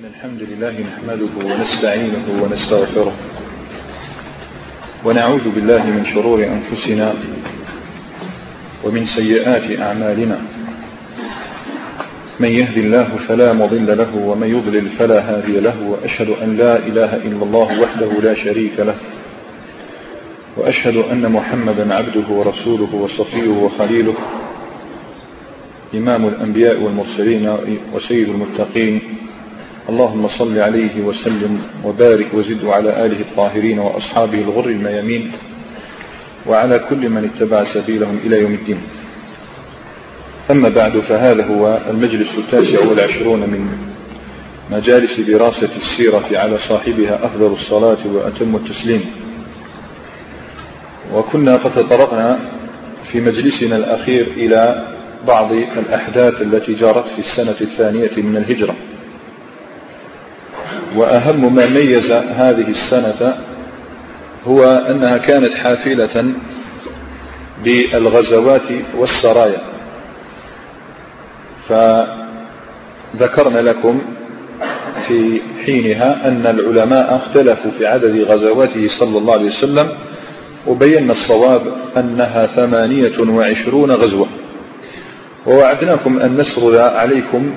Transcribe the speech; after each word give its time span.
إن 0.00 0.06
الحمد 0.06 0.42
لله 0.42 0.74
نحمده 0.80 1.52
ونستعينه 1.52 2.42
ونستغفره 2.42 3.12
ونعوذ 5.04 5.48
بالله 5.54 5.86
من 5.86 6.04
شرور 6.14 6.44
أنفسنا 6.44 7.14
ومن 8.84 9.06
سيئات 9.06 9.80
أعمالنا. 9.80 10.38
من 12.40 12.48
يهد 12.48 12.78
الله 12.78 13.08
فلا 13.28 13.52
مضل 13.52 13.98
له 13.98 14.16
ومن 14.16 14.48
يضلل 14.48 14.88
فلا 14.88 15.20
هادي 15.20 15.60
له 15.60 15.76
وأشهد 15.88 16.28
أن 16.42 16.56
لا 16.56 16.76
إله 16.78 17.16
إلا 17.16 17.42
الله 17.44 17.82
وحده 17.82 18.10
لا 18.20 18.34
شريك 18.34 18.80
له 18.80 18.96
وأشهد 20.56 20.96
أن 20.96 21.32
محمدا 21.32 21.94
عبده 21.94 22.28
ورسوله 22.28 22.94
وصفيه 22.94 23.48
وخليله. 23.48 24.14
إمام 25.94 26.28
الأنبياء 26.28 26.80
والمرسلين 26.80 27.56
وسيد 27.94 28.28
المتقين. 28.28 29.00
اللهم 29.90 30.28
صل 30.28 30.58
عليه 30.58 31.00
وسلم 31.00 31.62
وبارك 31.84 32.34
وزد 32.34 32.64
على 32.64 33.06
آله 33.06 33.20
الطاهرين 33.20 33.78
وأصحابه 33.78 34.38
الغر 34.38 34.66
الميامين 34.66 35.32
وعلى 36.46 36.78
كل 36.78 37.08
من 37.08 37.30
اتبع 37.34 37.64
سبيلهم 37.64 38.18
إلى 38.24 38.40
يوم 38.40 38.54
الدين. 38.54 38.80
أما 40.50 40.68
بعد 40.68 41.00
فهذا 41.00 41.46
هو 41.46 41.80
المجلس 41.90 42.38
التاسع 42.38 42.88
والعشرون 42.88 43.40
من 43.40 43.78
مجالس 44.70 45.20
دراسة 45.20 45.70
السيرة 45.76 46.28
على 46.32 46.58
صاحبها 46.58 47.26
أفضل 47.26 47.52
الصلاة 47.52 48.06
وأتم 48.06 48.56
التسليم. 48.56 49.04
وكنا 51.14 51.56
قد 51.56 51.72
تطرقنا 51.72 52.38
في 53.12 53.20
مجلسنا 53.20 53.76
الأخير 53.76 54.26
إلى 54.36 54.86
بعض 55.26 55.52
الأحداث 55.52 56.42
التي 56.42 56.74
جرت 56.74 57.08
في 57.08 57.18
السنة 57.18 57.56
الثانية 57.60 58.10
من 58.16 58.36
الهجرة. 58.36 58.76
وأهم 60.96 61.54
ما 61.54 61.66
ميز 61.66 62.12
هذه 62.12 62.68
السنة 62.68 63.34
هو 64.46 64.64
أنها 64.64 65.16
كانت 65.16 65.54
حافلة 65.54 66.32
بالغزوات 67.64 68.68
والسرايا. 68.98 69.60
فذكرنا 71.68 73.58
لكم 73.58 74.00
في 75.06 75.40
حينها 75.66 76.28
أن 76.28 76.46
العلماء 76.46 77.16
اختلفوا 77.16 77.70
في 77.70 77.86
عدد 77.86 78.20
غزواته 78.20 78.88
صلى 78.88 79.18
الله 79.18 79.32
عليه 79.32 79.46
وسلم 79.46 79.88
وبينا 80.66 81.12
الصواب 81.12 81.62
أنها 81.96 82.46
ثمانية 82.46 83.20
وعشرون 83.20 83.90
غزوة. 83.90 84.26
ووعدناكم 85.46 86.18
أن 86.18 86.36
نسرد 86.36 86.74
عليكم 86.76 87.50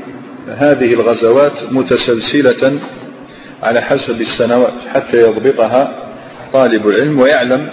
هذه 0.47 0.93
الغزوات 0.93 1.53
متسلسلة 1.71 2.79
على 3.63 3.81
حسب 3.81 4.21
السنوات 4.21 4.73
حتى 4.93 5.21
يضبطها 5.21 5.91
طالب 6.53 6.87
العلم 6.87 7.19
ويعلم 7.19 7.69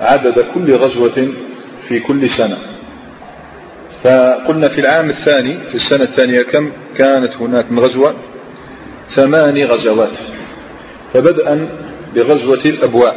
عدد 0.00 0.44
كل 0.54 0.74
غزوة 0.74 1.28
في 1.88 2.00
كل 2.00 2.28
سنة. 2.30 2.58
فقلنا 4.04 4.68
في 4.68 4.80
العام 4.80 5.10
الثاني 5.10 5.58
في 5.68 5.74
السنة 5.74 6.02
الثانية 6.04 6.42
كم 6.42 6.70
كانت 6.96 7.36
هناك 7.36 7.72
من 7.72 7.78
غزوة؟ 7.78 8.14
ثماني 9.10 9.64
غزوات. 9.64 10.16
فبدءا 11.12 11.68
بغزوة 12.14 12.60
الأبواء 12.64 13.16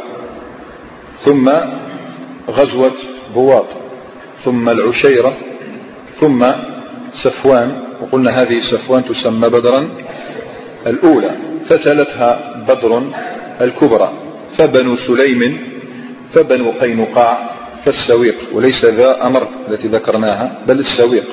ثم 1.24 1.50
غزوة 2.50 2.92
بواط 3.34 3.66
ثم 4.44 4.68
العشيرة 4.68 5.36
ثم 6.20 6.46
سفوان 7.12 7.82
وقلنا 8.00 8.42
هذه 8.42 8.60
سفوان 8.60 9.04
تسمى 9.04 9.48
بدرا. 9.48 9.88
الأولى 10.86 11.30
فتلتها 11.64 12.62
بدر 12.68 13.02
الكبرى. 13.60 14.12
فبنو 14.58 14.96
سليم 14.96 15.60
فبنو 16.32 16.70
قينقاع 16.80 17.50
فالسويق 17.84 18.36
وليس 18.52 18.84
ذا 18.84 19.26
أمر 19.26 19.48
التي 19.68 19.88
ذكرناها 19.88 20.52
بل 20.66 20.78
السويق. 20.78 21.24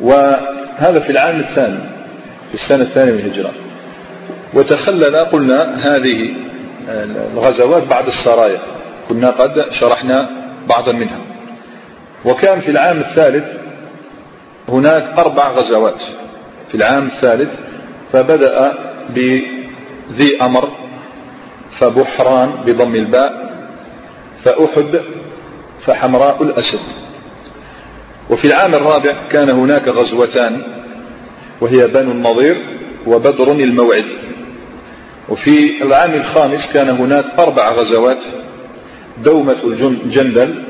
وهذا 0.00 1.00
في 1.00 1.10
العام 1.10 1.36
الثاني 1.36 1.78
في 2.48 2.54
السنة 2.54 2.82
الثانية 2.82 3.12
من 3.12 3.18
الهجرة. 3.18 3.52
وتخلل 4.54 5.16
قلنا 5.16 5.74
هذه 5.74 6.34
الغزوات 7.34 7.82
بعد 7.82 8.06
السرايا. 8.06 8.60
كنا 9.08 9.30
قد 9.30 9.64
شرحنا 9.70 10.28
بعضا 10.68 10.92
منها. 10.92 11.18
وكان 12.24 12.60
في 12.60 12.70
العام 12.70 12.98
الثالث 12.98 13.44
هناك 14.68 15.18
أربع 15.18 15.50
غزوات. 15.50 16.02
في 16.68 16.74
العام 16.74 17.06
الثالث 17.06 17.58
فبدأ 18.14 18.72
بذي 19.10 20.42
أمر 20.42 20.68
فبحران 21.70 22.50
بضم 22.66 22.94
الباء 22.94 23.54
فأحد 24.44 25.00
فحمراء 25.80 26.42
الأسد 26.42 26.78
وفي 28.30 28.44
العام 28.44 28.74
الرابع 28.74 29.12
كان 29.30 29.50
هناك 29.50 29.88
غزوتان 29.88 30.62
وهي 31.60 31.86
بنو 31.86 32.10
النضير 32.12 32.56
وبدر 33.06 33.52
الموعد. 33.52 34.06
وفي 35.28 35.82
العام 35.82 36.14
الخامس 36.14 36.72
كان 36.72 36.90
هناك 36.90 37.24
أربع 37.38 37.72
غزوات 37.72 38.18
دومة 39.24 39.56
الجندل 40.04 40.62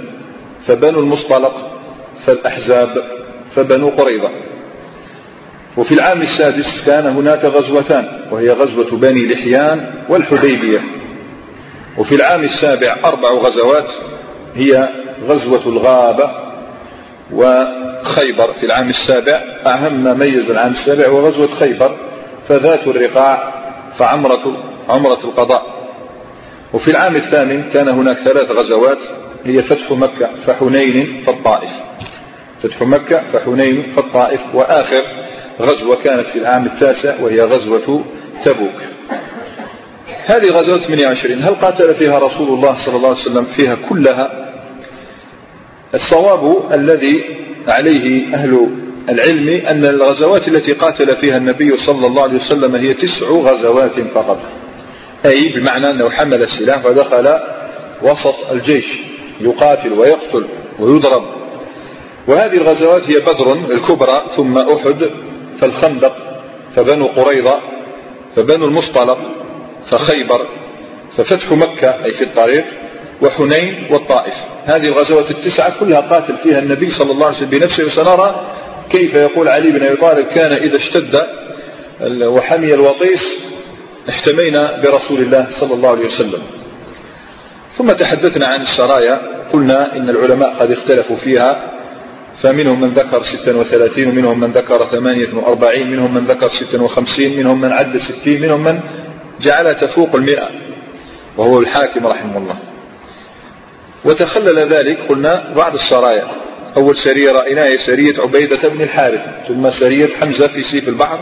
فبنو 0.66 1.00
المصطلق 1.00 1.70
فالأحزاب 2.26 3.04
فبنو 3.54 3.88
قريظة. 3.88 4.30
وفي 5.76 5.94
العام 5.94 6.22
السادس 6.22 6.84
كان 6.86 7.06
هناك 7.06 7.44
غزوتان 7.44 8.08
وهي 8.30 8.50
غزوة 8.50 8.90
بني 8.90 9.26
لحيان 9.26 9.90
والحديبية. 10.08 10.80
وفي 11.98 12.14
العام 12.14 12.44
السابع 12.44 12.96
أربع 13.04 13.30
غزوات 13.30 13.90
هي 14.56 14.88
غزوة 15.28 15.66
الغابة 15.66 16.30
وخيبر. 17.32 18.52
في 18.52 18.66
العام 18.66 18.88
السابع 18.88 19.42
أهم 19.66 20.04
ما 20.04 20.14
ميز 20.14 20.50
العام 20.50 20.70
السابع 20.70 21.08
هو 21.08 21.26
غزوة 21.26 21.48
خيبر 21.48 21.96
فذات 22.48 22.86
الرقاع 22.86 23.54
فعمرة 23.98 24.56
عمرة 24.88 25.20
القضاء. 25.24 25.66
وفي 26.72 26.90
العام 26.90 27.16
الثامن 27.16 27.62
كان 27.72 27.88
هناك 27.88 28.16
ثلاث 28.16 28.50
غزوات 28.50 28.98
هي 29.44 29.62
فتح 29.62 29.90
مكة 29.90 30.30
فحنين 30.46 31.22
فالطائف. 31.26 31.70
فتح 32.62 32.82
مكة 32.82 33.22
فحنين 33.32 33.82
فالطائف 33.96 34.40
وآخر 34.54 35.02
غزوة 35.60 35.96
كانت 36.04 36.26
في 36.26 36.38
العام 36.38 36.66
التاسع 36.66 37.20
وهي 37.20 37.40
غزوة 37.40 38.04
تبوك. 38.44 38.74
هذه 40.26 40.50
غزوة 40.50 40.78
28 40.78 41.42
هل 41.42 41.54
قاتل 41.54 41.94
فيها 41.94 42.18
رسول 42.18 42.48
الله 42.48 42.74
صلى 42.74 42.96
الله 42.96 43.08
عليه 43.08 43.18
وسلم؟ 43.18 43.44
فيها 43.44 43.76
كلها. 43.88 44.50
الصواب 45.94 46.72
الذي 46.72 47.24
عليه 47.68 48.34
أهل 48.34 48.68
العلم 49.08 49.66
أن 49.68 49.84
الغزوات 49.84 50.48
التي 50.48 50.72
قاتل 50.72 51.16
فيها 51.16 51.36
النبي 51.36 51.76
صلى 51.76 52.06
الله 52.06 52.22
عليه 52.22 52.34
وسلم 52.34 52.76
هي 52.76 52.94
تسع 52.94 53.26
غزوات 53.26 54.00
فقط. 54.00 54.38
أي 55.26 55.48
بمعنى 55.48 55.90
أنه 55.90 56.10
حمل 56.10 56.42
السلاح 56.42 56.86
ودخل 56.86 57.38
وسط 58.02 58.34
الجيش. 58.52 58.98
يقاتل 59.40 59.92
ويقتل 59.92 60.44
ويضرب. 60.78 61.24
وهذه 62.28 62.56
الغزوات 62.56 63.10
هي 63.10 63.20
بدر 63.20 63.52
الكبرى 63.52 64.22
ثم 64.36 64.58
أحد. 64.58 65.10
فالخندق 65.60 66.16
فبنو 66.76 67.06
قريظة 67.06 67.60
فبنو 68.36 68.64
المصطلق 68.64 69.18
فخيبر 69.90 70.46
ففتح 71.16 71.52
مكة 71.52 72.04
أي 72.04 72.12
في 72.12 72.24
الطريق 72.24 72.64
وحنين 73.22 73.86
والطائف. 73.90 74.34
هذه 74.64 74.88
الغزوات 74.88 75.30
التسعة 75.30 75.80
كلها 75.80 76.00
قاتل 76.00 76.36
فيها 76.36 76.58
النبي 76.58 76.90
صلى 76.90 77.12
الله 77.12 77.26
عليه 77.26 77.36
وسلم 77.36 77.50
بنفسه. 77.50 77.84
وسنرى 77.84 78.44
كيف 78.90 79.14
يقول 79.14 79.48
علي 79.48 79.70
بن 79.70 79.86
أبي 79.86 79.96
طالب 79.96 80.26
كان 80.26 80.52
إذا 80.52 80.76
اشتد 80.76 81.26
وحمي 82.22 82.74
الوطيس 82.74 83.38
احتمينا 84.08 84.80
برسول 84.80 85.20
الله 85.20 85.46
صلى 85.50 85.74
الله 85.74 85.88
عليه 85.88 86.06
وسلم. 86.06 86.42
ثم 87.76 87.92
تحدثنا 87.92 88.46
عن 88.46 88.60
السرايا. 88.60 89.20
قلنا 89.52 89.96
إن 89.96 90.10
العلماء 90.10 90.54
قد 90.60 90.72
اختلفوا 90.72 91.16
فيها. 91.16 91.73
فمنهم 92.42 92.80
من 92.80 92.88
ذكر 92.88 93.22
ستا 93.22 93.56
وثلاثين 93.56 94.08
ومنهم 94.08 94.40
من 94.40 94.50
ذكر 94.50 94.86
ثمانية 94.86 95.34
وأربعين 95.34 95.90
منهم 95.90 96.14
من 96.14 96.24
ذكر 96.24 96.50
ستا 96.50 96.82
وخمسين 96.82 97.38
منهم 97.38 97.60
من 97.60 97.72
عد 97.72 97.96
ستين 97.96 98.42
منهم 98.42 98.64
من 98.64 98.80
جعلها 99.40 99.72
تفوق 99.72 100.14
المئة 100.14 100.48
وهو 101.36 101.60
الحاكم 101.60 102.06
رحمه 102.06 102.38
الله. 102.38 102.56
وتخلل 104.04 104.58
ذلك 104.58 104.98
قلنا 105.08 105.52
بعض 105.56 105.74
السرايا. 105.74 106.26
أول 106.76 106.96
سرية 106.96 107.32
رأيناها 107.32 107.86
سرية 107.86 108.14
عبيدة 108.18 108.68
بن 108.68 108.82
الحارث 108.82 109.20
ثم 109.48 109.70
سرية 109.70 110.16
حمزة 110.16 110.46
في 110.46 110.62
سيف 110.62 110.88
البحر 110.88 111.18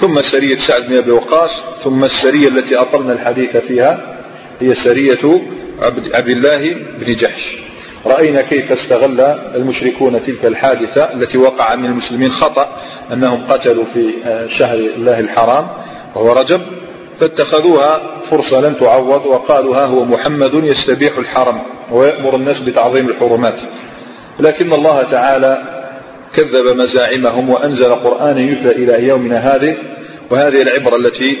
ثم 0.00 0.22
سرية 0.22 0.56
سعد 0.56 0.86
بن 0.86 0.96
أبي 0.96 1.10
وقاص 1.10 1.50
ثم 1.84 2.04
السرية 2.04 2.48
التي 2.48 2.76
أطلنا 2.76 3.12
الحديث 3.12 3.56
فيها 3.56 4.18
هي 4.60 4.74
سرية 4.74 5.42
عبد 6.14 6.28
الله 6.28 6.76
بن 6.98 7.14
جحش. 7.16 7.65
رأينا 8.06 8.42
كيف 8.42 8.72
استغل 8.72 9.20
المشركون 9.54 10.24
تلك 10.24 10.44
الحادثة 10.44 11.12
التي 11.12 11.38
وقع 11.38 11.74
من 11.74 11.84
المسلمين 11.84 12.30
خطأ 12.30 12.68
أنهم 13.12 13.46
قتلوا 13.46 13.84
في 13.84 14.14
شهر 14.48 14.78
الله 14.78 15.20
الحرام 15.20 15.66
وهو 16.14 16.32
رجب 16.32 16.60
فاتخذوها 17.20 18.00
فرصة 18.30 18.60
لن 18.60 18.76
تعوض 18.78 19.26
وقالوا 19.26 19.76
ها 19.76 19.84
هو 19.84 20.04
محمد 20.04 20.54
يستبيح 20.54 21.18
الحرم 21.18 21.58
ويأمر 21.92 22.36
الناس 22.36 22.60
بتعظيم 22.60 23.08
الحرمات. 23.08 23.60
لكن 24.40 24.72
الله 24.72 25.02
تعالى 25.02 25.62
كذب 26.34 26.76
مزاعمهم 26.76 27.50
وأنزل 27.50 27.94
قرآنا 27.94 28.40
يتلى 28.40 28.70
إلى 28.70 29.08
يومنا 29.08 29.38
هذه 29.38 29.76
وهذه 30.30 30.62
العبرة 30.62 30.96
التي 30.96 31.38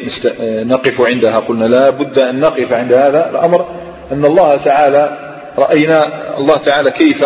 نقف 0.64 1.00
عندها. 1.00 1.38
قلنا 1.38 1.64
لا 1.64 1.90
بد 1.90 2.18
أن 2.18 2.40
نقف 2.40 2.72
عند 2.72 2.92
هذا 2.92 3.30
الأمر 3.30 3.66
أن 4.12 4.24
الله 4.24 4.56
تعالى 4.56 5.25
رأينا 5.58 6.08
الله 6.38 6.56
تعالى 6.56 6.90
كيف 6.90 7.24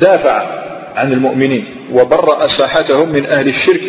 دافع 0.00 0.60
عن 0.96 1.12
المؤمنين 1.12 1.64
وبرأ 1.92 2.46
ساحتهم 2.46 3.08
من 3.08 3.26
أهل 3.26 3.48
الشرك 3.48 3.82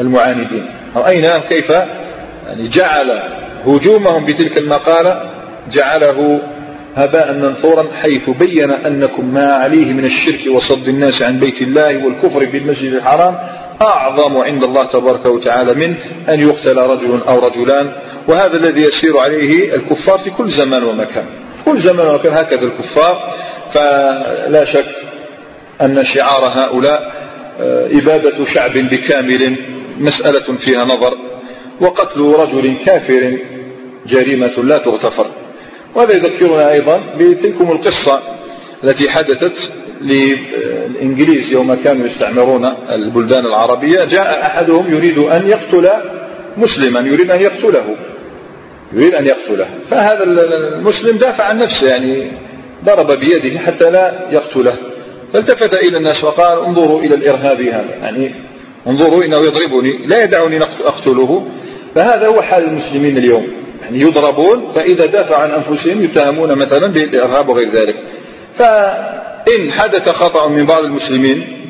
المعاندين. 0.00 0.66
رأينا 0.96 1.38
كيف 1.38 1.70
يعني 1.70 2.68
جعل 2.68 3.22
هجومهم 3.66 4.24
بتلك 4.24 4.58
المقالة 4.58 5.30
جعله 5.72 6.40
هباء 6.96 7.32
منثورا 7.32 7.84
حيث 8.02 8.30
بين 8.30 8.70
أنكم 8.70 9.34
ما 9.34 9.46
عليه 9.52 9.92
من 9.92 10.04
الشرك 10.04 10.54
وصد 10.54 10.88
الناس 10.88 11.22
عن 11.22 11.38
بيت 11.38 11.62
الله 11.62 12.04
والكفر 12.04 12.44
بالمسجد 12.44 12.92
الحرام 12.92 13.38
أعظم 13.82 14.38
عند 14.38 14.64
الله 14.64 14.84
تبارك 14.86 15.26
وتعالى 15.26 15.74
من 15.74 15.94
أن 16.28 16.40
يقتل 16.40 16.76
رجل 16.76 17.20
أو 17.28 17.38
رجلان. 17.38 17.92
وهذا 18.28 18.56
الذي 18.56 18.82
يسير 18.82 19.18
عليه 19.18 19.74
الكفار 19.74 20.18
في 20.18 20.30
كل 20.30 20.50
زمان 20.50 20.84
ومكان. 20.84 21.24
كل 21.64 21.80
زمان 21.80 22.06
ومكان 22.06 22.32
هكذا 22.32 22.62
الكفار. 22.62 23.34
فلا 23.74 24.64
شك 24.64 24.86
أن 25.82 26.04
شعار 26.04 26.44
هؤلاء 26.44 27.12
آه، 27.60 27.86
إبادة 27.92 28.44
شعب 28.44 28.72
بكامل 28.72 29.56
مسألة 29.98 30.56
فيها 30.58 30.84
نظر 30.84 31.16
وقتل 31.80 32.20
رجل 32.20 32.74
كافر 32.86 33.38
جريمة 34.06 34.52
لا 34.62 34.78
تغتفر. 34.78 35.26
وهذا 35.94 36.12
يذكرنا 36.12 36.72
أيضا 36.72 37.00
بتلكم 37.18 37.70
القصة 37.70 38.20
التي 38.84 39.10
حدثت 39.10 39.70
للإنجليز 40.00 41.52
يوم 41.52 41.74
كانوا 41.74 42.06
يستعمرون 42.06 42.74
البلدان 42.92 43.46
العربية. 43.46 44.04
جاء 44.04 44.42
أحدهم 44.42 44.94
يريد 44.94 45.18
أن 45.18 45.48
يقتل 45.48 45.88
مسلما 46.56 47.00
يريد 47.00 47.30
أن 47.30 47.40
يقتله. 47.40 47.96
يريد 48.94 49.14
أن 49.14 49.26
يقتله. 49.26 49.66
فهذا 49.90 50.24
المسلم 50.24 51.16
دافع 51.18 51.44
عن 51.44 51.58
نفسه 51.58 51.88
يعني 51.88 52.30
ضرب 52.84 53.12
بيده 53.12 53.58
حتى 53.58 53.90
لا 53.90 54.12
يقتله. 54.30 54.76
فالتفت 55.32 55.74
إلى 55.74 55.96
الناس 55.96 56.24
وقال 56.24 56.64
انظروا 56.64 57.00
إلى 57.00 57.14
الإرهابي 57.14 57.70
هذا. 57.70 57.94
يعني 58.02 58.34
انظروا 58.86 59.24
إنه 59.24 59.36
يضربني 59.36 60.06
لا 60.06 60.22
يدعني 60.22 60.62
أقتله. 60.62 61.46
فهذا 61.94 62.26
هو 62.26 62.42
حال 62.42 62.64
المسلمين 62.64 63.16
اليوم. 63.16 63.46
يعني 63.82 64.00
يضربون 64.00 64.72
فإذا 64.74 65.06
دافع 65.06 65.38
عن 65.38 65.50
أنفسهم 65.50 66.04
يتهمون 66.04 66.54
مثلا 66.54 66.86
بالإرهاب 66.86 67.48
وغير 67.48 67.70
ذلك. 67.70 67.96
فإن 68.54 69.72
حدث 69.72 70.08
خطأ 70.08 70.48
من 70.48 70.66
بعض 70.66 70.84
المسلمين 70.84 71.61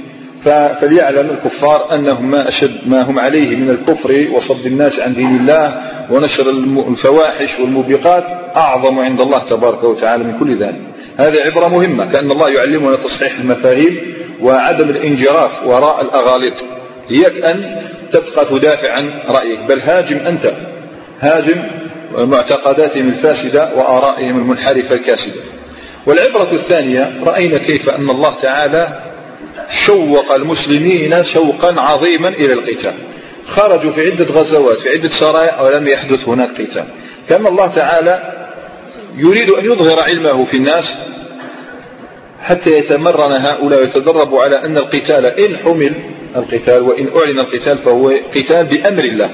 فليعلم 0.45 1.31
الكفار 1.31 1.95
أنهم 1.95 2.31
ما 2.31 2.49
أشد 2.49 2.79
ما 2.87 3.03
هم 3.03 3.19
عليه 3.19 3.57
من 3.57 3.71
الكفر 3.71 4.27
وصد 4.35 4.67
الناس 4.67 5.01
عن 5.01 5.15
دين 5.15 5.37
الله 5.37 5.83
ونشر 6.11 6.51
الفواحش 6.89 7.59
والموبقات 7.61 8.25
أعظم 8.57 8.99
عند 8.99 9.21
الله 9.21 9.39
تبارك 9.39 9.85
وتعالى 9.85 10.25
من 10.25 10.39
كل 10.39 10.57
ذلك. 10.57 10.81
هذه 11.17 11.41
عبرة 11.45 11.69
مهمة 11.69 12.13
كأن 12.13 12.31
الله 12.31 12.51
يعلمنا 12.51 12.97
تصحيح 12.97 13.39
المفاهيم 13.39 14.15
وعدم 14.41 14.91
الانجراف 14.91 15.67
وراء 15.67 16.03
الأغاليط 16.03 16.55
إياك 17.11 17.45
أن 17.45 17.83
تبقى 18.11 18.45
تدافع 18.45 18.93
عن 18.93 19.11
رأيك. 19.29 19.59
بل 19.69 19.81
هاجم 19.81 20.17
أنت 20.17 20.53
هاجم 21.21 21.63
معتقداتهم 22.17 23.09
الفاسدة 23.09 23.75
وآرائهم 23.75 24.39
المنحرفة 24.39 24.95
الكاسدة. 24.95 25.41
والعبرة 26.07 26.49
الثانية 26.53 27.13
رأينا 27.27 27.59
كيف 27.59 27.91
أن 27.91 28.11
الله 28.11 28.35
تعالى 28.43 29.02
شوق 29.87 30.33
المسلمين 30.33 31.25
شوقا 31.25 31.81
عظيما 31.81 32.29
إلى 32.29 32.53
القتال. 32.53 32.95
خرجوا 33.47 33.91
في 33.91 34.11
عدة 34.11 34.25
غزوات 34.25 34.79
في 34.79 34.89
عدة 34.89 35.09
سرايا 35.09 35.61
ولم 35.61 35.89
يحدث 35.89 36.29
هناك 36.29 36.51
قتال. 36.51 36.85
كان 37.29 37.47
الله 37.47 37.67
تعالى 37.67 38.33
يريد 39.17 39.51
أن 39.51 39.65
يظهر 39.65 40.01
علمه 40.01 40.45
في 40.45 40.57
الناس 40.57 40.95
حتى 42.43 42.71
يتمرن 42.71 43.33
هؤلاء 43.33 43.81
ويتدربوا 43.81 44.43
على 44.43 44.65
أن 44.65 44.77
القتال 44.77 45.27
إن 45.27 45.57
حمل 45.57 45.95
القتال 46.37 46.83
وإن 46.83 47.09
أعلن 47.17 47.39
القتال 47.39 47.79
فهو 47.79 48.13
قتال 48.35 48.65
بأمر 48.65 49.05
الله 49.05 49.31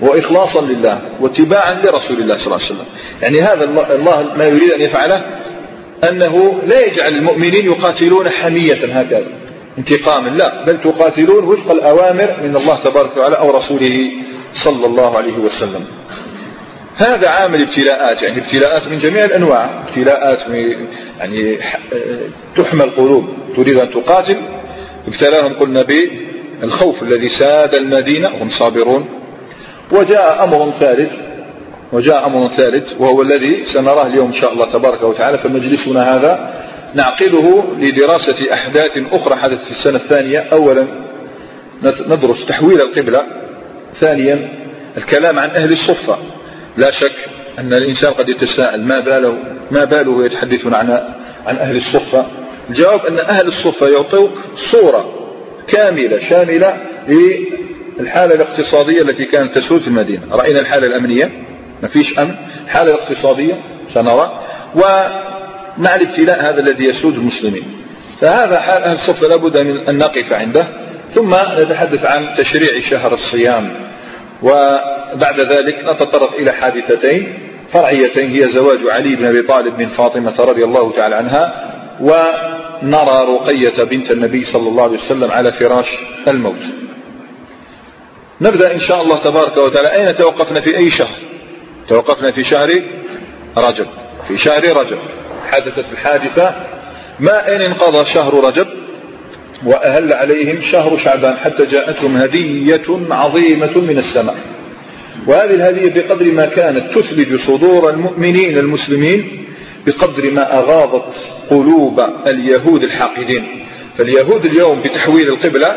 وإخلاصا 0.00 0.60
لله 0.60 1.00
واتباعا 1.20 1.74
لرسول 1.84 2.20
الله 2.20 2.38
صلى 2.38 2.46
الله 2.46 2.56
عليه 2.56 2.74
وسلم. 2.74 2.86
يعني 3.22 3.40
هذا 3.40 3.64
الله 3.94 4.32
ما 4.36 4.44
يريد 4.44 4.70
أن 4.70 4.80
يفعله 4.80 5.24
أنه 6.08 6.62
لا 6.66 6.86
يجعل 6.86 7.14
المؤمنين 7.14 7.66
يقاتلون 7.66 8.28
حمية 8.28 8.84
هكذا 9.00 9.26
انتقاما 9.78 10.28
لا 10.28 10.64
بل 10.64 10.80
تقاتلون 10.80 11.44
وفق 11.44 11.70
الأوامر 11.70 12.36
من 12.42 12.56
الله 12.56 12.82
تبارك 12.84 13.16
وتعالى 13.16 13.38
أو 13.38 13.50
رسوله 13.50 14.10
صلى 14.52 14.86
الله 14.86 15.16
عليه 15.16 15.38
وسلم. 15.38 15.84
هذا 16.96 17.28
عامل 17.28 17.62
ابتلاءات 17.62 18.22
يعني 18.22 18.38
ابتلاءات 18.38 18.88
من 18.88 18.98
جميع 18.98 19.24
الأنواع 19.24 19.82
ابتلاءات 19.88 20.38
يعني 21.18 21.58
تحمى 22.56 22.84
القلوب 22.84 23.28
تريد 23.56 23.78
أن 23.78 23.90
تقاتل. 23.90 24.36
ابتلاهم 25.08 25.52
قلنا 25.52 25.86
بالخوف 26.62 27.02
الذي 27.02 27.28
ساد 27.28 27.74
المدينة 27.74 28.28
هم 28.28 28.50
صابرون. 28.50 29.08
وجاء 29.92 30.44
أمر 30.44 30.72
ثالث 30.80 31.12
وجاء 31.92 32.26
أمر 32.26 32.48
ثالث 32.48 32.92
وهو 32.98 33.22
الذي 33.22 33.66
سنراه 33.66 34.06
اليوم 34.06 34.26
إن 34.26 34.32
شاء 34.32 34.52
الله 34.52 34.72
تبارك 34.72 35.02
وتعالى 35.02 35.38
فمجلسنا 35.38 36.16
هذا. 36.16 36.54
نعقده 36.94 37.62
لدراسة 37.78 38.52
أحداث 38.52 38.98
أخرى 39.12 39.36
حدثت 39.36 39.64
في 39.64 39.70
السنة 39.70 39.96
الثانية. 39.96 40.38
أولا 40.38 40.86
ندرس 41.82 42.46
تحويل 42.46 42.80
القبلة. 42.80 43.22
ثانيا 43.94 44.48
الكلام 44.96 45.38
عن 45.38 45.50
أهل 45.50 45.72
الصفة. 45.72 46.18
لا 46.76 46.90
شك 46.92 47.16
أن 47.58 47.72
الإنسان 47.72 48.12
قد 48.12 48.28
يتساءل 48.28 48.84
ما 48.84 49.00
باله 49.00 49.36
ما 49.70 49.84
باله 49.84 50.24
يتحدثون 50.24 50.74
عن 50.74 50.90
عن 51.46 51.56
أهل 51.56 51.76
الصفة. 51.76 52.26
الجواب 52.70 53.06
أن 53.06 53.18
أهل 53.18 53.46
الصفة 53.46 53.88
يعطوك 53.88 54.30
صورة 54.56 55.14
كاملة 55.68 56.28
شاملة 56.28 56.76
للحالة 57.98 58.34
الاقتصادية 58.34 59.02
التي 59.02 59.24
كانت 59.24 59.54
تسود 59.54 59.80
في 59.80 59.88
المدينة. 59.88 60.22
رأينا 60.32 60.60
الحالة 60.60 60.86
الأمنية. 60.86 61.30
ما 61.82 61.88
فيش 61.88 62.18
أمن. 62.18 62.34
الحالة 62.64 62.94
الاقتصادية 62.94 63.54
سنرى. 63.88 64.40
ومع 64.74 65.94
الابتلاء 65.94 66.40
هذا 66.40 66.60
الذي 66.60 66.84
يسود 66.84 67.14
المسلمين. 67.14 67.64
فهذا 68.20 68.60
حال 68.60 68.82
أهل 68.82 68.94
الصفة 68.94 69.28
لابد 69.28 69.58
من 69.58 69.88
أن 69.88 69.98
نقف 69.98 70.32
عنده. 70.32 70.66
ثم 71.14 71.34
نتحدث 71.58 72.04
عن 72.04 72.34
تشريع 72.36 72.80
شهر 72.80 73.14
الصيام. 73.14 73.74
وبعد 74.42 75.40
ذلك 75.40 75.84
نتطرق 75.88 76.34
إلى 76.34 76.52
حادثتين. 76.52 77.38
فرعيتين 77.72 78.30
هي 78.30 78.50
زواج 78.50 78.78
علي 78.88 79.16
بن 79.16 79.24
أبي 79.24 79.42
طالب 79.42 79.78
من 79.78 79.88
فاطمة 79.88 80.34
رضي 80.40 80.64
الله 80.64 80.92
تعالى 80.92 81.14
عنها. 81.14 81.72
ونرى 82.00 83.34
رقية 83.34 83.84
بنت 83.84 84.10
النبي 84.10 84.44
صلى 84.44 84.68
الله 84.68 84.82
عليه 84.82 84.98
وسلم 84.98 85.30
على 85.30 85.52
فراش 85.52 85.86
الموت. 86.28 86.62
نبدأ 88.40 88.74
إن 88.74 88.80
شاء 88.80 89.02
الله 89.02 89.16
تبارك 89.16 89.56
وتعالى. 89.56 89.92
أين 89.92 90.16
توقفنا 90.16 90.60
في 90.60 90.76
أي 90.76 90.90
شهر؟ 90.90 91.16
توقفنا 91.92 92.30
في 92.30 92.44
شهر 92.44 92.82
رجب. 93.56 93.86
في 94.28 94.38
شهر 94.38 94.76
رجب. 94.76 94.98
حدثت 95.50 95.92
الحادثة. 95.92 96.54
ما 97.20 97.56
إن 97.56 97.60
انقضى 97.60 98.04
شهر 98.04 98.44
رجب 98.44 98.66
وأهل 99.66 100.12
عليهم 100.12 100.60
شهر 100.60 100.96
شعبان 100.96 101.36
حتى 101.36 101.66
جاءتهم 101.66 102.16
هدية 102.16 102.82
عظيمة 103.10 103.78
من 103.78 103.98
السماء. 103.98 104.36
وهذه 105.26 105.54
الهدية 105.54 106.02
بقدر 106.02 106.32
ما 106.32 106.46
كانت 106.46 106.98
تثلج 106.98 107.40
صدور 107.40 107.90
المؤمنين 107.90 108.58
المسلمين 108.58 109.46
بقدر 109.86 110.30
ما 110.30 110.58
أغاضت 110.58 111.32
قلوب 111.50 112.00
اليهود 112.26 112.82
الحاقدين. 112.82 113.66
فاليهود 113.98 114.44
اليوم 114.44 114.82
بتحويل 114.82 115.28
القبلة 115.28 115.76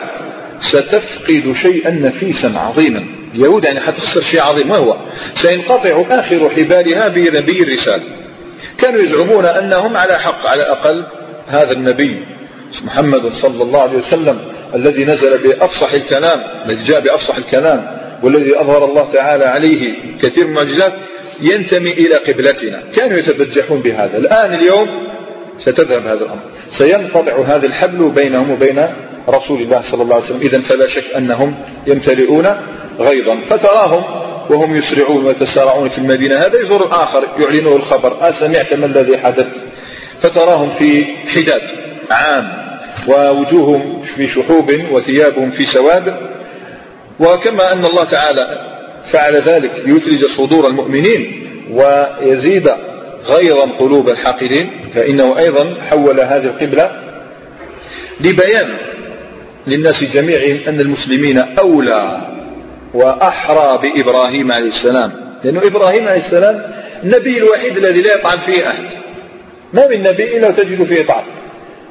ستفقد 0.60 1.56
شيئا 1.62 1.92
نفيسا 1.92 2.48
عظيما. 2.58 3.06
اليهود 3.36 3.64
يعني 3.64 3.80
حتخسر 3.80 4.22
شيء 4.22 4.42
عظيم 4.42 4.68
ما 4.68 4.76
هو؟ 4.76 4.98
سينقطع 5.34 6.04
آخر 6.10 6.50
حبالها 6.50 7.08
بنبي 7.08 7.64
الرسالة 7.64 8.04
كانوا 8.78 9.02
يزعمون 9.02 9.46
أنهم 9.46 9.98
على 9.98 10.20
حق 10.20 10.48
على 10.48 10.62
الأقل 10.62 11.06
هذا 11.48 11.72
النبي 11.72 12.18
محمد 12.84 13.34
صلى 13.42 13.64
الله 13.64 13.82
عليه 13.82 13.98
وسلم 13.98 14.40
الذي 14.76 15.06
نزل 15.06 15.38
بأفصح 15.38 15.94
الكلام 15.94 16.44
الذي 16.66 16.84
جاء 16.84 17.00
بأفصح 17.00 17.38
الكلام 17.38 17.98
والذي 18.24 18.60
أظهر 18.60 18.86
الله 18.86 19.12
تعالى 19.14 19.46
عليه 19.46 19.94
كثير 20.22 20.48
من 20.48 20.50
المعجزات 20.50 20.94
ينتمي 21.42 21.92
إلى 21.92 22.16
قبلتنا. 22.16 22.84
كانوا 22.96 23.18
يتبجحون 23.18 23.80
بهذا. 23.82 24.18
الآن 24.18 24.54
اليوم 24.54 24.88
ستذهب 25.60 26.08
هذا 26.08 26.24
الأمر. 26.26 26.40
سينقطع 26.70 27.42
هذا 27.48 27.66
الحبل 27.66 28.10
بينهم 28.10 28.52
وبين 28.52 28.88
رسول 29.30 29.62
الله 29.62 29.82
صلى 29.82 30.04
الله 30.04 30.16
عليه 30.16 30.26
وسلم. 30.26 30.42
إذا 30.42 30.62
فلا 30.62 30.88
شك 30.88 31.16
أنهم 31.18 31.56
يمتلئون 31.88 32.56
غيظا. 33.00 33.40
فتراهم 33.50 34.04
وهم 34.50 34.76
يسرعون 34.76 35.26
ويتسارعون 35.26 35.90
في 35.90 35.98
المدينة. 35.98 36.36
هذا 36.36 36.62
يزور 36.62 36.86
الآخر 36.86 37.28
يعلنه 37.40 37.76
الخبر. 37.76 38.30
أسمعت 38.30 38.74
ما 38.74 38.86
الذي 38.86 39.18
حدث. 39.18 39.48
فتراهم 40.22 40.70
في 40.70 41.06
حداد 41.36 41.62
عام 42.12 42.48
ووجوههم 43.08 44.02
في 44.02 44.28
شحوب 44.28 44.72
وثيابهم 44.92 45.52
في 45.52 45.66
سواد. 45.66 46.16
وكما 47.20 47.74
أن 47.74 47.86
الله 47.86 48.04
تعالى 48.04 48.62
فعل 49.12 49.42
ذلك 49.42 49.72
ليثلج 49.86 50.26
صدور 50.26 50.68
المؤمنين 50.68 51.50
ويزيد 51.72 52.72
غيظا 53.26 53.70
قلوب 53.80 54.10
الحاقدين. 54.10 54.70
فإنه 54.96 55.40
أيضا 55.40 55.76
حول 55.90 56.20
هذه 56.20 56.44
القبلة 56.44 56.92
لبيان 58.20 58.78
للناس 59.68 60.04
جميعهم 60.04 60.60
أن 60.68 60.80
المسلمين 60.80 61.38
أولى 61.38 62.22
وأحرى 62.94 63.80
بإبراهيم 63.82 64.52
عليه 64.52 64.68
السلام. 64.68 65.12
لأنه 65.44 65.68
إبراهيم 65.68 66.08
عليه 66.08 66.18
السلام 66.18 66.62
النبي 67.04 67.38
الوحيد 67.38 67.78
الذي 67.78 68.02
لا 68.02 68.14
يطعن 68.14 68.38
فيه 68.38 68.68
أحد. 68.68 68.84
ما 69.74 69.88
من 69.88 70.04
نبي 70.04 70.38
إلا 70.38 70.52
تجد 70.52 70.84
فيه 70.84 71.06
طعن. 71.06 71.24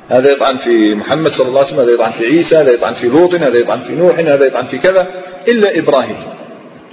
هذا 0.08 0.30
يطعن 0.30 0.56
في 0.56 0.94
محمد 0.94 1.32
صلى 1.32 1.48
الله 1.48 1.58
عليه 1.58 1.68
وسلم 1.68 1.80
هذا 1.80 1.90
يطعن 1.90 2.12
في 2.12 2.24
عيسى 2.24 2.56
هذا 2.56 2.70
يطعن 2.70 2.94
في 2.94 3.06
لوط 3.06 3.34
هذا 3.34 3.58
يطعن 3.58 3.80
في 3.82 3.92
نوح 3.92 4.18
هذا 4.18 4.46
يطعن 4.46 4.64
في 4.64 4.78
كذا 4.78 5.06
إلا 5.48 5.78
إبراهيم. 5.78 6.16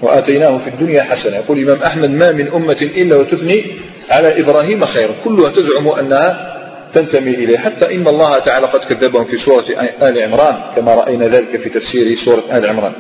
وآتيناه 0.02 0.58
في 0.58 0.68
الدنيا 0.68 1.04
حسنة. 1.04 1.36
يقول 1.36 1.58
الإمام 1.58 1.84
أحمد 1.84 2.10
ما 2.10 2.32
من 2.32 2.48
أمة 2.48 2.78
إلا 2.82 3.16
وتثني 3.16 3.66
على 4.10 4.42
إبراهيم 4.42 4.86
خيرا 4.86 5.12
كلها 5.24 5.50
تزعم 5.50 5.88
أنها 5.88 6.61
تنتمي 6.94 7.34
إليه. 7.34 7.58
حتى 7.58 7.96
إن 7.96 8.08
الله 8.08 8.40
تعالى 8.40 8.68
قد 8.68 8.84
كذبهم 8.84 9.24
في 9.24 9.38
سورة 9.38 9.66
آل 10.02 10.22
عمران 10.22 10.76
كما 10.76 10.96
رأينا 10.96 11.28
ذلك 11.28 11.58
في 11.58 11.70
تفسير 11.70 12.18
سورة 12.18 12.44
آل 12.52 12.70
عمران. 12.70 12.94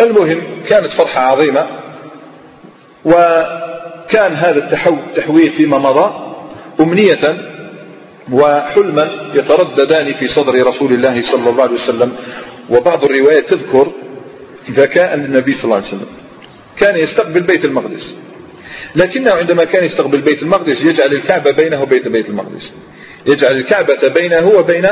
المهم 0.00 0.42
كانت 0.68 0.86
فرحة 0.86 1.20
عظيمة 1.20 1.66
وكان 3.04 4.34
هذا 4.34 4.70
التحويل 4.88 5.50
فيما 5.50 5.78
مضى 5.78 6.34
أمنية 6.80 7.36
وحلما 8.32 9.30
يترددان 9.34 10.12
في 10.12 10.28
صدر 10.28 10.66
رسول 10.66 10.92
الله 10.92 11.22
صلى 11.22 11.50
الله 11.50 11.62
عليه 11.62 11.74
وسلم. 11.74 12.12
وبعض 12.70 13.04
الروايات 13.04 13.50
تذكر 13.50 13.92
ذكاء 14.70 15.14
النبي 15.14 15.52
صلى 15.52 15.64
الله 15.64 15.76
عليه 15.76 15.86
وسلم. 15.86 16.06
كان 16.76 16.96
يستقبل 16.96 17.40
بيت 17.40 17.64
المقدس. 17.64 18.10
لكنه 18.96 19.30
عندما 19.30 19.64
كان 19.64 19.84
يستقبل 19.84 20.20
بيت 20.20 20.42
المقدس 20.42 20.84
يجعل 20.84 21.12
الكعبة 21.12 21.50
بينه 21.50 21.82
وبين 21.82 22.02
بيت 22.02 22.28
المقدس. 22.28 22.70
يجعل 23.26 23.52
الكعبة 23.52 24.08
بينه 24.08 24.48
وبين 24.48 24.86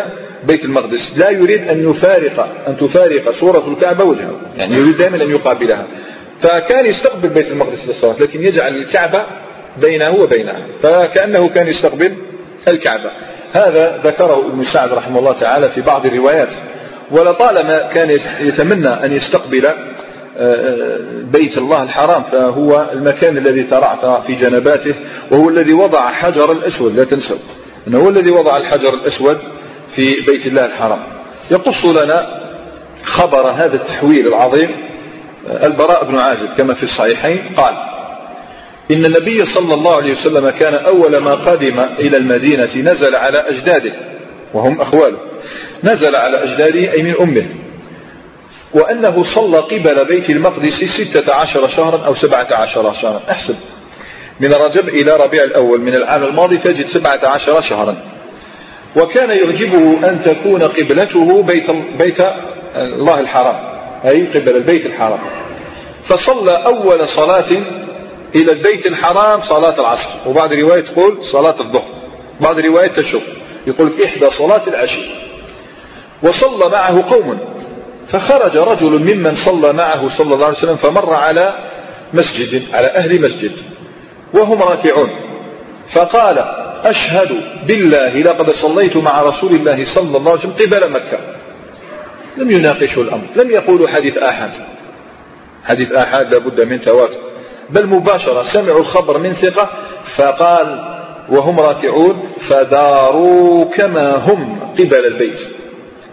بيت 0.45 0.65
المقدس. 0.65 1.13
لا 1.17 1.31
يريد 1.31 1.69
أن 1.69 1.91
يفارق 1.91 2.49
أن 2.69 2.77
تفارق 2.77 3.31
صورة 3.31 3.69
الكعبة 3.69 4.05
وجهه. 4.05 4.35
يعني 4.57 4.75
يريد 4.75 4.97
دائما 4.97 5.17
أن 5.17 5.31
يقابلها. 5.31 5.87
فكان 6.41 6.87
يستقبل 6.87 7.29
بيت 7.29 7.47
المقدس 7.47 7.87
للصلاة 7.87 8.17
لكن 8.21 8.43
يجعل 8.43 8.77
الكعبة 8.77 9.25
بينه 9.81 10.11
وبينها 10.11 10.61
فكأنه 10.83 11.49
كان 11.49 11.69
يستقبل 11.69 12.15
الكعبة. 12.69 13.11
هذا 13.53 14.01
ذكره 14.05 14.47
ابن 14.53 14.65
سعد 14.65 14.93
رحمه 14.93 15.19
الله 15.19 15.33
تعالى 15.33 15.69
في 15.69 15.81
بعض 15.81 16.07
الروايات. 16.07 16.49
ولطالما 17.11 17.79
كان 17.95 18.19
يتمنى 18.41 18.89
أن 18.89 19.13
يستقبل 19.13 19.69
آه، 20.39 20.99
بيت 21.33 21.59
الله 21.59 21.83
الحرام 21.83 22.23
فهو 22.23 22.91
المكان 22.93 23.37
الذي 23.37 23.63
ترعت 23.63 24.27
في 24.27 24.35
جنباته 24.35 24.95
وهو 25.31 25.49
الذي 25.49 25.73
وضع 25.73 26.11
حجر 26.11 26.53
الأسود. 26.53 26.97
لا 26.97 27.05
تنسوا. 27.05 27.37
أنه 27.89 27.99
هو 27.99 28.09
الذي 28.09 28.31
وضع 28.31 28.57
الحجر 28.57 28.95
الأسود 28.95 29.39
في 29.95 30.21
بيت 30.21 30.47
الله 30.47 30.65
الحرام. 30.65 31.03
يقص 31.51 31.85
لنا 31.85 32.43
خبر 33.03 33.51
هذا 33.51 33.77
التحويل 33.77 34.27
العظيم 34.27 34.71
آه، 35.49 35.67
البراء 35.67 36.05
بن 36.05 36.19
عازب 36.19 36.49
كما 36.59 36.75
في 36.75 36.83
الصحيحين 36.83 37.43
قال 37.57 37.75
إن 38.91 39.05
النبي 39.05 39.45
صلى 39.45 39.75
الله 39.75 39.97
عليه 39.97 40.13
وسلم 40.13 40.51
كان 40.51 40.75
أول 40.75 41.17
ما 41.17 41.35
قدم 41.35 41.81
إلى 41.81 42.17
المدينة 42.17 42.71
نزل 42.77 43.17
على 43.17 43.39
أجداده 43.39 43.93
وهم 44.55 44.81
أخواله 44.81 45.19
نزل 45.85 46.17
على 46.17 46.45
أجداده 46.45 46.93
أي 46.93 47.03
من 47.03 47.15
أمه 47.21 47.47
وأنه 48.75 49.25
صلى 49.25 49.59
قبل 49.59 50.05
بيت 50.05 50.31
المقدس 50.31 50.85
ستة 50.85 51.35
عشر 51.35 51.69
شهرا 51.69 52.07
أو 52.07 52.15
سبعة 52.15 52.49
عشر 52.51 52.93
شهرا 52.93 53.21
أحسب 53.31 53.57
من 54.41 54.53
رجب 54.53 54.89
إلى 54.89 55.17
ربيع 55.17 55.45
الأول 55.45 55.81
من 55.81 55.95
العام 55.95 56.25
الماضي 56.25 56.59
تجد 56.59 56.87
سبعة 56.87 57.21
عشر 57.25 57.61
شهرا. 57.61 57.97
وكان 58.97 59.31
يعجبه 59.31 60.09
أن 60.09 60.21
تكون 60.25 60.63
قبلته 60.63 61.43
بيت, 61.43 61.71
بيت 61.99 62.21
الله 62.77 63.21
الحرام 63.21 63.57
أي 64.05 64.27
قبل 64.27 64.57
البيت 64.57 64.87
الحرام. 64.87 65.21
فصلى 66.05 66.53
أول 66.53 67.09
صلاة 67.09 67.51
إلى 68.35 68.53
البيت 68.53 68.87
الحرام 68.87 69.41
صلاة 69.43 69.81
العصر 69.81 70.11
وبعض 70.27 70.53
رواية 70.53 70.81
تقول 70.81 71.25
صلاة 71.25 71.61
الظهر 71.61 71.89
بعض 72.41 72.59
رواية 72.59 72.89
تشك 72.89 73.23
يقول 73.67 73.93
إحدى 74.05 74.31
صلاة 74.31 74.63
العشي. 74.69 75.03
وصلى 76.23 76.69
معه 76.71 77.11
قوم 77.11 77.39
فخرج 78.09 78.57
رجل 78.57 79.15
ممن 79.15 79.35
صلى 79.35 79.73
معه 79.73 80.09
صلى 80.09 80.35
الله 80.35 80.47
عليه 80.47 80.57
وسلم 80.57 80.77
فمر 80.77 81.15
على 81.15 81.55
مسجد 82.15 82.63
على 82.73 82.87
أهل 82.87 83.21
مسجد. 83.21 83.53
وهم 84.35 84.63
راكعون. 84.63 85.11
فقال 85.89 86.45
أشهد 86.85 87.29
بالله 87.67 88.09
لقد 88.09 88.51
صليت 88.51 88.97
مع 88.97 89.23
رسول 89.23 89.55
الله 89.55 89.85
صلى 89.85 90.17
الله 90.17 90.31
عليه 90.31 90.41
وسلم 90.41 90.53
قبل 90.53 90.91
مكة. 90.91 91.19
لم 92.37 92.51
يناقشوا 92.51 93.03
الأمر 93.03 93.25
لم 93.37 93.51
يقولوا 93.51 93.89
حديث 93.89 94.19
آحاد 94.19 94.51
حديث 95.65 95.93
آحاد 95.93 96.35
لابد 96.35 96.61
من 96.61 96.81
تواتر. 96.81 97.19
بل 97.71 97.87
مباشرة 97.87 98.43
سمعوا 98.43 98.81
الخبر 98.81 99.19
من 99.19 99.33
ثقة 99.33 99.71
فقال 100.17 100.97
وهم 101.29 101.61
راكعون 101.61 102.33
فداروا 102.41 103.65
كما 103.65 104.17
هم 104.17 104.61
قبل 104.79 105.07
البيت. 105.07 105.39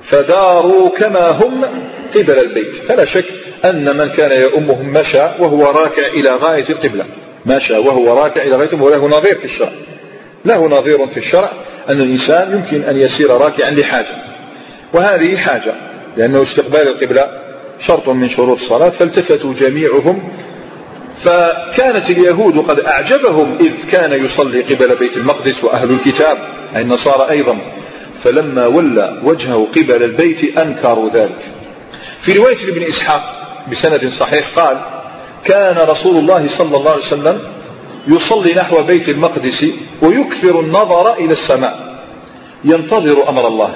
فداروا 0.03 0.89
كما 0.89 1.29
هم 1.29 1.65
قبل 2.15 2.39
البيت. 2.39 2.73
فلا 2.73 3.05
شك 3.05 3.25
أن 3.65 3.97
من 3.97 4.09
كان 4.09 4.41
يؤمهم 4.41 4.93
مشى 4.93 5.21
وهو 5.39 5.63
راكع 5.63 6.07
إلى 6.07 6.35
غاية 6.35 6.65
القبلة. 6.69 7.05
مشى 7.45 7.77
وهو 7.77 8.23
راكع 8.23 8.41
إلى 8.41 8.55
غاية 8.55 8.81
وله 8.81 9.07
نظير 9.07 9.35
في 9.35 9.45
الشرع. 9.45 9.71
له 10.45 10.67
نظير 10.67 11.07
في 11.07 11.17
الشرع 11.17 11.51
أن 11.89 12.01
الإنسان 12.01 12.51
يمكن 12.51 12.89
أن 12.89 12.97
يسير 12.97 13.31
راكعا 13.31 13.71
لحاجة. 13.71 14.15
وهذه 14.93 15.37
حاجة 15.37 15.73
لأنه 16.17 16.41
استقبال 16.41 16.87
القبلة 16.87 17.27
شرط 17.87 18.09
من 18.09 18.29
شروط 18.29 18.59
الصلاة 18.59 18.89
فالتفتوا 18.89 19.53
جميعهم. 19.53 20.31
فكانت 21.23 22.09
اليهود 22.09 22.57
قد 22.57 22.79
أعجبهم 22.79 23.57
إذ 23.59 23.91
كان 23.91 24.25
يصلي 24.25 24.61
قبل 24.61 24.95
بيت 24.95 25.17
المقدس 25.17 25.63
وأهل 25.63 25.91
الكتاب 25.91 26.37
أي 26.75 26.81
النصارى 26.81 27.29
أيضا. 27.29 27.57
فلما 28.23 28.67
ولى 28.67 29.21
وجهه 29.23 29.67
قبل 29.75 30.03
البيت 30.03 30.57
أنكروا 30.57 31.09
ذلك. 31.09 31.39
في 32.19 32.33
رواية 32.33 32.69
ابن 32.69 32.83
إسحاق 32.83 33.39
بسند 33.71 34.09
صحيح 34.09 34.47
قال 34.55 34.77
كان 35.45 35.77
رسول 35.77 36.17
الله 36.17 36.47
صلى 36.47 36.77
الله 36.77 36.91
عليه 36.91 37.01
وسلم 37.01 37.41
يصلي 38.07 38.53
نحو 38.53 38.83
بيت 38.83 39.09
المقدس 39.09 39.65
ويكثر 40.01 40.59
النظر 40.59 41.13
إلى 41.13 41.33
السماء 41.33 41.99
ينتظر 42.63 43.29
أمر 43.29 43.47
الله. 43.47 43.75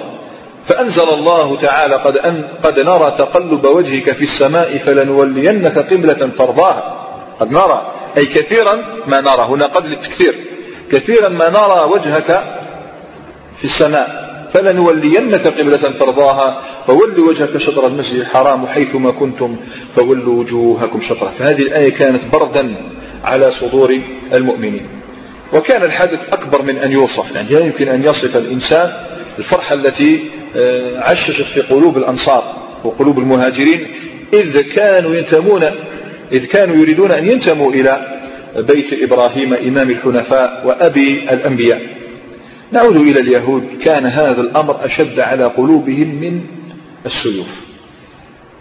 فأنزل 0.66 1.10
الله 1.10 1.56
تعالى 1.56 1.96
قد, 1.96 2.18
أن 2.18 2.48
قد 2.64 2.80
نرى 2.80 3.16
تقلب 3.18 3.66
وجهك 3.66 4.12
في 4.12 4.24
السماء 4.24 4.78
فلنولينك 4.78 5.78
قبلة 5.78 6.32
ترضاها. 6.38 7.08
قد 7.40 7.52
نرى 7.52 7.92
أي 8.18 8.26
كثيرا 8.26 8.84
ما 9.08 9.22
نرى. 9.22 9.42
هنا 9.42 9.66
قد 9.66 9.86
للتكثير 9.86 10.36
كثيرا 10.92 11.30
ما 11.30 11.50
نرى 11.50 11.90
وجهك 11.92 12.44
في 13.58 13.64
السماء. 13.64 14.23
فلنولينك 14.54 15.48
قبلة 15.48 15.92
ترضاها 16.00 16.62
فول 16.88 17.20
وجهك 17.20 17.58
شطر 17.58 17.88
المسجد 17.88 18.20
الحرام 18.20 18.68
حيثما 18.68 19.12
كنتم 19.12 19.56
فولوا 19.96 20.36
وجوهكم 20.36 21.02
شطره. 21.02 21.30
فهذه 21.30 21.62
الآية 21.62 21.90
كانت 21.90 22.22
بردا 22.34 22.76
على 23.24 23.52
صدور 23.52 24.00
المؤمنين. 24.34 24.86
وكان 25.54 25.84
الحدث 25.84 26.34
أكبر 26.34 26.62
من 26.62 26.78
أن 26.78 26.92
يوصف 26.92 27.36
يعني 27.36 27.50
لا 27.50 27.60
يمكن 27.60 27.88
أن 27.88 28.04
يصف 28.04 28.38
الإنسان 28.38 28.92
الفرحة 29.40 29.74
التي 29.76 30.30
آه، 30.56 31.00
عششت 31.00 31.46
في 31.46 31.62
قلوب 31.62 31.98
الأنصار 31.98 32.56
وقلوب 32.84 33.20
المهاجرين 33.20 33.88
إذ 34.34 34.62
كانوا 34.62 35.16
ينتمون 35.16 35.64
إذ 36.32 36.46
كانوا 36.46 36.76
يريدون 36.76 37.12
أن 37.12 37.28
ينتموا 37.28 37.72
إلى 37.72 38.22
بيت 38.58 39.04
إبراهيم 39.04 39.54
إمام 39.54 39.90
الحنفاء 39.90 40.64
وأبي 40.66 41.34
الأنبياء. 41.34 41.82
نعود 42.72 42.96
إلى 42.96 43.20
اليهود. 43.20 43.64
كان 43.84 44.06
هذا 44.06 44.42
الأمر 44.42 44.86
أشد 44.86 45.20
على 45.20 45.44
قلوبهم 45.44 46.08
من 46.08 46.42
السيوف. 47.06 47.48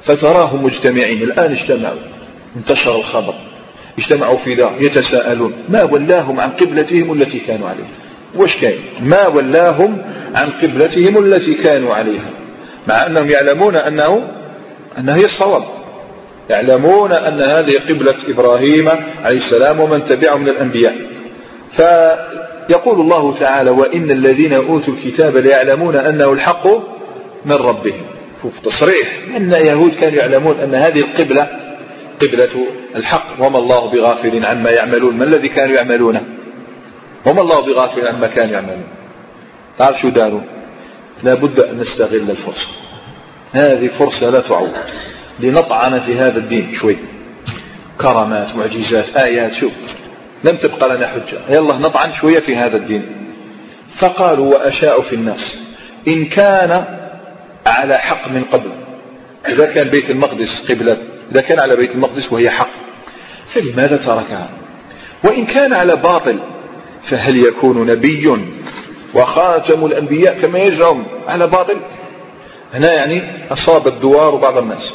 فتراهم 0.03 0.65
مجتمعين. 0.65 1.23
الآن 1.23 1.51
اجتمعوا. 1.51 2.01
انتشر 2.57 2.97
الخبر. 2.97 3.35
اجتمعوا 3.99 4.37
في 4.37 4.55
دار. 4.55 4.73
يتساءلون. 4.81 5.53
ما 5.69 5.83
ولاهم 5.83 6.41
عن 6.41 6.51
قبلتهم 6.51 7.13
التي 7.13 7.39
كانوا 7.39 7.69
عليها؟ 7.69 7.89
واش 8.35 8.59
كاين؟ 8.59 8.79
ما 9.03 9.27
ولاهم 9.27 9.99
عن 10.35 10.51
قبلتهم 10.51 11.25
التي 11.25 11.55
كانوا 11.55 11.95
عليها؟ 11.95 12.31
مع 12.89 13.07
أنهم 13.07 13.31
يعلمون 13.31 13.77
أنه 13.77 14.23
أنها 14.99 15.17
هي 15.17 15.25
الصواب. 15.25 15.65
يعلمون 16.51 17.13
أن 17.13 17.41
هذه 17.41 17.79
قبلة 17.89 18.15
إبراهيم 18.29 18.89
عليه 19.25 19.37
السلام 19.37 19.81
ومن 19.81 20.05
تبعه 20.05 20.37
من 20.37 20.49
الأنبياء. 20.49 20.97
فيقول 22.69 23.01
الله 23.01 23.35
تعالى 23.35 23.71
وإن 23.71 24.11
الذين 24.11 24.53
أوتوا 24.53 24.95
الكتاب 24.95 25.37
ليعلمون 25.37 25.97
أنه 25.97 26.33
الحق 26.33 26.67
من 27.45 27.53
ربهم. 27.53 28.03
شوف 28.43 28.61
تصريح 28.61 29.09
أن 29.37 29.53
يهود 29.53 29.95
كانوا 29.95 30.19
يعلمون 30.19 30.61
أن 30.61 30.75
هذه 30.75 31.01
القبلة 31.01 31.49
قبلة 32.21 32.67
الحق 32.97 33.27
وما 33.39 33.59
الله 33.59 33.91
بغافل 33.91 34.47
عما 34.47 34.71
يعملون. 34.71 35.17
ما 35.17 35.25
الذي 35.25 35.49
كانوا 35.49 35.77
يعملونه 35.77 36.23
وما 37.27 37.41
الله 37.43 37.61
بغافل 37.61 38.09
عما 38.09 38.27
كانوا 38.27 38.55
يعملون. 38.55 38.85
تعرف 39.79 40.01
شو 40.01 40.09
داروا؟ 40.09 40.41
لابد 41.23 41.61
أن 41.61 41.79
نستغل 41.81 42.31
الفرصة. 42.31 42.69
هذه 43.53 43.89
فرصة 43.89 44.31
لا 44.31 44.41
تعوض 44.41 44.73
لنطعن 45.41 46.01
في 46.01 46.19
هذا 46.19 46.39
الدين 46.39 46.75
شوي. 46.75 46.97
كرامات 48.01 48.57
معجزات 48.57 49.17
آيات 49.17 49.55
شوف. 49.55 49.73
لم 50.45 50.57
تبقى 50.57 50.97
لنا 50.97 51.07
حجة. 51.07 51.39
يلا 51.49 51.77
نطعن 51.77 52.13
شوية 52.13 52.41
في 52.41 52.57
هذا 52.57 52.77
الدين. 52.77 53.03
فقالوا 53.97 54.55
وأشاءوا 54.55 55.03
في 55.03 55.15
الناس. 55.15 55.57
إن 56.09 56.25
كان 56.25 56.85
على 57.67 57.99
حق 57.99 58.29
من 58.29 58.45
قبل. 58.45 58.71
إذا 59.49 59.67
كان 59.67 59.89
بيت 59.89 60.11
المقدس 60.11 60.71
قبلة 60.71 60.97
إذا 61.33 61.41
كان 61.41 61.61
على 61.61 61.77
بيت 61.77 61.95
المقدس 61.95 62.33
وهي 62.33 62.51
حق. 62.51 62.71
فلماذا 63.47 63.97
تركها؟ 63.97 64.49
وإن 65.25 65.47
كان 65.47 65.73
على 65.73 65.97
باطل 65.97 66.39
فهل 67.03 67.37
يكون 67.37 67.87
نبي 67.87 68.37
وخاتم 69.15 69.87
الأنبياء 69.87 70.41
كما 70.41 70.59
يزعم 70.59 71.05
على 71.29 71.47
باطل؟ 71.47 71.77
هنا 72.75 72.93
يعني 72.93 73.23
أصاب 73.51 73.89
الدوار 73.89 74.35
بعض 74.37 74.59
الناس. 74.59 74.93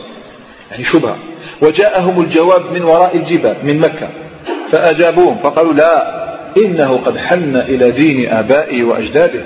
يعني 0.71 0.83
شبهة. 0.83 1.17
وجاءهم 1.61 2.21
الجواب 2.21 2.71
من 2.71 2.83
وراء 2.83 3.17
الجبال 3.17 3.57
من 3.63 3.79
مكة. 3.79 4.09
فأجابوهم 4.69 5.37
فقالوا 5.37 5.73
لا 5.73 6.27
إنه 6.57 6.97
قد 6.97 7.17
حن 7.17 7.55
إلى 7.55 7.91
دين 7.91 8.29
آبائه 8.29 8.83
وأجداده. 8.83 9.41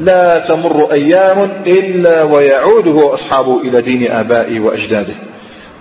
لا 0.00 0.38
تمر 0.38 0.92
أيام 0.92 1.50
إلا 1.66 2.22
ويعود 2.22 2.88
هو 2.88 3.10
وأصحابه 3.10 3.60
إلى 3.60 3.82
دين 3.82 4.10
آبائه 4.10 4.60
وأجداده. 4.60 5.14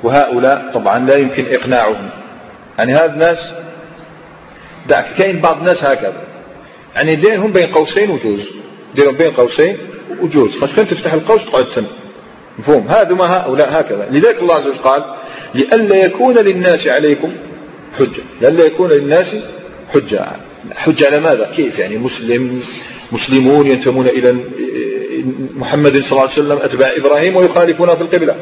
وهؤلاء 0.03 0.71
طبعا 0.73 0.99
لا 0.99 1.15
يمكن 1.15 1.45
إقناعهم. 1.51 2.09
يعني 2.77 2.93
هذا 2.93 3.13
الناس 3.13 3.51
دعك 4.89 5.05
كاين 5.17 5.39
بعض 5.39 5.57
الناس 5.57 5.83
هكذا. 5.83 6.13
يعني 6.95 7.15
دينهم 7.15 7.51
بين 7.51 7.67
قوسين 7.67 8.09
وجوز. 8.09 8.49
دينهم 8.95 9.15
بين 9.15 9.31
قوسين 9.31 9.77
وجوز. 10.21 10.57
خاص 10.57 10.75
تفتح 10.75 11.13
القوس 11.13 11.45
تقعد 11.45 11.65
تم. 11.65 11.85
مفهوم؟ 12.59 12.87
هذا 12.87 13.15
ما 13.15 13.25
هؤلاء 13.25 13.79
هكذا. 13.79 14.07
لذلك 14.11 14.41
الله 14.41 14.55
عز 14.55 14.67
وجل 14.67 14.77
قال 14.77 15.03
لئلا 15.53 15.95
يكون 15.95 16.35
للناس 16.35 16.87
عليكم 16.87 17.31
حجة. 17.99 18.23
لئلا 18.41 18.65
يكون 18.65 18.89
للناس 18.89 19.35
حجة. 19.93 20.25
حجة 20.75 21.05
على 21.07 21.19
ماذا؟ 21.19 21.51
كيف 21.55 21.79
يعني 21.79 21.97
مسلم 21.97 22.61
مسلمون 23.11 23.67
ينتمون 23.67 24.07
إلى 24.07 24.35
محمد 25.55 25.91
صلى 25.91 26.11
الله 26.11 26.21
عليه 26.21 26.31
وسلم 26.31 26.57
أتباع 26.57 26.91
إبراهيم 26.97 27.35
ويخالفون 27.35 27.95
في 27.95 28.01
القبلة. 28.01 28.35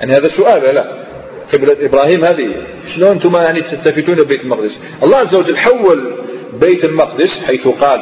يعني 0.00 0.12
هذا 0.12 0.28
سؤال 0.28 0.74
لا. 0.74 1.06
قبلة 1.52 1.76
إبراهيم 1.80 2.24
هذه 2.24 2.50
شلون 2.94 3.10
أنتم 3.10 3.36
يعني 3.36 3.60
تلتفتون 3.60 4.22
بيت 4.22 4.44
المقدس؟ 4.44 4.78
الله 5.02 5.16
عز 5.16 5.34
وجل 5.34 5.56
حول 5.56 6.12
بيت 6.60 6.84
المقدس 6.84 7.38
حيث 7.46 7.68
قال 7.68 8.00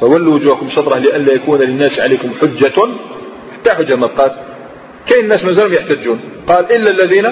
فولوا 0.00 0.34
وجوهكم 0.34 0.68
شطره 0.68 0.98
لئلا 0.98 1.32
يكون 1.32 1.58
للناس 1.60 2.00
عليكم 2.00 2.30
حجة. 2.40 2.72
حتى 3.54 3.70
حجة 3.70 3.96
ما 3.96 4.06
بقات. 4.06 4.32
كاين 5.06 5.24
الناس 5.24 5.44
مازالوا 5.44 5.74
يحتجون. 5.74 6.20
قال 6.46 6.72
إلا 6.72 6.90
الذين 6.90 7.26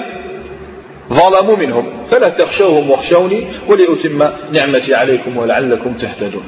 ظلموا 1.13 1.55
منهم. 1.55 1.85
فلا 2.11 2.29
تخشوهم 2.29 2.91
واخشوني 2.91 3.47
ولأتم 3.67 4.29
نعمتي 4.51 4.95
عليكم 4.95 5.37
ولعلكم 5.37 5.93
تهتدون. 5.93 6.43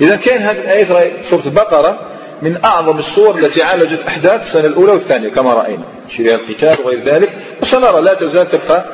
إذا 0.00 0.16
كان 0.16 0.42
هذه 0.42 0.60
الآية 0.60 1.22
سورة 1.22 1.42
البقرة 1.46 2.00
من 2.42 2.64
أعظم 2.64 2.98
الصور 2.98 3.38
التي 3.38 3.62
عالجت 3.62 4.00
أحداث 4.08 4.42
السنة 4.42 4.66
الأولى 4.66 4.92
والثانية 4.92 5.28
كما 5.28 5.54
رأينا. 5.54 5.84
شريعة 6.08 6.34
القتال 6.34 6.84
وغير 6.84 7.04
ذلك. 7.04 7.32
وسنرى 7.62 8.00
لا 8.00 8.14
تزال 8.14 8.46
تبقى 8.50 8.84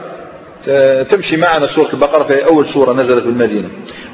تمشي 1.05 1.37
معنا 1.37 1.67
سورة 1.67 1.89
البقرة 1.93 2.23
فهي 2.23 2.45
أول 2.45 2.67
سورة 2.67 2.93
نزلت 2.93 3.25
بالمدينة. 3.25 3.69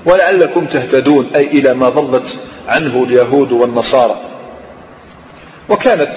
ولعلكم 0.07 0.67
تهتدون 0.67 1.27
أي 1.35 1.47
إلى 1.47 1.75
ما 1.75 1.91
ظلت 1.91 2.39
عنه 2.69 3.05
اليهود 3.09 3.53
والنصارى. 3.53 4.21
وكانت 5.69 6.13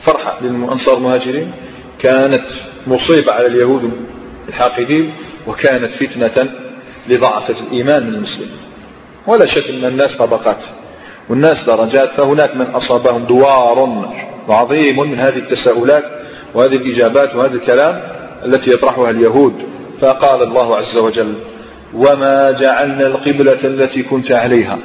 فرحة 0.00 0.38
للأنصار 0.42 0.96
المهاجرين. 0.96 1.52
كانت 1.98 2.46
مصيبة 2.88 3.32
على 3.32 3.46
اليهود 3.46 3.92
الحاقدين 4.48 5.12
وكانت 5.46 5.92
فتنة 5.92 6.50
لضعفة 7.08 7.54
الإيمان 7.60 8.06
من 8.06 8.14
المسلمين. 8.14 8.50
ولا 9.26 9.46
شك 9.46 9.70
أن 9.70 9.84
الناس 9.84 10.16
طبقات 10.16 10.64
والناس 11.28 11.64
درجات 11.64 12.10
فهناك 12.12 12.56
من 12.56 12.66
أصابهم 12.66 13.24
دوار 13.24 14.08
عظيم 14.48 15.10
من 15.10 15.20
هذه 15.20 15.36
التساؤلات 15.36 16.04
وهذه 16.54 16.76
الإجابات 16.76 17.36
وهذا 17.36 17.54
الكلام 17.54 18.02
التي 18.44 18.72
يطرحها 18.72 19.10
اليهود. 19.10 19.54
فقال 20.00 20.42
الله 20.42 20.76
عز 20.76 20.96
وجل 20.96 21.34
وما 21.94 22.50
جعلنا 22.50 23.06
القبلة 23.06 23.58
التي 23.64 24.02
كنت 24.02 24.32
عليها 24.32 24.78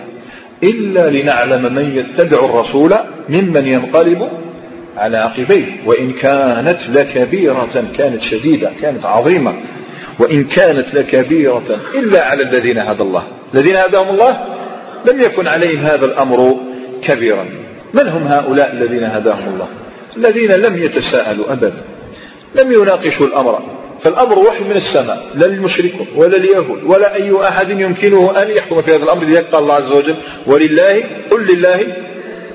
إلا 0.63 1.09
لنعلم 1.09 1.75
من 1.75 1.97
يتبع 1.97 2.45
الرسول 2.45 2.95
ممن 3.29 3.67
ينقلب 3.67 4.29
على 4.97 5.17
عقبيه. 5.17 5.65
وإن 5.85 6.11
كانت 6.11 6.79
لكبيرة 6.89 7.85
كانت 7.97 8.23
شديدة 8.23 8.71
كانت 8.81 9.05
عظيمة. 9.05 9.53
وإن 10.19 10.43
كانت 10.43 10.93
لكبيرة 10.93 11.79
إلا 11.95 12.25
على 12.25 12.43
الذين 12.43 12.79
هدى 12.79 13.03
الله. 13.03 13.23
الذين 13.53 13.75
هداهم 13.75 14.09
الله 14.09 14.45
لم 15.05 15.21
يكن 15.21 15.47
عليهم 15.47 15.79
هذا 15.79 16.05
الأمر 16.05 16.57
كبيرا. 17.01 17.45
من 17.93 18.07
هم 18.07 18.27
هؤلاء 18.27 18.71
الذين 18.73 19.03
هداهم 19.03 19.53
الله؟ 19.53 19.67
الذين 20.17 20.51
لم 20.51 20.83
يتساءلوا 20.83 21.53
أبدا 21.53 21.81
لم 22.55 22.71
يناقشوا 22.71 23.27
الأمر. 23.27 23.59
فالأمر 24.01 24.39
وحي 24.39 24.63
من 24.63 24.75
السماء. 24.75 25.25
لا 25.35 25.45
للمشركون 25.45 26.07
ولا 26.15 26.37
اليهود 26.37 26.83
ولا 26.83 27.15
أي 27.15 27.47
أحد 27.47 27.69
يمكنه 27.69 28.33
أن 28.41 28.49
يحكم 28.49 28.81
في 28.81 28.95
هذا 28.95 29.03
الأمر. 29.03 29.23
لذلك 29.23 29.45
قال 29.45 29.63
الله 29.63 29.73
عز 29.73 29.91
وجل 29.91 30.15
ولله 30.47 31.03
قل 31.31 31.45
لله 31.55 31.79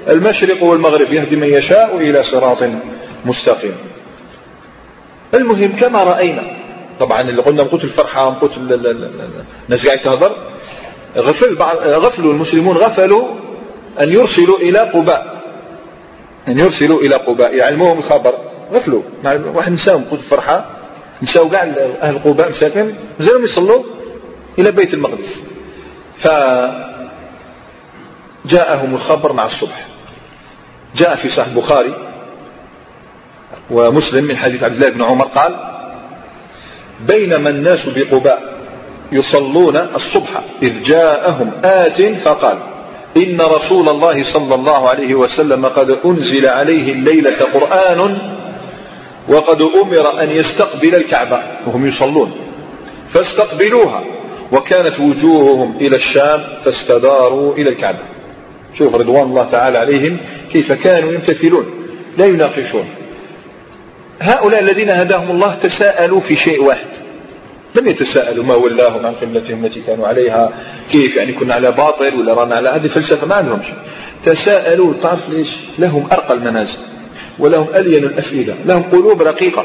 المشرق 0.09 0.63
والمغرب 0.63 1.13
يهدي 1.13 1.37
من 1.37 1.49
يشاء 1.49 1.97
إلى 1.97 2.23
صراط 2.23 2.59
مستقيم. 3.25 3.75
المهم 5.35 5.77
كما 5.77 6.05
رأينا 6.05 6.43
طبعا 7.01 7.21
اللي 7.21 7.43
قلنا 7.43 7.63
نقول 7.63 7.81
الفرحة 7.81 8.31
نقول 8.31 8.51
الناس 9.69 9.87
قاعد 9.87 9.99
تهضر 9.99 10.37
غفل 11.17 11.57
غفلوا 11.85 12.33
المسلمون 12.33 12.77
غفلوا 12.77 13.29
أن 14.01 14.13
يرسلوا 14.13 14.59
إلى 14.59 14.79
قباء. 14.79 15.39
أن 16.49 16.59
يرسلوا 16.59 17.01
إلى 17.01 17.15
قباء 17.15 17.55
يعلموهم 17.55 17.99
الخبر. 17.99 18.35
غفلوا. 18.73 19.03
واحد 19.55 19.73
نساهم 19.73 20.05
قلت 20.11 20.21
الفرحة 20.21 20.67
نساو 21.23 21.49
كاع 21.49 21.63
أهل 22.03 22.19
قباء 22.19 22.51
مساكن 22.51 22.95
مازالهم 23.21 23.45
يصلوا 23.45 23.83
إلى 24.59 24.73
بيت 24.73 24.95
المقدس. 24.95 25.45
فجاءهم 26.17 26.85
الخبر 28.95 29.33
مع 29.33 29.45
الصبح. 29.45 29.87
جاء 30.97 31.17
في 31.17 31.29
صحيح 31.29 31.49
البخاري 31.49 31.95
ومسلم 33.71 34.25
من 34.25 34.37
حديث 34.37 34.63
عبد 34.63 34.75
الله 34.75 34.89
بن 34.89 35.03
عمر 35.03 35.25
قال 35.25 35.57
بينما 37.09 37.51
الناس 37.51 37.89
بقباء 37.89 38.59
يصلون 39.13 39.77
الصبح 39.77 40.41
إذ 40.63 40.83
جاءهم 40.83 41.53
آت 41.65 42.03
فقال 42.03 42.59
إن 43.17 43.41
رسول 43.41 43.89
الله 43.89 44.23
صلى 44.23 44.55
الله 44.55 44.89
عليه 44.89 45.15
وسلم 45.15 45.67
قد 45.67 45.99
أنزل 46.05 46.47
عليه 46.47 46.93
الليلة 46.93 47.37
قرآن 47.55 48.19
وقد 49.29 49.63
أمر 49.63 50.23
أن 50.23 50.31
يستقبل 50.31 50.95
الكعبة 50.95 51.43
وهم 51.67 51.87
يصلون 51.87 52.33
فاستقبلوها 53.09 54.05
وكانت 54.53 55.01
وجوههم 55.01 55.77
إلى 55.81 55.97
الشام 55.97 56.45
فاستداروا 56.65 57.55
إلى 57.55 57.71
الكعبة. 57.71 57.99
شوف 58.75 58.95
رضوان 58.95 59.23
الله 59.23 59.45
تعالى 59.51 59.79
عليهم 59.79 60.17
كيف 60.53 60.73
كانوا 60.73 61.13
يمتثلون 61.13 61.67
لا 62.19 62.27
يناقشون. 62.27 62.85
هؤلاء 64.21 64.61
الذين 64.61 64.91
هداهم 64.91 65.31
الله 65.31 65.55
تساءلوا 65.55 66.21
في 66.21 66.37
شيء 66.37 66.63
واحد. 66.63 66.87
لم 67.75 67.89
يتساءلوا 67.89 68.45
ما 68.45 68.55
ولاهم 68.55 69.07
عن 69.07 69.13
قبلتهم 69.13 69.65
التي 69.65 69.81
كانوا 69.81 70.09
عليها 70.09 70.53
كيف 70.93 71.17
يعني 71.17 71.33
كنا 71.33 71.55
على 71.55 71.71
باطل 71.71 72.15
ولا 72.21 72.35
رانا 72.35 72.55
على 72.55 72.69
هذه 72.69 72.87
فلسفة 72.87 73.27
ما 73.27 73.35
عندهمش 73.35 73.67
تساءلوا 74.25 74.95
تعرف 75.03 75.29
ليش؟ 75.31 75.49
لهم 75.79 76.09
أرقى 76.13 76.35
المنازل 76.35 76.79
ولهم 77.39 77.67
ألين 77.75 78.05
الأفئدة 78.05 78.55
لهم 78.65 78.83
قلوب 78.83 79.23
رقيقة. 79.23 79.65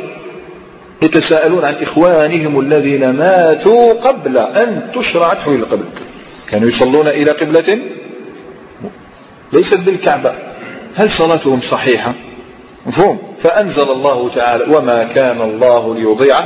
يتساءلون 1.01 1.65
عن 1.65 1.73
إخوانهم 1.73 2.59
الذين 2.59 3.09
ماتوا 3.09 3.93
قبل 3.93 4.37
أن 4.37 4.89
تشرع 4.95 5.33
تحويل 5.33 5.59
القبل 5.59 5.85
كانوا 6.49 6.67
يصلون 6.67 7.07
إلى 7.07 7.31
قبلة؟ 7.31 7.79
ليست 9.53 9.79
بالكعبة. 9.79 10.33
هل 10.95 11.11
صلاتهم 11.11 11.61
صحيحة؟ 11.61 12.13
مفهوم. 12.85 13.19
فأنزل 13.43 13.91
الله 13.91 14.29
تعالى 14.35 14.75
وما 14.75 15.03
كان 15.03 15.41
الله 15.41 15.95
ليضيع 15.95 16.39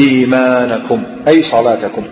إيمانكم 0.00 1.02
أي 1.28 1.42
صلاتكم. 1.42 2.02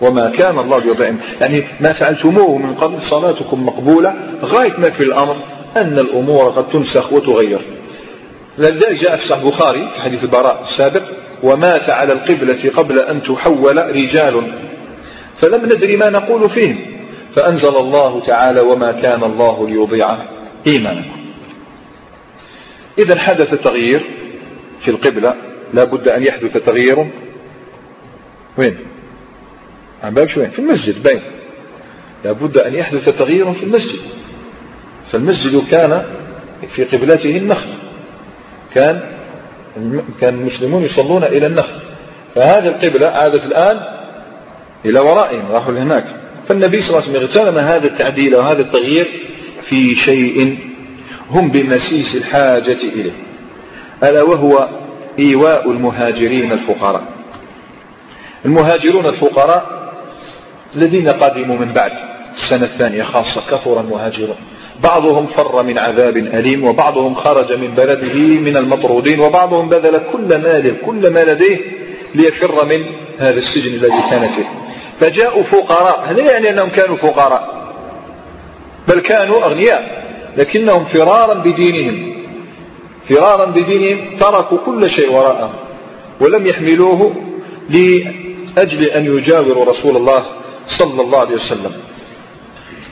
وما 0.00 0.30
كان 0.30 0.58
الله 0.58 0.78
ليضيع 0.78 1.14
يعني 1.40 1.64
ما 1.80 1.92
فعلتموه 1.92 2.58
من 2.58 2.74
قبل 2.74 3.02
صلاتكم 3.02 3.66
مقبولة 3.66 4.14
غاية 4.44 4.72
ما 4.78 4.90
في 4.90 5.02
الأمر 5.02 5.36
أن 5.76 5.98
الأمور 5.98 6.50
قد 6.50 6.68
تنسخ 6.68 7.12
وتغير. 7.12 7.60
لذلك 8.58 8.92
جاء 8.92 9.16
في 9.16 9.26
صحيح 9.26 9.42
البخاري 9.42 9.88
في 9.94 10.00
حديث 10.00 10.24
البراء 10.24 10.60
السابق 10.62 11.02
ومات 11.42 11.90
على 11.90 12.12
القبلة 12.12 12.70
قبل 12.76 12.98
أن 12.98 13.22
تحول 13.22 13.96
رجال. 13.96 14.42
فلم 15.40 15.64
ندري 15.64 15.96
ما 15.96 16.10
نقول 16.10 16.50
فيهم. 16.50 16.78
فأنزل 17.34 17.76
الله 17.76 18.20
تعالى 18.26 18.60
وما 18.60 18.92
كان 18.92 19.22
الله 19.22 19.68
ليضيع 19.68 20.16
إيمانكم. 20.66 21.20
إذا 22.98 23.18
حدث 23.18 23.54
تغيير 23.54 24.00
في 24.80 24.90
القبلة 24.90 25.34
لا 25.74 25.84
بد 25.84 26.08
أن 26.08 26.22
يحدث 26.22 26.56
تغيير. 26.56 27.06
وين؟ 28.58 28.78
عم 30.02 30.14
بالك 30.14 30.36
وين؟ 30.36 30.50
في 30.50 30.58
المسجد 30.58 31.02
بين. 31.02 31.20
لا 32.24 32.32
بد 32.32 32.58
أن 32.58 32.74
يحدث 32.74 33.18
تغيير 33.18 33.52
في 33.52 33.62
المسجد. 33.62 34.00
فالمسجد 35.12 35.64
كان 35.70 36.04
في 36.68 36.84
قبلته 36.84 37.36
النخل. 37.36 37.68
كان 38.74 39.00
كان 40.20 40.34
المسلمون 40.34 40.84
يصلون 40.84 41.24
إلى 41.24 41.46
النخل. 41.46 41.80
فهذه 42.34 42.68
القبلة 42.68 43.06
عادت 43.06 43.46
الآن 43.46 43.80
إلى 44.84 45.00
ورائهم 45.00 45.52
راحوا 45.52 45.72
لهناك. 45.72 46.04
فالنبي 46.48 46.82
صلى 46.82 46.98
الله 46.98 47.08
عليه 47.08 47.18
وسلم 47.18 47.28
اغتنم 47.28 47.58
هذا 47.58 47.86
التعديل 47.86 48.36
وهذا 48.36 48.62
التغيير 48.62 49.08
في 49.62 49.94
شيء 49.94 50.58
هم 51.30 51.48
بمسيس 51.48 52.14
الحاجة 52.14 52.72
إليه 52.72 53.12
ألا 54.02 54.22
وهو 54.22 54.68
إيواء 55.18 55.70
المهاجرين 55.70 56.52
الفقراء. 56.52 57.02
المهاجرون 58.44 59.06
الفقراء 59.06 59.66
الذين 60.76 61.08
قدموا 61.08 61.56
من 61.56 61.72
بعد 61.72 61.92
السنة 62.36 62.64
الثانية 62.64 63.02
خاصة 63.02 63.42
كثر 63.50 63.80
المهاجرون. 63.80 64.36
بعضهم 64.82 65.26
فر 65.26 65.62
من 65.62 65.78
عذاب 65.78 66.16
أليم 66.16 66.64
وبعضهم 66.64 67.14
خرج 67.14 67.52
من 67.52 67.74
بلده 67.74 68.14
من 68.40 68.56
المطرودين 68.56 69.20
وبعضهم 69.20 69.68
بذل 69.68 70.00
كل 70.12 70.28
ماله 70.28 70.76
كل 70.86 71.12
ما 71.12 71.24
لديه 71.24 71.58
ليفر 72.14 72.64
من 72.64 72.84
هذا 73.18 73.38
السجن 73.38 73.74
الذي 73.74 74.02
كان 74.10 74.28
فيه. 74.28 74.48
فجاءوا 75.00 75.42
فقراء 75.42 76.04
هذا 76.04 76.22
يعني 76.22 76.50
أنهم 76.50 76.68
كانوا 76.68 76.96
فقراء. 76.96 77.59
بل 78.90 79.00
كانوا 79.00 79.44
أغنياء 79.44 80.04
لكنهم 80.36 80.84
فرارا 80.84 81.34
بدينهم. 81.34 82.14
فرارا 83.08 83.44
بدينهم 83.44 84.16
تركوا 84.16 84.58
كل 84.66 84.90
شيء 84.90 85.12
وراءهم 85.12 85.52
ولم 86.20 86.46
يحملوه 86.46 87.14
لأجل 87.70 88.84
أن 88.84 89.16
يجاوروا 89.16 89.64
رسول 89.64 89.96
الله 89.96 90.24
صلى 90.68 91.02
الله 91.02 91.18
عليه 91.18 91.34
وسلم. 91.34 91.72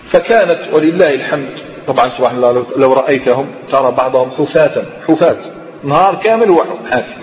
فكانت 0.09 0.59
ولله 0.73 1.15
الحمد 1.15 1.51
طبعا 1.87 2.09
سبحان 2.09 2.37
الله 2.37 2.67
لو 2.77 2.93
رأيتهم 2.93 3.47
ترى 3.73 3.91
بعضهم 3.93 4.31
حفاة 4.39 4.83
حفاة 5.09 5.37
نهار 5.85 6.15
كامل 6.15 6.51
وحافي 6.51 7.15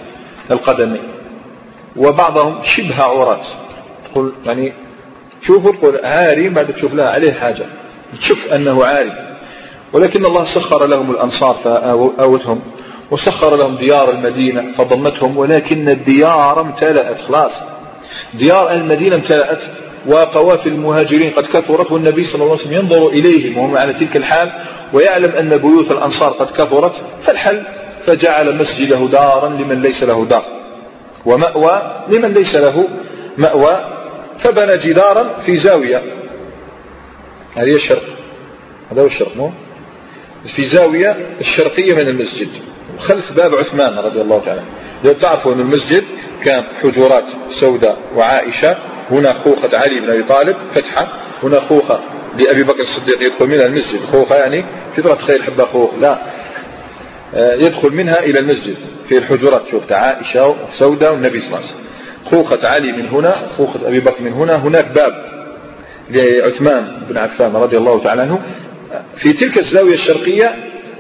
القدمين 0.52 1.02
وبعضهم 1.96 2.64
شبه 2.64 3.04
عراة 3.04 3.42
تقول 4.12 4.34
يعني 4.46 4.74
شوفوا 5.42 5.72
تقول 5.72 6.06
عاري 6.06 6.50
بعد 6.50 6.74
تشوف 6.74 6.94
لها 6.94 7.10
عليه 7.10 7.34
حاجة. 7.34 7.66
تشك 8.20 8.54
أنه 8.54 8.86
عاري. 8.86 9.14
ولكن 9.94 10.26
الله 10.26 10.46
سخر 10.46 10.86
لهم 10.86 11.12
الأنصار 11.12 11.54
فآوتهم 11.54 12.62
وسخر 13.12 13.56
لهم 13.56 13.76
ديار 13.76 14.10
المدينة 14.12 14.66
فضمتهم 14.78 15.38
ولكن 15.38 15.90
الديار 15.90 16.62
امتلأت 16.62 17.22
خلاص. 17.22 17.52
ديار 18.34 18.72
المدينة 18.72 19.16
امتلأت 19.16 19.64
وقوافل 20.08 20.70
المهاجرين. 20.70 21.32
قد 21.32 21.46
كثرت 21.46 21.92
والنبي 21.92 22.24
صلى 22.24 22.44
الله 22.44 22.52
عليه 22.52 22.62
وسلم 22.62 22.74
ينظر 22.74 23.08
إليهم 23.08 23.58
وهم 23.58 23.78
على 23.78 23.94
تلك 23.94 24.18
الحال 24.18 24.52
ويعلم 24.94 25.32
أن 25.32 25.58
بيوت 25.58 25.92
الأنصار 25.92 26.32
قد 26.32 26.50
كثرت 26.52 26.94
فالحل 27.22 27.62
فجعل 28.06 28.56
مسجده 28.56 28.98
دارا 28.98 29.50
لمن 29.50 29.82
ليس 29.82 30.04
له 30.04 30.26
دار 30.26 30.44
ومأوى 31.26 31.82
لمن 32.10 32.34
ليس 32.34 32.56
له 32.56 32.88
مأوى 33.38 33.80
فبنى 34.40 34.78
جدارا 34.78 35.24
في 35.46 35.58
زاوية. 35.58 36.02
هذه 37.56 37.76
الشرق. 37.76 38.04
هذا 38.92 39.02
هو 39.02 39.06
الشرق 39.06 39.38
مو؟ 39.38 39.52
في 40.46 40.66
زاوية 40.66 41.18
الشرقية 41.40 41.94
من 41.94 42.08
المسجد. 42.08 42.48
خلف 43.00 43.32
باب 43.32 43.56
عثمان 43.56 43.94
رضي 43.94 44.22
الله 44.22 44.42
تعالى. 44.46 44.62
لو 45.04 45.14
تعرفوا 45.14 45.54
أن 45.54 45.60
المسجد 45.60 46.04
كان 46.44 46.64
حجرات 46.84 47.24
سوداء 47.52 47.98
وعائشة 48.16 48.78
هنا 49.12 49.34
خوخة 49.34 49.78
علي 49.78 50.00
بن 50.00 50.10
أبي 50.10 50.24
طالب 50.24 50.56
فتحة. 50.76 51.08
هنا 51.44 51.60
خوخة 51.60 52.00
لأبي 52.40 52.64
بكر 52.64 52.80
الصديق 52.80 53.24
يدخل 53.24 53.48
منها 53.48 53.66
المسجد. 53.66 54.00
خوخة 54.12 54.36
يعني 54.36 54.66
كثرة 54.98 55.14
تخيل 55.14 55.44
حبة 55.44 55.66
خوخ 55.66 55.90
لا. 56.02 56.20
آه، 57.36 57.56
يدخل 57.56 57.90
منها 57.90 58.20
إلى 58.20 58.40
المسجد. 58.40 58.76
في 59.10 59.18
الحجرات 59.18 59.62
شوفت 59.72 59.92
عائشة 59.92 60.48
وسوداء 60.48 61.12
والنبي 61.12 61.40
صلى 61.40 61.48
الله 61.48 61.58
عليه 61.58 61.68
وسلم. 61.68 61.86
خوخة 62.32 62.68
علي 62.68 62.92
من 62.92 63.08
هنا 63.08 63.48
خوخة 63.58 63.88
أبي 63.88 64.00
بكر 64.00 64.22
من 64.22 64.34
هنا. 64.34 64.56
هناك 64.56 64.88
باب 64.88 65.35
لعثمان 66.10 67.02
بن 67.10 67.18
عفان 67.18 67.56
رضي 67.56 67.78
الله 67.78 68.04
تعالى 68.04 68.22
عنه 68.22 68.40
في 69.16 69.34
تلك 69.34 69.58
الزاوية 69.58 69.94
الشرقية 69.94 70.56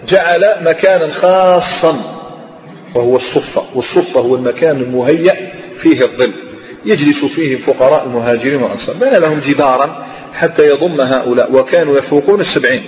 جعل 0.08 0.46
مكانا 0.62 1.14
خاصا 1.14 2.00
وهو 2.96 3.16
الصفة 3.16 3.64
والصفة 3.76 4.20
هو 4.20 4.36
المكان 4.36 4.82
المهيأ 4.82 5.54
فيه 5.78 6.02
الظل. 6.02 6.32
يجلس 6.86 7.26
فيه 7.26 7.58
فقراء 7.58 8.04
المهاجرين 8.06 8.62
والأنصار. 8.62 8.96
بنى 8.96 9.20
لهم 9.20 9.40
جدارا 9.40 10.06
حتى 10.34 10.70
يضم 10.70 11.02
هؤلاء 11.02 11.52
وكانوا 11.54 11.98
يفوقون 11.98 12.42
السبعين. 12.42 12.84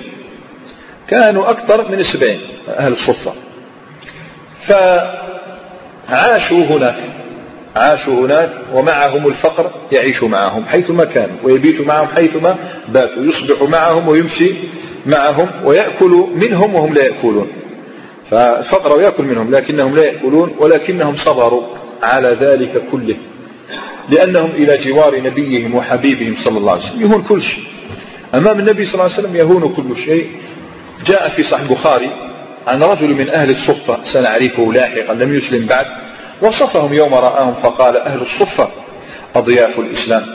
كانوا 1.07 1.49
أكثر 1.49 1.91
من 1.91 1.99
السبعين 1.99 2.39
أهل 2.69 2.91
الصفة. 2.91 3.33
فعاشوا 6.07 6.65
هناك. 6.65 6.95
عاشوا 7.77 8.25
هناك 8.25 8.49
ومعهم 8.73 9.27
الفقر 9.27 9.71
يعيش 9.91 10.23
معهم 10.23 10.65
حيثما 10.65 11.05
كانوا 11.05 11.35
ويبيت 11.43 11.81
معهم 11.81 12.07
حيثما 12.07 12.55
باتوا 12.89 13.23
يصبح 13.23 13.61
معهم 13.61 14.07
ويمسي 14.07 14.55
معهم 15.05 15.49
ويأكل 15.63 16.27
منهم 16.35 16.75
وهم 16.75 16.93
لا 16.93 17.03
يأكلون. 17.05 17.47
فالفقر 18.31 18.97
ويأكل 18.97 19.23
منهم 19.23 19.51
لكنهم 19.51 19.95
لا 19.95 20.03
يأكلون 20.03 20.55
ولكنهم 20.59 21.15
صبروا 21.15 21.63
على 22.03 22.37
ذلك 22.41 22.81
كله 22.91 23.15
لأنهم 24.09 24.49
إلى 24.49 24.77
جوار 24.77 25.21
نبيهم 25.23 25.75
وحبيبهم 25.75 26.35
صلى 26.35 26.57
الله 26.57 26.71
عليه 26.71 26.81
وسلم 26.81 27.01
يهون 27.01 27.21
كل 27.23 27.41
شيء. 27.43 27.63
أمام 28.35 28.59
النبي 28.59 28.85
صلى 28.85 28.93
الله 28.93 29.03
عليه 29.03 29.13
وسلم 29.13 29.35
يهون 29.35 29.73
كل 29.75 30.01
شيء. 30.05 30.27
جاء 31.05 31.29
في 31.29 31.43
صحيح 31.43 31.61
البخاري 31.61 32.09
عن 32.67 32.83
رجل 32.83 33.07
من 33.07 33.29
أهل 33.29 33.49
الصفة 33.49 34.03
سنعرفه 34.03 34.73
لاحقا 34.73 35.13
لم 35.13 35.33
يسلم 35.33 35.65
بعد 35.65 35.85
وصفهم 36.41 36.93
يوم 36.93 37.13
رآهم 37.13 37.53
فقال 37.53 37.97
أهل 37.97 38.21
الصفة 38.21 38.69
أضياف 39.35 39.79
الإسلام 39.79 40.25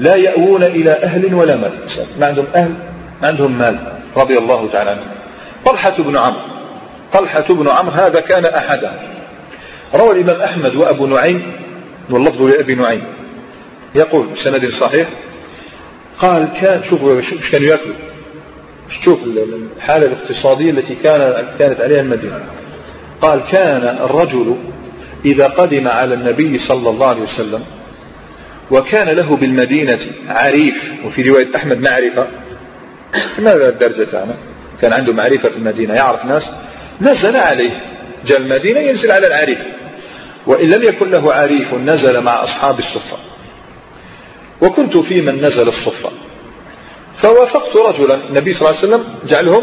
لا 0.00 0.14
يأوون 0.14 0.62
إلى 0.62 0.90
أهل 0.90 1.34
ولا 1.34 1.56
مال. 1.56 1.72
ما 2.20 2.26
عندهم 2.26 2.46
أهل؟ 2.54 2.74
ما 3.22 3.28
عندهم 3.28 3.58
مال. 3.58 3.78
رضي 4.16 4.38
الله 4.38 4.68
تعالى 4.72 4.90
عنه. 4.90 5.02
طلحة 5.64 5.94
بن 5.98 6.16
عمرو. 6.16 6.40
طلحة 7.12 7.44
بن 7.48 7.68
عمرو 7.68 7.92
هذا 7.92 8.20
كان 8.20 8.44
أحدهم. 8.44 8.96
روى 9.94 10.20
الإمام 10.20 10.40
أحمد 10.40 10.76
وأبو 10.76 11.06
نعيم 11.06 11.52
واللفظ 12.10 12.42
لأبي 12.42 12.74
نعيم. 12.74 13.04
يقول 13.94 14.26
بسند 14.26 14.68
صحيح 14.68 15.08
قال 16.18 16.48
كان 16.60 16.82
شوفوا 16.82 17.16
إيش 17.16 17.50
كانوا 17.50 17.68
يأكلوا؟ 17.68 17.94
شوف 19.00 19.20
الحالة 19.76 20.06
الاقتصادية 20.06 20.70
التي 20.70 20.94
كان 20.94 21.46
كانت 21.58 21.80
عليها 21.80 22.00
المدينة. 22.00 22.40
قال 23.22 23.42
كان 23.50 23.98
الرجل 24.04 24.56
إذا 25.24 25.46
قدم 25.46 25.88
على 25.88 26.14
النبي 26.14 26.58
صلى 26.58 26.90
الله 26.90 27.06
عليه 27.06 27.22
وسلم 27.22 27.64
وكان 28.70 29.08
له 29.08 29.36
بالمدينة 29.36 29.98
عريف 30.28 30.92
وفي 31.04 31.22
رواية 31.30 31.56
أحمد 31.56 31.80
معرفة. 31.80 32.26
ماذا 33.38 33.68
الدرجة 33.68 34.04
تاعنا 34.04 34.34
كان 34.82 34.92
عنده 34.92 35.12
معرفة 35.12 35.48
في 35.48 35.56
المدينة 35.56 35.94
يعرف 35.94 36.24
ناس 36.24 36.50
نزل 37.00 37.36
عليه 37.36 37.80
جاء 38.26 38.38
المدينة 38.38 38.80
ينزل 38.80 39.10
على 39.10 39.26
العريف. 39.26 39.66
وإن 40.46 40.70
لم 40.70 40.82
يكن 40.82 41.10
له 41.10 41.34
عريف 41.34 41.74
نزل 41.74 42.20
مع 42.20 42.42
أصحاب 42.42 42.78
الصفة. 42.78 43.16
وكنت 44.60 44.96
في 44.96 45.20
من 45.20 45.44
نزل 45.44 45.68
الصفة. 45.68 46.10
فوافقت 47.14 47.76
رجلا 47.76 48.14
النبي 48.14 48.52
صلى 48.52 48.68
الله 48.68 48.80
عليه 48.80 48.88
وسلم 48.88 49.04
جعلهم 49.28 49.62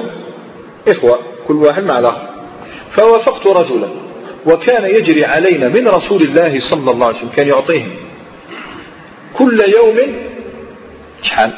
إخوة 0.87 1.19
كل 1.47 1.53
واحد 1.55 1.83
مع 1.83 1.99
الآخر. 1.99 2.29
فوافقت 2.89 3.47
رجلا 3.47 4.02
وكان 4.45 4.95
يجري 4.95 5.25
علينا 5.25 5.67
من 5.67 5.87
رسول 5.87 6.21
الله 6.21 6.59
صلى 6.59 6.91
الله 6.91 7.07
عليه 7.07 7.17
وسلم 7.17 7.29
كان 7.29 7.47
يعطيهم. 7.47 7.91
كل 9.33 9.59
يوم 9.59 9.97
شحال 11.21 11.53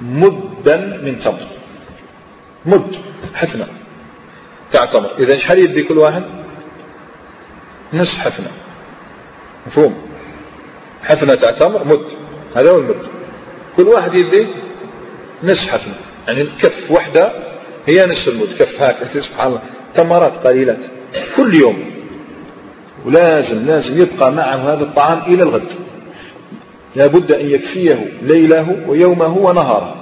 مدا 0.00 0.76
من 0.76 1.18
تمر. 1.18 1.46
مد. 2.66 2.94
حفنة. 3.34 3.66
تعتمر 4.72 5.10
إذا 5.18 5.38
شحال 5.38 5.58
يدي 5.58 5.82
كل 5.82 5.98
واحد؟ 5.98 6.22
نصف 7.92 8.18
حفنة. 8.18 8.50
مفهوم؟ 9.66 10.02
حفنة 11.02 11.34
تعتمر 11.34 11.84
مد. 11.84 12.04
هذا 12.56 12.70
هو 12.70 12.78
المد. 12.78 13.02
كل 13.76 13.82
واحد 13.82 14.14
يدي 14.14 14.46
نصف 15.42 15.68
حفنة. 15.68 15.94
يعني 16.28 16.44
كف 16.44 16.90
واحدة 16.90 17.32
هي 17.86 18.06
نصف 18.06 18.28
المد. 18.28 18.56
كف 18.58 18.82
هكذا 18.82 19.20
سبحان 19.20 19.46
الله. 19.46 19.62
تمرات 19.94 20.36
قليلات. 20.46 20.84
كل 21.36 21.54
يوم. 21.54 21.89
ولازم 23.06 23.66
لازم 23.66 24.02
يبقى 24.02 24.32
معه 24.32 24.56
هذا 24.56 24.84
الطعام 24.84 25.22
إلى 25.26 25.42
الغد. 25.42 25.72
لابد 26.96 27.32
أن 27.32 27.50
يكفيه 27.50 28.12
ليله 28.22 28.76
ويومه 28.88 29.38
ونهاره. 29.38 29.94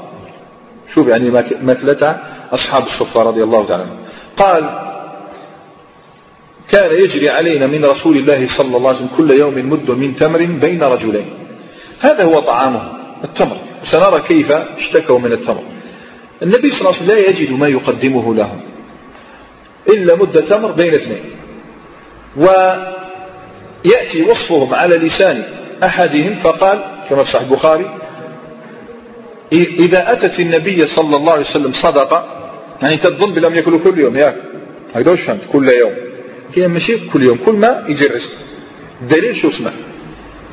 شوف 0.95 1.09
يعني 1.09 1.31
ماكلة 1.63 2.21
أصحاب 2.53 2.83
الصفة 2.83 3.23
رضي 3.23 3.43
الله 3.43 3.67
تعالى 3.67 3.87
قال 4.37 4.89
كان 6.71 7.05
يجري 7.05 7.31
علينا 7.31 7.67
من 7.67 7.85
رسول 7.85 8.17
الله 8.17 8.47
صلى 8.47 8.77
الله 8.77 8.89
عليه 8.89 8.99
وسلم 8.99 9.17
كل 9.17 9.31
يوم 9.31 9.55
مد 9.55 9.91
من 9.91 10.17
تمر 10.17 10.45
بين 10.45 10.83
رجلين. 10.83 11.27
هذا 12.01 12.25
هو 12.25 12.41
طعامه 12.41 12.93
التمر. 13.25 13.57
سنرى 13.85 14.21
كيف 14.21 14.53
اشتكوا 14.53 15.19
من 15.19 15.33
التمر. 15.33 15.63
النبي 16.43 16.71
صلى 16.71 16.81
الله 16.81 16.93
عليه 16.93 17.03
وسلم 17.03 17.17
لا 17.17 17.29
يجد 17.29 17.51
ما 17.51 17.69
يقدمه 17.69 18.35
لهم 18.35 18.61
إلا 19.89 20.15
مد 20.15 20.43
تمر 20.43 20.73
بين 20.73 20.95
اثنين. 20.95 21.23
ويأتي 22.37 24.23
وصفهم 24.23 24.75
على 24.75 24.97
لسان 24.97 25.45
أحدهم 25.85 26.35
فقال 26.35 26.85
كما 27.11 27.25
في 27.25 27.31
صحيح 27.31 27.43
البخاري 27.43 27.91
إذا 29.53 30.13
أتت 30.13 30.41
النبي 30.41 30.87
صلى 30.87 31.17
الله 31.17 31.33
عليه 31.33 31.43
وسلم 31.45 31.73
صدقة 31.73 32.27
يعني 32.83 32.97
تظن 32.97 33.33
بلم 33.33 33.55
يأكلوا 33.55 33.79
كل 33.79 33.99
يوم 33.99 34.17
ياك 34.17 34.37
هكذا 34.95 35.13
وش 35.13 35.21
فهمت؟ 35.21 35.41
كل 35.53 35.69
يوم. 35.69 35.93
هي 36.55 36.69
ماشي 36.69 36.99
كل 36.99 37.23
يوم 37.23 37.39
كل 37.47 37.53
ما 37.53 37.85
يجي 37.89 38.07
الرزق. 38.07 38.31
الدليل 39.03 39.37
شو 39.37 39.49
اسمه؟ 39.49 39.73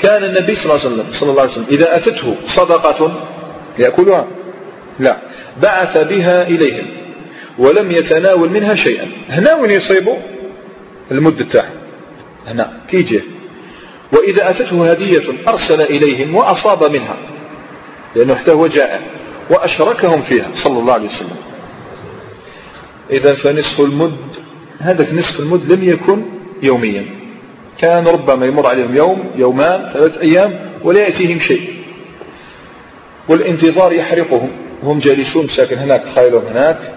كان 0.01 0.23
النبي 0.23 0.55
صلى 0.55 0.63
الله 0.63 0.85
عليه 0.85 0.95
وسلم 0.95 1.05
صلى 1.11 1.29
الله 1.29 1.41
عليه 1.41 1.51
وسلم 1.51 1.65
إذا 1.71 1.95
أتته 1.95 2.35
صدقة 2.47 3.21
يأكلها؟ 3.79 4.27
لا. 4.99 5.17
بعث 5.61 5.97
بها 5.97 6.47
إليهم 6.47 6.85
ولم 7.59 7.91
يتناول 7.91 8.49
منها 8.49 8.75
شيئا. 8.75 9.07
هنا 9.29 9.55
وين 9.55 9.71
يصيبوا 9.71 10.17
المدة 11.11 11.45
تاعه 11.45 11.71
هنا. 12.47 12.73
كيجي 12.89 13.21
وإذا 14.11 14.49
أتته 14.49 14.91
هدية 14.91 15.23
أرسل 15.47 15.81
إليهم 15.81 16.35
وأصاب 16.35 16.91
منها. 16.91 17.17
لأنه 18.15 18.35
حتى 18.35 18.51
هو 18.51 18.67
جائع 18.67 18.99
وأشركهم 19.49 20.21
فيها 20.21 20.49
صلى 20.53 20.79
الله 20.79 20.93
عليه 20.93 21.05
وسلم. 21.05 21.37
إذا 23.11 23.33
فنصف 23.33 23.81
المد 23.81 24.17
هذا 24.79 25.13
نصف 25.13 25.39
المد 25.39 25.71
لم 25.71 25.83
يكن 25.83 26.25
يوميا. 26.63 27.05
كان 27.77 28.07
ربما 28.07 28.45
يمر 28.45 28.67
عليهم 28.67 28.95
يوم 28.95 29.31
يومان 29.35 29.89
ثلاث 29.93 30.17
أيام 30.17 30.59
ولا 30.83 30.99
يأتيهم 30.99 31.39
شيء. 31.39 31.73
والانتظار 33.29 33.93
يحرقهم. 33.93 34.49
هم 34.83 34.99
جالسون 34.99 35.47
ساكن 35.47 35.77
هناك 35.77 36.03
تخيلوا 36.03 36.41
هناك. 36.51 36.95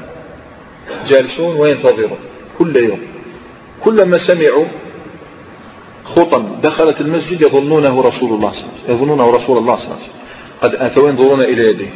جالسون 1.08 1.56
وينتظرون 1.56 2.18
كل 2.58 2.76
يوم. 2.76 3.17
كلما 3.84 4.18
سمعوا 4.18 4.64
خطا 6.04 6.58
دخلت 6.62 7.00
المسجد 7.00 7.42
يظنونه 7.42 8.00
رسول 8.00 8.32
الله 8.32 8.50
صلى 8.50 8.60
الله 8.60 8.72
عليه 8.72 8.84
وسلم 8.84 8.94
يظنونه 8.94 9.30
رسول 9.30 9.58
الله 9.58 9.76
صلى 9.76 9.84
الله 9.84 9.96
عليه 9.96 10.04
وسلم. 10.04 10.18
قد 10.60 10.74
أتوا 10.74 11.08
ينظرون 11.08 11.40
إلى 11.40 11.70
يديه 11.70 11.90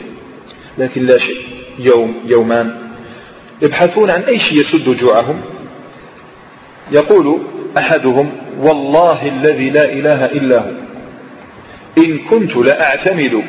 لكن 0.78 1.06
لا 1.06 1.18
شيء. 1.18 1.40
يوم 1.78 2.14
يومان. 2.26 2.76
يبحثون 3.62 4.10
عن 4.10 4.20
أي 4.20 4.40
شيء 4.40 4.60
يسد 4.60 4.96
جوعهم 4.96 5.40
يقول 6.92 7.38
أحدهم 7.78 8.30
والله 8.60 9.28
الذي 9.28 9.70
لا 9.70 9.92
إله 9.92 10.24
إلا 10.24 10.58
هو 10.58 10.70
إن 11.98 12.18
كنت 12.18 12.56
لأعتمد 12.56 13.42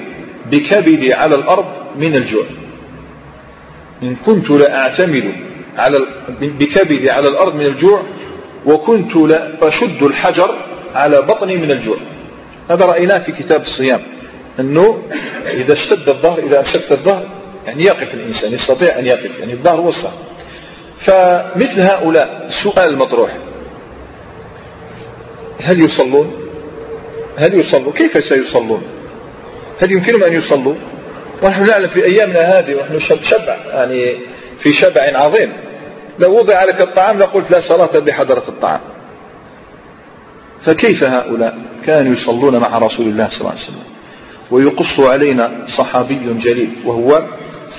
بكبدي 0.51 1.13
على 1.13 1.35
الأرض 1.35 1.65
من 1.99 2.15
الجوع. 2.15 2.45
إن 4.03 4.15
كنت 4.25 4.49
لأعتمد 4.49 5.33
على 5.77 5.99
بكبدي 6.41 7.11
على 7.11 7.29
الأرض 7.29 7.55
من 7.55 7.65
الجوع 7.65 8.01
وكنت 8.65 9.15
لأشد 9.15 10.03
الحجر 10.03 10.55
على 10.95 11.21
بطني 11.21 11.57
من 11.57 11.71
الجوع. 11.71 11.97
هذا 12.69 12.85
رأيناه 12.85 13.19
في 13.19 13.31
كتاب 13.31 13.61
الصيام 13.61 14.01
أنه 14.59 15.03
إذا 15.45 15.73
اشتد 15.73 16.09
الظهر 16.09 16.39
إذا 16.39 16.59
أمسكت 16.59 16.91
الظهر 16.91 17.25
يعني 17.65 17.83
يقف 17.83 18.13
الإنسان 18.13 18.53
يستطيع 18.53 18.99
أن 18.99 19.05
يقف 19.05 19.39
يعني 19.39 19.53
الظهر 19.53 19.79
هو 19.79 19.91
فمثل 20.99 21.81
هؤلاء 21.81 22.45
السؤال 22.47 22.89
المطروح. 22.89 23.37
هل 25.61 25.81
يصلون؟ 25.81 26.33
هل 27.37 27.59
يصلوا 27.59 27.93
كيف 27.93 28.25
سيصلون؟ 28.25 28.83
هل 29.81 29.91
يمكنهم 29.91 30.23
أن 30.23 30.33
يصلوا؟ 30.33 30.75
ونحن 31.43 31.65
نعلم 31.65 31.87
في 31.87 32.05
أيامنا 32.05 32.39
هذه 32.39 32.75
ونحن 32.75 33.23
شبع 33.23 33.57
يعني 33.73 34.15
في 34.57 34.73
شبع 34.73 35.01
عظيم. 35.15 35.53
لو 36.19 36.37
وضع 36.37 36.63
لك 36.63 36.81
الطعام 36.81 37.17
لقلت 37.17 37.51
لا 37.51 37.59
صلاة 37.59 37.99
بحضرة 37.99 38.43
الطعام. 38.47 38.79
فكيف 40.61 41.03
هؤلاء؟ 41.03 41.57
كانوا 41.85 42.13
يصلون 42.13 42.57
مع 42.57 42.77
رسول 42.77 43.05
الله 43.05 43.29
صلى 43.29 43.39
الله 43.39 43.51
عليه 43.51 43.59
وسلم. 43.59 43.83
ويقص 44.51 44.99
علينا 44.99 45.51
صحابي 45.67 46.33
جليل 46.33 46.75
وهو 46.85 47.23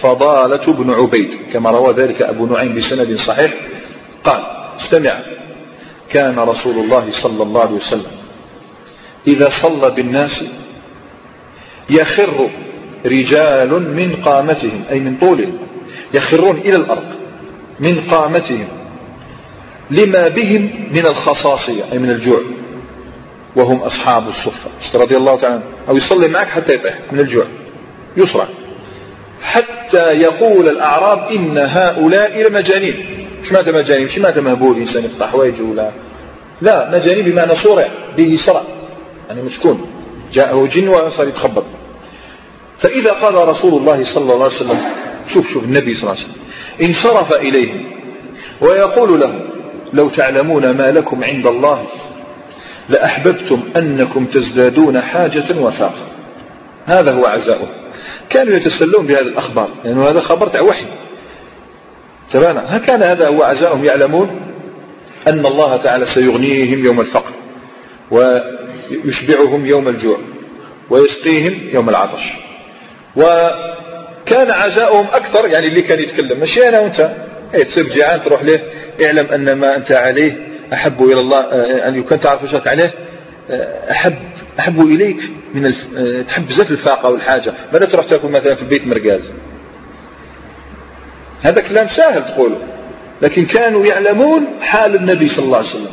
فضالة 0.00 0.72
بن 0.72 0.90
عبيد 0.90 1.30
كما 1.52 1.70
روى 1.70 1.92
ذلك 1.92 2.22
أبو 2.22 2.46
نعيم 2.46 2.74
بسند 2.74 3.14
صحيح. 3.14 3.54
قال 4.24 4.42
استمع 4.76 5.18
كان 6.10 6.38
رسول 6.38 6.78
الله 6.84 7.12
صلى 7.12 7.42
الله 7.42 7.60
عليه 7.60 7.76
وسلم 7.76 8.12
إذا 9.26 9.48
صلى 9.48 9.90
بالناس 9.90 10.44
يخر 11.90 12.50
رجال 13.06 13.96
من 13.96 14.16
قامتهم 14.24 14.82
أي 14.90 15.00
من 15.00 15.16
طولهم 15.16 15.58
يخرون 16.14 16.56
إلى 16.56 16.76
الأرض. 16.76 17.23
من 17.80 18.00
قامتهم 18.10 18.68
لما 19.90 20.28
بهم 20.28 20.70
من 20.90 21.06
الخصاصية 21.06 21.84
أي 21.92 21.98
من 21.98 22.10
الجوع. 22.10 22.40
وهم 23.56 23.78
أصحاب 23.78 24.28
الصفة. 24.28 24.70
رضي 24.94 25.16
الله 25.16 25.36
تعالى 25.36 25.62
أو 25.88 25.96
يصلي 25.96 26.28
معك 26.28 26.48
حتى 26.48 26.74
يطيح 26.74 26.98
من 27.12 27.20
الجوع. 27.20 27.44
يصرع. 28.16 28.46
حتى 29.42 30.12
يقول 30.12 30.68
الأعراب 30.68 31.32
إن 31.32 31.58
هؤلاء 31.58 32.48
لمجانين. 32.48 33.26
مش 33.42 33.52
معنى 33.52 33.72
مجانين 33.72 34.06
مش 34.06 34.18
معنى 34.18 34.40
مهبول 34.40 34.76
إنسان 34.76 35.04
يقطع 35.04 35.26
حوايجه 35.26 35.62
ولا. 35.62 35.90
لا 36.60 36.90
مجانين 36.90 37.24
بمعنى 37.24 37.56
صرع 37.56 37.88
به 38.16 38.36
صرع. 38.46 38.62
يعني 39.28 39.42
مسكون. 39.42 39.86
جاءه 40.32 40.66
جن 40.66 40.88
وصار 40.88 41.28
يتخبط. 41.28 41.64
فإذا 42.78 43.12
قال 43.12 43.48
رسول 43.48 43.74
الله 43.74 44.04
صلى 44.04 44.22
الله 44.22 44.44
عليه 44.44 44.54
وسلم 44.54 44.80
شوف 45.28 45.52
شوف 45.52 45.64
النبي 45.64 45.94
صلى 45.94 46.02
الله 46.02 46.22
عليه 46.22 46.32
وسلم. 46.32 46.44
انصرف 46.82 47.34
إليهم 47.34 47.82
ويقول 48.60 49.20
لهم 49.20 49.40
لو 49.92 50.08
تعلمون 50.08 50.70
ما 50.70 50.90
لكم 50.90 51.24
عند 51.24 51.46
الله 51.46 51.86
لأحببتم 52.88 53.62
أنكم 53.76 54.24
تزدادون 54.24 55.00
حاجة 55.00 55.58
وفاقة 55.58 56.06
هذا 56.86 57.12
هو 57.12 57.26
عزاؤه. 57.26 57.68
كانوا 58.30 58.54
يتسلون 58.54 59.06
بهذه 59.06 59.20
الأخبار 59.20 59.68
لأنه 59.84 60.00
يعني 60.00 60.10
هذا 60.10 60.20
خبر 60.20 60.46
تاع 60.46 60.60
وحي. 60.60 60.86
تماما؟ 62.32 62.78
كان 62.78 63.02
هذا 63.02 63.28
هو 63.28 63.42
عزاؤهم 63.42 63.84
يعلمون؟ 63.84 64.40
أن 65.28 65.46
الله 65.46 65.76
تعالى 65.76 66.06
سيغنيهم 66.06 66.84
يوم 66.84 67.00
الفقر 67.00 67.32
ويشبعهم 68.10 69.66
يوم 69.66 69.88
الجوع 69.88 70.18
ويسقيهم 70.90 71.54
يوم 71.72 71.88
العطش 71.88 72.32
وكان 74.24 74.50
عزاؤهم 74.50 75.06
أكثر 75.12 75.46
يعني 75.46 75.66
اللي 75.66 75.82
كان 75.82 76.00
يتكلم. 76.00 76.40
ماشي 76.40 76.68
أنا 76.68 76.80
وأنت. 76.80 77.10
إيه 77.54 77.64
تصير 77.64 77.88
جيعان 77.88 78.22
تروح 78.22 78.42
له. 78.42 78.60
اعلم 79.04 79.26
أن 79.26 79.52
ما 79.52 79.76
أنت 79.76 79.92
عليه 79.92 80.48
أحب 80.72 81.02
إلى 81.02 81.20
الله 81.20 81.40
آه، 81.40 81.88
أن 81.88 81.98
يكون 81.98 82.20
تعرف 82.20 82.44
وش 82.44 82.54
عليه 82.66 82.94
آه، 83.50 83.90
أحب 83.90 84.14
أحب 84.58 84.80
إليك 84.80 85.20
من 85.54 85.66
الف... 85.66 85.86
آه، 85.96 86.22
تحب 86.22 86.46
بزاف 86.46 86.70
الفاقة 86.70 87.10
والحاجة. 87.10 87.54
ماذا 87.72 87.84
تروح 87.84 88.06
تأكل 88.06 88.28
مثلا 88.28 88.54
في 88.54 88.62
البيت 88.62 88.86
مرقاز؟ 88.86 89.32
هذا 91.42 91.60
كلام 91.60 91.88
سهل 91.88 92.24
تقوله. 92.24 92.58
لكن 93.22 93.46
كانوا 93.46 93.86
يعلمون 93.86 94.46
حال 94.60 94.94
النبي 94.94 95.28
صلى 95.28 95.44
الله 95.44 95.58
عليه 95.58 95.68
وسلم. 95.68 95.90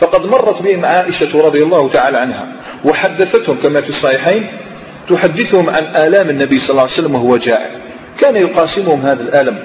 فقد 0.00 0.26
مرت 0.26 0.62
بهم 0.62 0.84
عائشة 0.84 1.42
رضي 1.46 1.62
الله 1.62 1.88
تعالى 1.92 2.18
عنها 2.18 2.46
وحدثتهم 2.84 3.56
كما 3.62 3.80
في 3.80 3.90
الصحيحين 3.90 4.46
تحدثهم 5.08 5.70
عن 5.70 5.84
آلام 5.84 6.30
النبي 6.30 6.58
صلى 6.58 6.70
الله 6.70 6.82
عليه 6.82 6.92
وسلم 6.92 7.14
وهو 7.14 7.36
جائع 7.36 7.70
كان 8.20 8.36
يقاسمهم 8.36 9.00
هذا 9.00 9.22
الألم. 9.22 9.58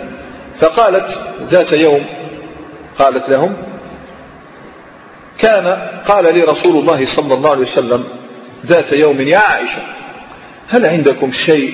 فقالت 0.60 1.20
ذات 1.50 1.74
يوم 1.74 2.06
قالت 3.00 3.30
لهم 3.30 3.54
كان 5.38 5.90
قال 6.08 6.34
لي 6.36 6.42
رسول 6.42 6.78
الله 6.78 7.06
صلى 7.06 7.34
الله 7.34 7.50
عليه 7.50 7.62
وسلم 7.62 8.04
ذات 8.66 8.92
يوم 8.92 9.22
يا 9.22 9.38
عائشة 9.38 9.82
هل 10.70 10.86
عندكم 10.86 11.32
شيء؟ 11.32 11.74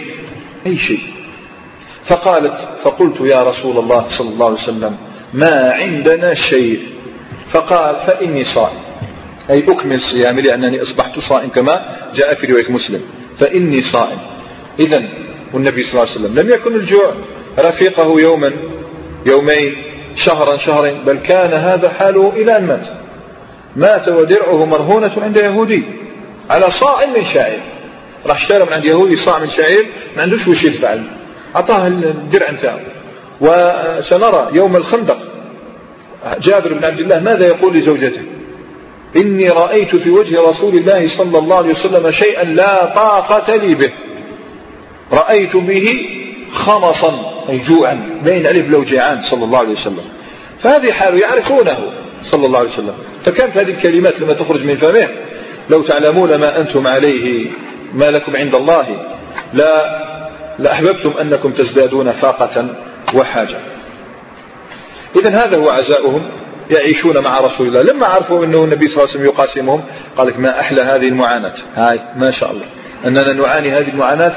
أي 0.65 0.77
شيء؟ 0.77 1.03
فقالت 2.05 2.69
فقلت 2.83 3.21
يا 3.21 3.43
رسول 3.43 3.77
الله 3.77 4.05
صلى 4.09 4.29
الله 4.29 4.45
عليه 4.45 4.55
وسلم 4.55 4.97
ما 5.33 5.73
عندنا 5.73 6.33
شيء. 6.33 6.79
فقال 7.47 7.95
فإني 7.95 8.43
صائم. 8.43 8.79
أي 9.49 9.63
أكمل 9.71 10.01
صيامي 10.01 10.41
لأنني 10.41 10.81
أصبحت 10.81 11.19
صائم 11.19 11.49
كما 11.49 11.85
جاء 12.15 12.33
في 12.33 12.47
رواية 12.47 12.71
مسلم. 12.71 13.01
فإني 13.43 13.81
صائم. 13.81 14.17
إذا 14.79 15.03
والنبي 15.53 15.83
صلى 15.83 15.91
الله 15.91 16.11
عليه 16.11 16.21
وسلم 16.21 16.39
لم 16.39 16.49
يكن 16.49 16.75
الجوع 16.75 17.13
رفيقه 17.59 18.19
يوما 18.19 18.51
يومين 19.25 19.75
شهرا 20.15 20.57
شهرين 20.57 21.03
بل 21.05 21.17
كان 21.17 21.53
هذا 21.53 21.89
حاله 21.89 22.33
إلى 22.35 22.57
أن 22.57 22.67
مات. 22.67 22.87
مات 23.75 24.07
ودرعه 24.07 24.65
مرهونة 24.65 25.11
عند 25.17 25.37
يهودي 25.37 25.83
على 26.49 26.69
صاع 26.69 27.05
من 27.05 27.25
شعير 27.25 27.59
راح 28.25 28.41
اشترى 28.41 28.65
من 28.65 28.73
عند 28.73 28.85
يهودي 28.85 29.15
صاع 29.15 29.39
من 29.39 29.49
شعير 29.49 29.85
ما 30.15 30.21
عندوش 30.21 30.47
وش 30.47 30.63
يدفع. 30.63 30.95
أعطاه 31.55 31.87
الدرع 31.87 32.51
نتاعه. 32.51 32.79
وسنرى 33.41 34.49
يوم 34.53 34.75
الخندق. 34.75 35.19
جابر 36.41 36.73
بن 36.73 36.85
عبد 36.85 36.99
الله 36.99 37.19
ماذا 37.19 37.47
يقول 37.47 37.77
لزوجته؟ 37.77 38.21
إني 39.15 39.49
رأيت 39.49 39.95
في 39.95 40.09
وجه 40.09 40.41
رسول 40.41 40.75
الله 40.75 41.07
صلى 41.07 41.37
الله 41.37 41.55
عليه 41.55 41.71
وسلم 41.71 42.11
شيئا 42.11 42.43
لا 42.43 42.85
طاقة 42.85 43.55
لي 43.55 43.75
به. 43.75 43.91
رأيت 45.11 45.55
به 45.55 46.09
خمصا 46.51 47.43
أي 47.49 47.57
جوعا 47.57 48.19
بين 48.23 48.47
ألف 48.47 48.69
لو 48.69 48.83
جيعان 48.83 49.21
صلى 49.21 49.45
الله 49.45 49.59
عليه 49.59 49.73
وسلم. 49.73 50.05
فهذه 50.63 50.91
حاله 50.91 51.19
يعرفونه 51.19 51.77
صلى 52.23 52.45
الله 52.45 52.59
عليه 52.59 52.69
وسلم. 52.69 52.95
فكانت 53.25 53.57
هذه 53.57 53.71
الكلمات 53.71 54.19
لما 54.19 54.33
تخرج 54.33 54.65
من 54.65 54.75
فمه. 54.75 55.07
لو 55.69 55.81
تعلمون 55.81 56.35
ما 56.35 56.59
أنتم 56.59 56.87
عليه 56.87 57.47
ما 57.93 58.05
لكم 58.05 58.35
عند 58.35 58.55
الله 58.55 58.85
لا 59.53 60.03
لأحببتم 60.59 61.13
أنكم 61.21 61.51
تزدادون 61.51 62.11
فاقة 62.11 62.67
وحاجة. 63.13 63.57
إذا 65.15 65.29
هذا 65.29 65.57
هو 65.57 65.69
عزاؤهم. 65.69 66.21
يعيشون 66.71 67.17
مع 67.17 67.39
رسول 67.39 67.67
الله. 67.67 67.81
لما 67.81 68.05
عرفوا 68.05 68.45
أنه 68.45 68.63
النبي 68.63 68.89
صلى 68.89 69.03
الله 69.03 69.09
عليه 69.09 69.19
وسلم 69.19 69.25
يقاسمهم 69.25 69.83
قال 70.17 70.27
لك 70.27 70.39
ما 70.39 70.59
أحلى 70.59 70.81
هذه 70.81 71.07
المعاناة. 71.07 71.53
هاي. 71.75 71.99
ما 72.15 72.31
شاء 72.31 72.51
الله. 72.51 72.65
أننا 73.05 73.33
نعاني 73.33 73.71
هذه 73.71 73.89
المعاناة 73.89 74.31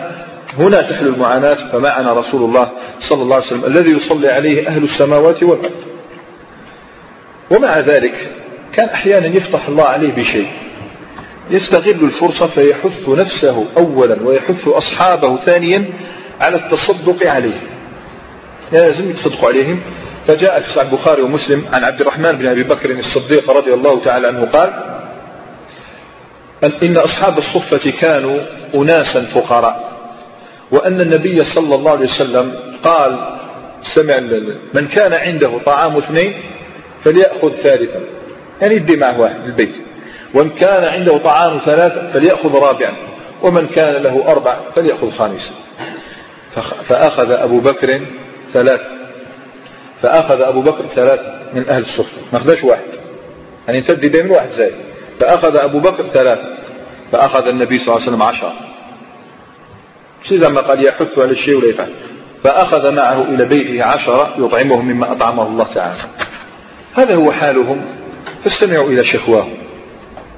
هنا 0.58 0.82
تحلو 0.82 1.14
المعاناة 1.14 1.54
فمعنا 1.54 2.12
رسول 2.12 2.42
الله 2.42 2.70
صلى 3.00 3.22
الله 3.22 3.36
عليه 3.36 3.46
وسلم 3.46 3.64
الذي 3.64 3.90
يصلي 3.90 4.28
عليه 4.28 4.68
أهل 4.68 4.84
السماوات 4.84 5.42
والأرض. 5.42 5.72
ومع 7.50 7.78
ذلك 7.78 8.30
كان 8.72 8.88
أحيانا 8.88 9.26
يفتح 9.26 9.68
الله 9.68 9.84
عليه 9.84 10.12
بشيء. 10.12 10.48
يستغل 11.50 12.04
الفرصة 12.04 12.46
فيحث 12.46 13.08
نفسه 13.08 13.64
أولا 13.76 14.16
ويحث 14.22 14.68
أصحابه 14.68 15.36
ثانيا 15.36 15.84
على 16.40 16.56
التصدق 16.56 17.30
عليه. 17.30 17.60
لازم 18.72 19.10
يتصدقوا 19.10 19.48
عليهم. 19.48 19.80
فجاء 20.26 20.60
في 20.60 20.70
صحيح 20.70 20.90
البخاري 20.90 21.22
ومسلم 21.22 21.64
عن 21.72 21.84
عبد 21.84 22.00
الرحمن 22.00 22.32
بن 22.32 22.46
أبي 22.46 22.62
بكر 22.62 22.90
الصديق 22.90 23.50
رضي 23.50 23.74
الله 23.74 24.00
تعالى 24.00 24.26
عنه 24.26 24.44
قال 24.52 24.72
إن 26.82 26.96
أصحاب 26.96 27.38
الصفة 27.38 27.90
كانوا 27.90 28.40
أناسا 28.74 29.20
فقراء 29.20 29.96
وأن 30.70 31.00
النبي 31.00 31.44
صلى 31.44 31.74
الله 31.74 31.90
عليه 31.90 32.06
وسلم 32.06 32.54
قال 32.84 33.18
سمع 33.82 34.18
من 34.74 34.88
كان 34.88 35.12
عنده 35.12 35.58
طعام 35.66 35.96
اثنين 35.96 36.34
فليأخذ 37.04 37.54
ثالثا 37.54 38.00
يعني 38.62 38.74
يدي 38.74 38.96
معه 38.96 39.20
واحد 39.20 39.44
البيت. 39.46 39.74
ومن 40.34 40.50
كان 40.50 40.84
عنده 40.84 41.18
طعام 41.18 41.58
ثلاثة 41.64 42.10
فليأخذ 42.12 42.54
رابعا 42.54 42.92
ومن 43.42 43.66
كان 43.66 44.02
له 44.02 44.24
أربع 44.28 44.56
فليأخذ 44.74 45.10
خامسا 45.10 45.50
فأخذ 46.88 47.30
أبو 47.30 47.60
بكر 47.60 48.00
ثلاثة 48.52 49.05
فأخذ 50.02 50.40
أبو 50.40 50.62
بكر 50.62 50.86
ثلاثة 50.86 51.38
من 51.54 51.68
أهل 51.68 51.82
الصفة 51.82 52.22
ما 52.32 52.38
أخذش 52.38 52.64
واحد. 52.64 52.82
يعني 53.68 53.80
تدي 53.80 54.08
دين 54.08 54.30
واحد 54.30 54.50
زي. 54.50 54.70
فأخذ 55.20 55.56
أبو 55.56 55.78
بكر 55.78 56.06
ثلاثة 56.06 56.56
فأخذ 57.12 57.48
النبي 57.48 57.78
صلى 57.78 57.86
الله 57.88 58.06
عليه 58.06 58.10
وسلم 58.10 58.22
عشرة. 58.22 58.52
ما 60.48 60.60
قال 60.60 60.86
يحث 60.86 61.18
على 61.18 61.30
الشيء 61.30 61.56
ولا 61.56 61.68
يفعل. 61.68 61.92
فأخذ 62.44 62.94
معه 62.94 63.22
إلى 63.22 63.44
بيته 63.44 63.84
عشرة 63.84 64.34
يطعمهم 64.38 64.88
مما 64.88 65.12
أطعمه 65.12 65.42
الله 65.42 65.66
تعالى. 65.74 66.00
هذا 66.94 67.14
هو 67.14 67.32
حالهم. 67.32 67.84
فاستمعوا 68.44 68.90
إلى 68.90 69.04
شكواهم. 69.04 69.54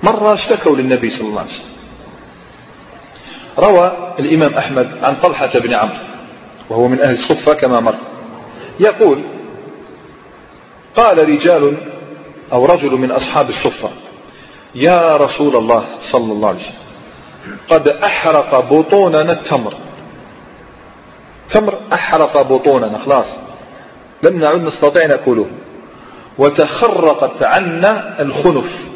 مرة 0.02 0.34
اشتكوا 0.34 0.76
للنبي 0.76 1.10
صلى 1.10 1.28
الله 1.28 1.40
عليه 1.40 1.50
وسلم. 1.50 1.68
روى 3.58 4.14
الإمام 4.18 4.54
أحمد 4.54 4.88
عن 5.02 5.14
طلحة 5.14 5.58
بن 5.58 5.74
عمرو. 5.74 5.94
وهو 6.70 6.88
من 6.88 7.00
أهل 7.00 7.14
الصفة 7.14 7.54
كما 7.54 7.80
مر. 7.80 7.94
يقول 8.80 9.18
قال 10.98 11.28
رجال 11.28 11.76
أو 12.52 12.66
رجل 12.66 12.90
من 12.90 13.10
أصحاب 13.10 13.48
الصفة 13.48 13.90
يا 14.74 15.16
رسول 15.16 15.56
الله 15.56 15.84
صلى 16.02 16.32
الله 16.32 16.48
عليه 16.48 16.58
وسلم 16.58 16.88
قد 17.68 17.88
أحرق 17.88 18.60
بطوننا 18.72 19.32
التمر. 19.32 19.74
تمر 21.50 21.74
أحرق 21.92 22.42
بطوننا 22.42 22.98
خلاص. 22.98 23.36
لم 24.22 24.40
نعد 24.40 24.62
نستطيع 24.62 25.06
نأكله. 25.06 25.46
وتخرقت 26.38 27.42
عنا 27.42 28.22
الخنف. 28.22 28.88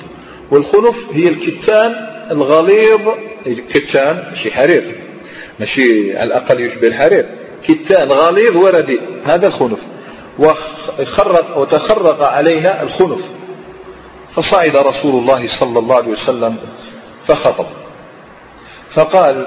والخنف 0.50 1.06
هي 1.12 1.28
الكتان 1.28 1.94
الغليظ 2.30 3.00
كتان 3.46 4.26
ماشي 4.30 4.52
حرير 4.52 5.00
ماشي 5.60 6.18
على 6.18 6.24
الأقل 6.24 6.60
يشبه 6.60 6.88
الحرير. 6.88 7.26
كتان 7.64 8.08
غليظ 8.08 8.56
ورديء 8.56 9.00
هذا 9.24 9.46
الخنف. 9.46 9.78
وخرق 10.38 11.58
وتخرق 11.58 12.22
علينا 12.22 12.82
الخنف. 12.82 13.20
فصعد 14.30 14.76
رسول 14.76 15.22
الله 15.22 15.48
صلى 15.48 15.78
الله 15.78 15.96
عليه 15.96 16.12
وسلم 16.12 16.56
فخطب. 17.26 17.66
فقال 18.90 19.46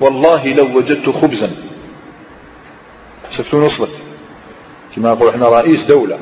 والله 0.00 0.54
لو 0.54 0.76
وجدت 0.76 1.10
خبزا. 1.10 1.50
شفتوا 3.30 3.64
وصلت 3.64 3.90
كما 4.96 5.10
نقول 5.10 5.28
إحنا 5.28 5.48
رئيس 5.48 5.84
دولة 5.84 6.18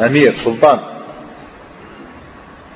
أمير 0.00 0.34
سلطان. 0.44 0.78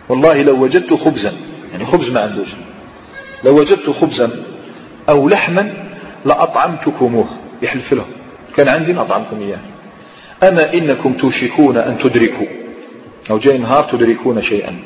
والله 0.08 0.42
لو 0.42 0.62
وجدت 0.62 0.94
خبزا 0.94 1.32
يعني 1.72 1.86
خبز 1.86 2.10
ما 2.10 2.20
عندوش. 2.20 2.48
لو 3.44 3.58
وجدت 3.58 3.90
خبزا 3.90 4.30
أو 5.08 5.28
لحما 5.28 5.74
لأطعمتكموه 6.24 7.26
يحلف 7.62 7.92
لهم 7.92 8.10
كان 8.56 8.68
عندي 8.68 9.00
أطعمكم 9.00 9.40
إياه. 9.40 9.58
أما 10.48 10.74
إنكم 10.74 11.12
توشكون 11.12 11.76
أن 11.76 11.98
تدركوا؟ 11.98 12.46
أو 13.30 13.38
جاي 13.38 13.58
نهار 13.58 13.84
تدركون 13.84 14.42
شيئا. 14.42 14.78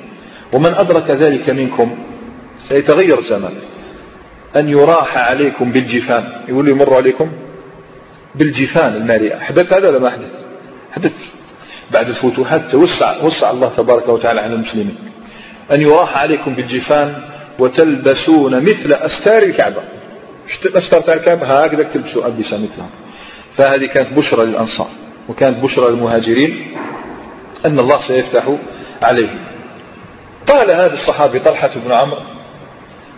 ومن 0.52 0.74
أدرك 0.74 1.10
ذلك 1.10 1.50
منكم 1.50 1.98
سيتغير 2.68 3.20
زمان 3.20 3.52
أن 4.56 4.68
يراح 4.68 5.16
عليكم 5.16 5.72
بالجفان. 5.72 6.24
يقول 6.48 6.68
يمر 6.68 6.94
عليكم 6.94 7.28
بالجفان 8.34 8.94
المالئة 8.94 9.38
حدث 9.38 9.72
هذا 9.72 9.88
ولا 9.88 9.98
ما 9.98 10.10
حدث؟ 10.10 10.32
حدث. 10.92 11.12
بعد 11.90 12.08
الفتوحات 12.08 12.70
توسع 12.70 13.22
وسع 13.22 13.50
الله 13.50 13.72
تبارك 13.76 14.08
وتعالى 14.08 14.40
على 14.40 14.54
المسلمين. 14.54 14.96
أن 15.72 15.80
يراح 15.80 16.18
عليكم 16.18 16.54
بالجفان 16.54 17.22
وتلبسون 17.58 18.62
مثل 18.62 18.92
أستار 18.92 19.42
الكعبة. 19.42 19.82
أستار 20.74 21.14
الكعبة؟ 21.14 21.46
هكذا 21.46 21.82
تلبسوا 21.82 22.26
ألبسة 22.26 22.56
مثلها. 22.56 22.88
فهذه 23.56 23.86
كانت 23.86 24.12
بشرى 24.12 24.46
للأنصار. 24.46 24.88
وكانت 25.28 25.64
بشرى 25.64 25.90
للمهاجرين 25.90 26.76
أن 27.66 27.78
الله 27.78 27.98
سيفتح 27.98 28.54
عليهم. 29.02 29.38
قال 30.48 30.70
هذا 30.70 30.94
الصحابي 30.94 31.38
طلحة 31.38 31.70
بن 31.86 31.92
عمرو 31.92 32.20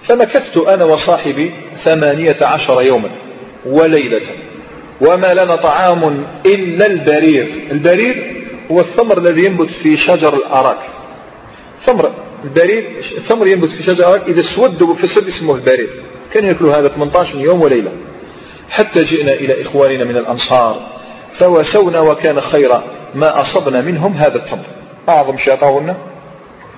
فمكثت 0.03 0.57
أنا 0.57 0.85
وصاحبي 0.85 1.51
ثمانية 1.77 2.37
عشر 2.43 2.83
يوما 2.83 3.11
وليلة 3.67 4.23
وما 5.01 5.35
لنا 5.35 5.57
طعام 5.57 6.25
إلا 6.47 6.87
البرير. 6.87 7.69
البرير 7.71 8.45
هو 8.71 8.81
الثمر 8.81 9.19
الذي 9.19 9.45
ينبت 9.45 9.71
في 9.71 9.97
شجر 9.97 10.35
الأراك. 10.35 10.79
ثمر 11.81 12.11
البرير 12.45 12.85
الثمر 13.17 13.47
ينبت 13.47 13.71
في 13.71 13.83
شجر 13.83 13.93
الأراك 13.93 14.23
إذا 14.29 14.41
اسود 14.41 14.83
وفسد 14.83 15.27
اسمه 15.27 15.55
البرير. 15.55 15.91
كان 16.33 16.45
يأكلوا 16.45 16.77
هذا 16.77 16.89
18 16.89 17.39
يوم 17.39 17.61
وليلة. 17.61 17.93
حتى 18.71 19.05
جئنا 19.05 19.33
إلى 19.33 19.63
إخواننا 19.63 20.05
من 20.05 20.17
الأنصار 20.17 21.00
فوسونا 21.33 22.01
وكان 22.01 22.41
خير 22.41 22.81
ما 23.15 23.41
أصبنا 23.41 23.81
منهم 23.81 24.13
هذا 24.13 24.37
التمر. 24.37 24.65
أعظم 25.09 25.37
شيء 25.37 25.53
أعطاهن 25.53 25.95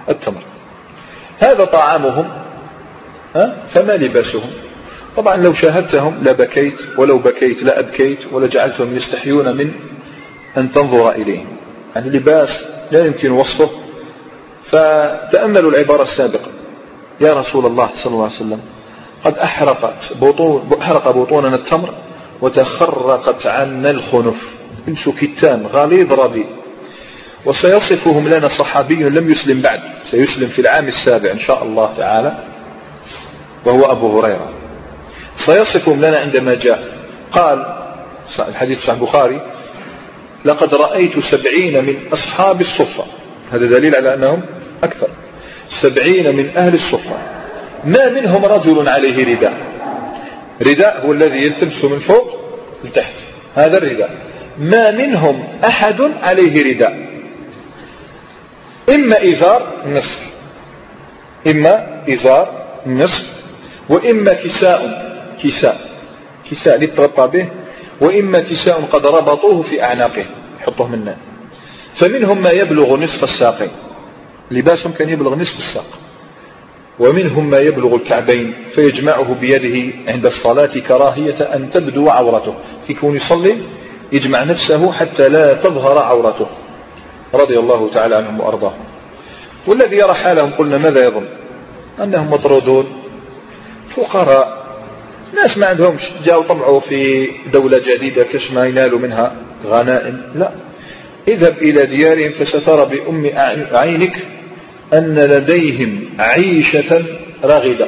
التمر. 0.09 0.43
هذا 1.39 1.65
طعامهم 1.65 2.29
ها؟ 3.35 3.57
فما 3.69 3.93
لباسهم؟ 3.93 4.51
طبعا 5.17 5.37
لو 5.37 5.53
شاهدتهم 5.53 6.15
لبكيت 6.23 6.79
ولو 6.99 7.19
بكيت 7.19 7.63
لأبكيت 7.63 8.19
ولجعلتهم 8.33 8.97
يستحيون 8.97 9.57
من 9.57 9.73
أن 10.57 10.71
تنظر 10.71 11.11
إليهم. 11.11 11.47
يعني 11.97 12.11
لباس 12.11 12.65
لا 12.91 13.07
يمكن 13.07 13.31
وصفه. 13.31 13.71
فتأملوا 14.65 15.71
العبارة 15.71 16.03
السابقة. 16.03 16.49
يا 17.21 17.35
رسول 17.35 17.67
الله 17.67 17.91
صلى 17.95 18.13
الله 18.13 18.25
عليه 18.25 18.35
وسلم 18.35 18.61
قد 19.25 19.39
أحرقت 19.39 20.13
بطون 20.21 20.71
أحرق 20.81 21.11
بطوننا 21.11 21.55
التمر 21.55 21.95
وتخرقت 22.43 23.47
عنا 23.47 23.91
الخنف. 23.91 24.53
انس 24.89 25.09
كتان 25.09 25.67
غليظ 25.67 26.13
رديء 26.13 26.47
وسيصفهم 27.47 28.29
لنا 28.29 28.49
صحابي 28.49 28.95
لم 28.95 29.33
يسلم 29.33 29.61
بعد. 29.61 29.81
سيسلم 30.11 30.49
في 30.49 30.59
العام 30.59 30.89
السابع 30.89 31.31
إن 31.31 31.39
شاء 31.39 31.65
الله 31.65 31.95
تعالى 31.99 32.35
وهو 33.65 33.93
أبو 33.93 34.21
هريرة. 34.21 34.49
سيصفهم 35.35 36.05
لنا 36.05 36.19
عندما 36.19 36.55
جاء. 36.55 36.83
قال 37.33 37.67
الحديث 38.39 38.85
صحيح 38.85 38.95
البخاري 38.95 39.41
لقد 40.45 40.75
رأيت 40.75 41.19
سبعين 41.19 41.85
من 41.85 41.97
أصحاب 42.13 42.61
الصفة. 42.61 43.05
هذا 43.53 43.67
دليل 43.67 43.97
على 43.97 44.15
أنهم 44.15 44.43
أكثر. 44.83 45.09
سبعين 45.71 46.37
من 46.37 46.51
أهل 46.57 46.75
الصفة. 46.75 47.17
ما 47.85 48.11
منهم 48.11 48.45
رجل 48.45 48.89
عليه 48.89 49.35
رداء؟ 49.37 49.73
رداء 50.63 51.07
هو 51.07 51.13
الذي 51.13 51.39
يلتمس 51.39 51.85
من 51.85 51.99
فوق 51.99 52.41
لتحت. 52.85 53.15
هذا 53.55 53.79
الرداء. 53.79 54.11
ما 54.59 54.91
منهم 54.91 55.45
أحد 55.65 56.01
عليه 56.23 56.75
رداء. 56.75 57.07
إما 58.95 59.25
إزار 59.25 59.73
نصف 59.87 60.33
إما 61.47 62.03
إزار 62.09 62.65
نصف 62.87 63.33
وإما 63.89 64.33
كساء. 64.33 65.13
كساء. 65.43 65.91
كساء 66.51 66.79
للتغطى 66.79 67.29
به. 67.39 67.49
وإما 68.01 68.39
كساء 68.39 68.81
قد 68.81 69.07
ربطوه 69.07 69.63
في 69.63 69.85
أعناقه. 69.85 70.25
يحطوه 70.61 70.89
من 70.89 71.15
فمنهم 71.95 72.43
ما 72.43 72.51
يبلغ 72.51 72.97
نصف 72.97 73.25
الساقين. 73.25 73.71
لباسهم 74.51 74.93
كان 74.93 75.09
يبلغ 75.09 75.35
نصف 75.35 75.59
الساق. 75.59 76.02
ومنهم 76.99 77.51
ما 77.51 77.59
يبلغ 77.59 77.95
الكعبين 77.95 78.55
فيجمعه 78.71 79.35
بيده 79.35 79.95
عند 80.09 80.27
الصلاة 80.27 80.67
كراهية 80.89 81.41
أن 81.55 81.71
تبدو 81.71 82.09
عورته. 82.09 82.55
يكون 82.89 83.17
يصلي 83.17 83.59
يجمع 84.13 84.43
نفسه 84.43 84.93
حتى 84.93 85.29
لا 85.29 85.55
تظهر 85.55 85.99
عورته. 85.99 86.47
رضي 87.35 87.59
الله 87.59 87.91
تعالى 87.95 88.15
عنهم 88.15 88.41
وأرضاهم 88.41 88.85
والذي 89.67 89.97
يرى 89.97 90.15
حالهم 90.15 90.51
قلنا 90.51 90.79
ماذا 90.79 91.05
يظن؟ 91.07 91.25
أنهم 92.03 92.31
مطرودون. 92.31 92.87
فقراء. 93.89 94.63
ناس 95.35 95.59
ما 95.59 95.67
عندهمش. 95.67 96.03
جاءوا 96.25 96.45
طمعوا 96.45 96.81
في 96.81 97.29
دولة 97.53 97.79
جديدة 97.79 98.23
كش 98.25 98.51
ما 98.51 98.67
ينالوا 98.67 98.99
منها 98.99 99.37
غنائم. 99.67 100.23
لا. 100.35 100.51
اذهب 101.29 101.59
إلى 101.59 101.87
ديارهم 101.87 102.31
فسترى 102.31 102.85
بأم 102.85 103.31
عينك. 103.73 104.27
أن 104.93 105.19
لديهم 105.19 106.05
عيشة 106.19 107.03
رغدة 107.45 107.87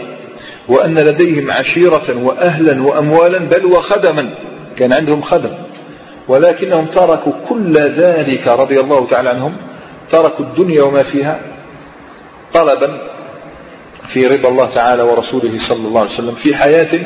وأن 0.68 0.98
لديهم 0.98 1.50
عشيرة 1.50 2.24
وأهلا 2.24 2.82
وأموالا 2.82 3.38
بل 3.38 3.66
وخدما 3.66 4.30
كان 4.76 4.92
عندهم 4.92 5.22
خدم. 5.22 5.50
ولكنهم 6.28 6.86
تركوا 6.86 7.32
كل 7.48 7.78
ذلك 7.78 8.48
رضي 8.48 8.80
الله 8.80 9.06
تعالى 9.06 9.28
عنهم 9.28 9.56
تركوا 10.10 10.44
الدنيا 10.44 10.82
وما 10.82 11.02
فيها 11.02 11.40
طلبا 12.54 12.98
في 14.06 14.26
رضا 14.26 14.48
الله 14.48 14.70
تعالى 14.70 15.02
ورسوله 15.02 15.58
صلى 15.58 15.88
الله 15.88 16.00
عليه 16.00 16.10
وسلم 16.10 16.34
في 16.34 16.56
حياة 16.56 17.00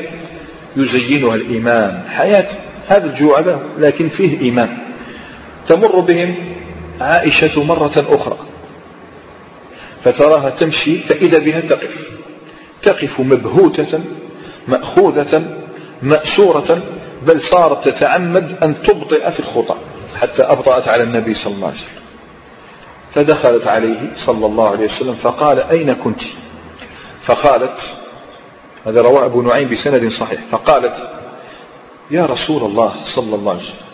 يزينها 0.77 1.35
الإيمان. 1.35 2.03
حياة 2.09 2.47
هذا 2.89 3.07
الجوع 3.07 3.41
له 3.41 3.61
لكن 3.79 4.09
فيه 4.09 4.41
إيمان. 4.41 4.79
تمر 5.69 6.01
بهم 6.01 6.35
عائشة 7.01 7.65
مرة 7.65 8.07
أخرى. 8.09 8.39
فتراها 10.05 10.51
تمشي 10.51 10.99
فإذا 10.99 11.39
بها 11.39 11.61
تقف. 11.61 12.11
تقف 12.83 13.21
مبهوتة 13.21 14.01
مأخوذة 14.69 15.45
مأسورة 16.03 16.83
بل 17.27 17.43
صارت 17.43 17.89
تتعمد 17.89 18.57
أن 18.63 18.83
تبطئ 18.83 19.31
في 19.31 19.41
الخطى 19.41 19.75
حتى 20.21 20.43
أبطأت 20.43 20.89
على 20.89 21.03
النبي 21.03 21.35
صلى 21.35 21.55
الله 21.55 21.67
عليه 21.67 21.77
وسلم. 21.77 21.99
فدخلت 23.15 23.67
عليه 23.67 24.11
صلى 24.17 24.47
الله 24.47 24.69
عليه 24.69 24.85
وسلم 24.85 25.15
فقال 25.15 25.63
أين 25.63 25.93
كنت؟ 25.93 26.21
فقالت 27.21 27.97
هذا 28.87 29.03
رواه 29.03 29.25
أبو 29.25 29.43
نعيم 29.43 29.69
بسند 29.69 30.11
صحيح 30.11 30.41
فقالت 30.51 31.11
يا 32.11 32.27
رسول 32.27 32.63
الله 32.63 32.95
صلى 33.05 33.35
الله 33.35 33.53
عليه 33.53 33.63
وسلم 33.63 33.89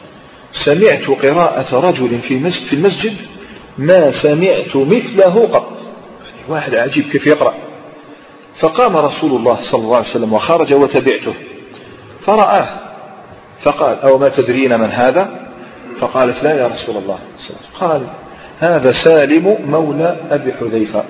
سمعت 0.53 1.19
قراءة 1.23 1.89
رجل 1.89 2.21
في 2.21 2.37
مسجد, 2.37 2.65
في 2.67 2.73
المسجد 2.73 3.17
ما 3.79 4.11
سمعت 4.11 4.77
مثله 4.77 5.49
قط. 5.53 5.84
واحد 6.49 6.75
عجيب 6.75 7.05
كيف 7.05 7.27
يقرأ. 7.27 7.55
فقام 8.55 8.97
رسول 8.97 9.31
الله 9.37 9.59
صلى 9.63 9.81
الله 9.83 9.97
عليه 9.97 10.07
وسلم 10.07 10.33
وخرج 10.33 10.75
وتبعته. 10.75 11.35
فرآه 12.21 12.67
فقال 13.61 14.01
أو 14.01 14.19
ما 14.19 14.29
تدرين 14.29 14.81
من 14.81 14.89
هذا؟ 14.91 15.31
فقالت 15.99 16.43
لا 16.45 16.55
يا 16.61 16.67
رسول 16.67 16.97
الله. 16.97 17.19
قال 17.81 18.07
هذا 18.59 18.93
سالم 18.93 19.57
مولى 19.67 20.17
أبي 20.31 20.53
حذيفة. 20.53 21.05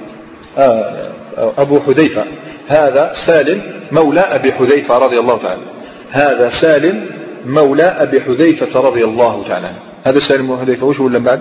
آه 0.59 1.11
أبو 1.59 1.80
حذيفة. 1.80 2.24
هذا 2.68 3.12
سالم 3.14 3.62
مولى 3.93 4.20
أبي 4.20 4.53
حذيفة 4.53 4.99
رضي 4.99 5.18
الله 5.20 5.39
تعالى 5.39 5.62
هذا 6.11 6.49
سالم 6.49 7.07
مولى 7.47 7.82
أبي 7.82 8.20
حذيفة 8.20 8.80
رضي 8.80 9.05
الله 9.05 9.45
تعالى 9.49 9.70
هذا 10.05 10.18
سالم 10.28 10.47
مولى 10.47 10.61
حذيفة. 10.61 10.87
وش 10.87 11.01
ولا 11.01 11.18
بعد؟ 11.18 11.41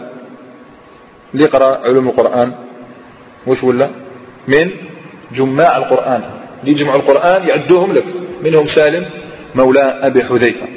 اللي 1.34 1.44
يقرأ 1.44 1.80
علوم 1.86 2.08
القرآن. 2.08 2.52
وش 3.48 3.64
ولا؟ 3.64 3.90
من 4.48 4.72
جماع 5.32 5.78
القرآن. 5.78 6.24
يجمعوا 6.64 7.00
القرآن 7.00 7.48
يعدوهم 7.48 7.92
لك. 7.92 8.06
منهم 8.44 8.66
سالم 8.66 9.06
مولى 9.56 10.00
أبي 10.02 10.24
حذيفة. 10.24 10.68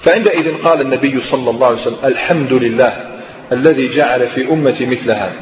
فعندئذ 0.00 0.62
قال 0.62 0.80
النبي 0.80 1.20
صلى 1.20 1.50
الله 1.50 1.66
عليه 1.66 1.76
وسلم 1.76 1.96
الحمد 2.04 2.52
لله 2.52 3.20
الذي 3.52 3.88
جعل 3.88 4.28
في 4.28 4.52
أمتي 4.52 4.86
مثل 4.86 5.10
هذا 5.10 5.40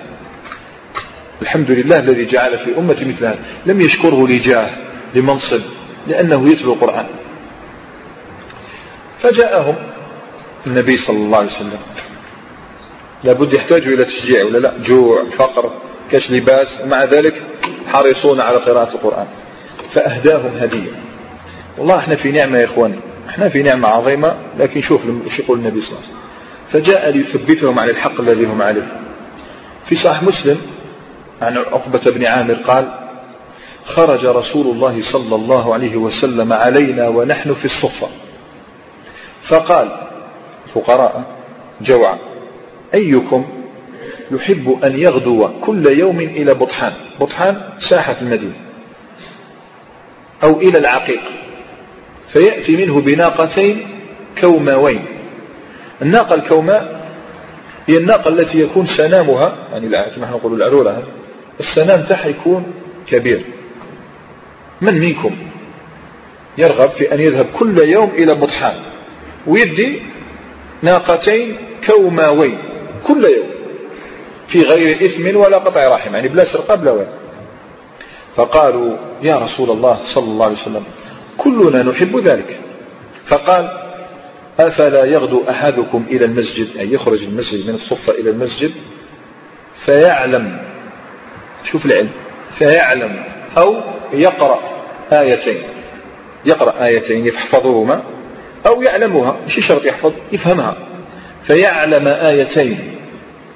الحمد 1.43 1.71
لله 1.71 1.99
الذي 1.99 2.25
جعل 2.25 2.59
في 2.59 2.79
أمتي 2.79 3.05
مثل 3.05 3.25
هذا 3.25 3.39
لم 3.67 3.81
يشكره 3.81 4.29
لجاه 4.29 4.71
لمنصب 5.15 5.61
لأنه 6.07 6.49
يتلو 6.49 6.73
القرآن. 6.73 7.07
فجاءهم 9.19 9.75
النبي 10.67 10.97
صلى 10.97 11.17
الله 11.17 11.39
عليه 11.39 11.51
وسلم. 11.51 11.79
لابد 13.25 13.53
يحتاجوا 13.53 13.95
إلى 13.95 14.05
تشجيع 14.05 14.45
ولا 14.45 14.59
لا؟ 14.59 14.75
جوع 14.85 15.25
فقر. 15.25 15.71
كاش 16.13 16.31
لباس 16.31 16.69
ومع 16.85 17.05
ذلك 17.05 17.43
حريصون 17.93 18.41
على 18.41 18.57
قراءة 18.59 18.93
القرآن. 18.95 19.27
فأهداهم 19.91 20.51
هدية. 20.61 20.91
والله 21.79 21.99
إحنا 21.99 22.15
في 22.15 22.33
نعمة 22.33 22.59
يا 22.59 22.65
إخواني. 22.65 22.97
إحنا 23.29 23.49
في 23.49 23.63
نعمة 23.63 23.89
عظيمة 23.89 24.37
لكن 24.59 24.81
شوف 24.81 25.01
إيش 25.25 25.39
يقول 25.39 25.59
النبي 25.59 25.81
صلى 25.81 25.91
الله 25.91 26.01
عليه 26.01 26.09
وسلم. 26.09 26.23
فجاء 26.73 27.11
ليثبتهم 27.11 27.79
على 27.79 27.91
الحق 27.91 28.21
الذي 28.21 28.47
هم 28.47 28.63
عليه. 28.63 29.01
في 29.85 29.95
صحيح 29.95 30.23
مسلم 30.23 30.61
عن 31.43 31.59
عقبة 31.59 32.11
بن 32.11 32.25
عامر 32.25 32.55
قال 32.55 32.89
خرج 33.85 34.27
رسول 34.27 34.67
الله 34.67 35.03
صلى 35.03 35.35
الله 35.35 35.75
عليه 35.75 35.97
وسلم 35.97 36.53
علينا 36.53 37.09
ونحن 37.09 37.55
في 37.55 37.65
الصفة. 37.65 38.09
فقال 39.43 39.89
فقراء 40.75 41.23
جوعا 41.81 42.19
أيكم 42.95 43.45
يحب 44.31 44.79
أن 44.85 44.99
يغدو 44.99 45.49
كل 45.61 45.87
يوم 45.87 46.21
إلى 46.21 46.55
بطحان. 46.55 46.93
بطحان 47.21 47.61
ساحة 47.79 48.17
المدينة. 48.23 48.55
أو 50.43 50.61
إلى 50.61 50.79
العقيق. 50.79 51.21
فيأتي 52.29 52.77
منه 52.77 53.01
بناقتين 53.01 53.87
كوماوين. 54.41 55.05
الناقة 56.03 56.35
الكوماء 56.35 57.03
هي 57.87 57.97
الناقة 57.97 58.29
التي 58.29 58.61
يكون 58.61 58.87
سنامها 58.87 59.57
يعني 59.73 59.89
كما 59.89 60.31
نقول 60.31 60.55
العرورة 60.55 61.03
السنام 61.61 62.03
تاعها 62.03 62.29
يكون 62.29 62.73
كبير. 63.07 63.41
من 64.81 65.01
منكم 65.01 65.37
يرغب 66.59 66.91
في 66.91 67.15
أن 67.15 67.21
يذهب 67.21 67.47
كل 67.59 67.79
يوم 67.79 68.11
إلى 68.11 68.35
بطحان؟ 68.35 68.77
ويدي 69.47 70.03
ناقتين 70.83 71.57
كوماوين 71.87 72.59
كل 73.07 73.25
يوم. 73.25 73.62
في 74.53 74.63
غير 74.63 75.07
إثم 75.07 75.37
ولا 75.37 75.59
قطع 75.59 75.95
رحم 75.95 76.15
يعني 76.15 76.29
بلا 76.29 76.45
سرقة 76.45 76.75
بلا 76.75 76.91
وين 76.91 77.07
فقالوا 78.37 78.97
يا 79.23 79.37
رسول 79.37 79.71
الله 79.71 79.99
صلى 80.05 80.25
الله 80.25 80.45
عليه 80.45 80.57
وسلم 80.57 80.85
كلنا 81.39 81.83
نحب 81.83 82.19
ذلك. 82.19 82.61
فقال 83.25 83.79
أفلا 84.61 85.05
يغدو 85.05 85.43
أحدكم 85.51 86.05
إلى 86.11 86.25
المسجد؟ 86.25 86.77
أي 86.77 86.93
يخرج 86.93 87.23
المسجد 87.23 87.69
من 87.69 87.75
الصفة 87.75 88.13
إلى 88.13 88.31
المسجد 88.31 88.73
فيعلم 89.79 90.59
شوف 91.65 91.87
العلم 91.87 92.11
فيعلم 92.55 93.25
أو 93.59 93.77
يقرأ 94.13 94.61
آيتين. 95.13 95.63
يقرأ 96.45 96.85
آيتين 96.85 97.27
يحفظهما 97.27 98.03
أو 98.67 98.83
يعلمها 98.83 99.37
مش 99.47 99.67
شرط 99.67 99.85
يحفظ 99.85 100.13
يفهمها. 100.33 100.77
فيعلم 101.45 102.09
آيتين. 102.09 102.92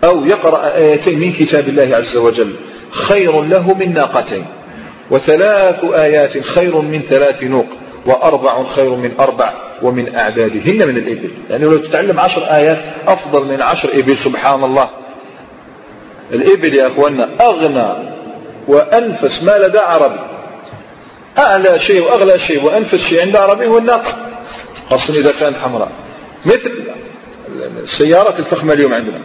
أو 0.04 0.24
يقرأ 0.24 0.76
آيتين 0.76 1.20
من 1.20 1.32
كتاب 1.32 1.68
الله 1.68 1.96
عز 1.96 2.16
وجل. 2.16 2.54
خير 2.90 3.42
له 3.42 3.74
من 3.74 3.94
ناقتين. 3.94 4.46
وثلاث 5.10 5.84
آيات 5.84 6.38
خير 6.38 6.80
من 6.80 7.02
ثلاث 7.02 7.42
نوق 7.42 7.66
وأربع 8.06 8.64
خير 8.64 8.90
من 8.90 9.12
أربع 9.20 9.52
ومن 9.82 10.14
أعدادهن 10.14 10.88
من 10.88 10.96
الإبل. 10.96 11.30
يعني 11.50 11.64
لو 11.64 11.76
تتعلم 11.76 12.20
عشر 12.20 12.42
آيات 12.42 12.78
أفضل 13.08 13.44
من 13.44 13.62
عشر 13.62 13.90
إبل 13.98 14.18
سبحان 14.18 14.64
الله. 14.64 14.88
الإبل 16.32 16.74
يا 16.74 16.86
أخوانا 16.86 17.28
أغنى 17.40 17.88
وأنفس 18.68 19.42
ما 19.42 19.58
لدى 19.58 19.78
عربي. 19.78 20.20
أعلى 21.38 21.78
شيء 21.78 22.02
وأغلى 22.02 22.38
شيء 22.38 22.64
وأنفس 22.64 23.00
شيء 23.00 23.20
عند 23.20 23.36
عربي 23.36 23.66
هو 23.66 23.78
الناقة. 23.78 24.14
خاصة 24.90 25.14
إذا 25.14 25.32
كانت 25.32 25.56
حمراء. 25.56 25.92
مثل 26.46 26.72
السيارات 27.82 28.38
الفخمة 28.38 28.72
اليوم 28.72 28.94
عندنا. 28.94 29.20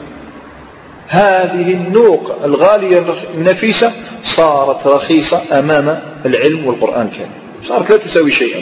هذه 1.12 1.74
النوق 1.74 2.44
الغالية 2.44 3.06
النفيسة 3.34 3.94
صارت 4.24 4.88
رخيصة 4.88 5.60
أمام 5.60 6.00
العلم 6.26 6.66
والقرآن 6.66 7.06
الكريم. 7.06 7.32
صارت 7.64 7.90
لا 7.92 7.98
تساوي 7.98 8.32
شيئا. 8.32 8.62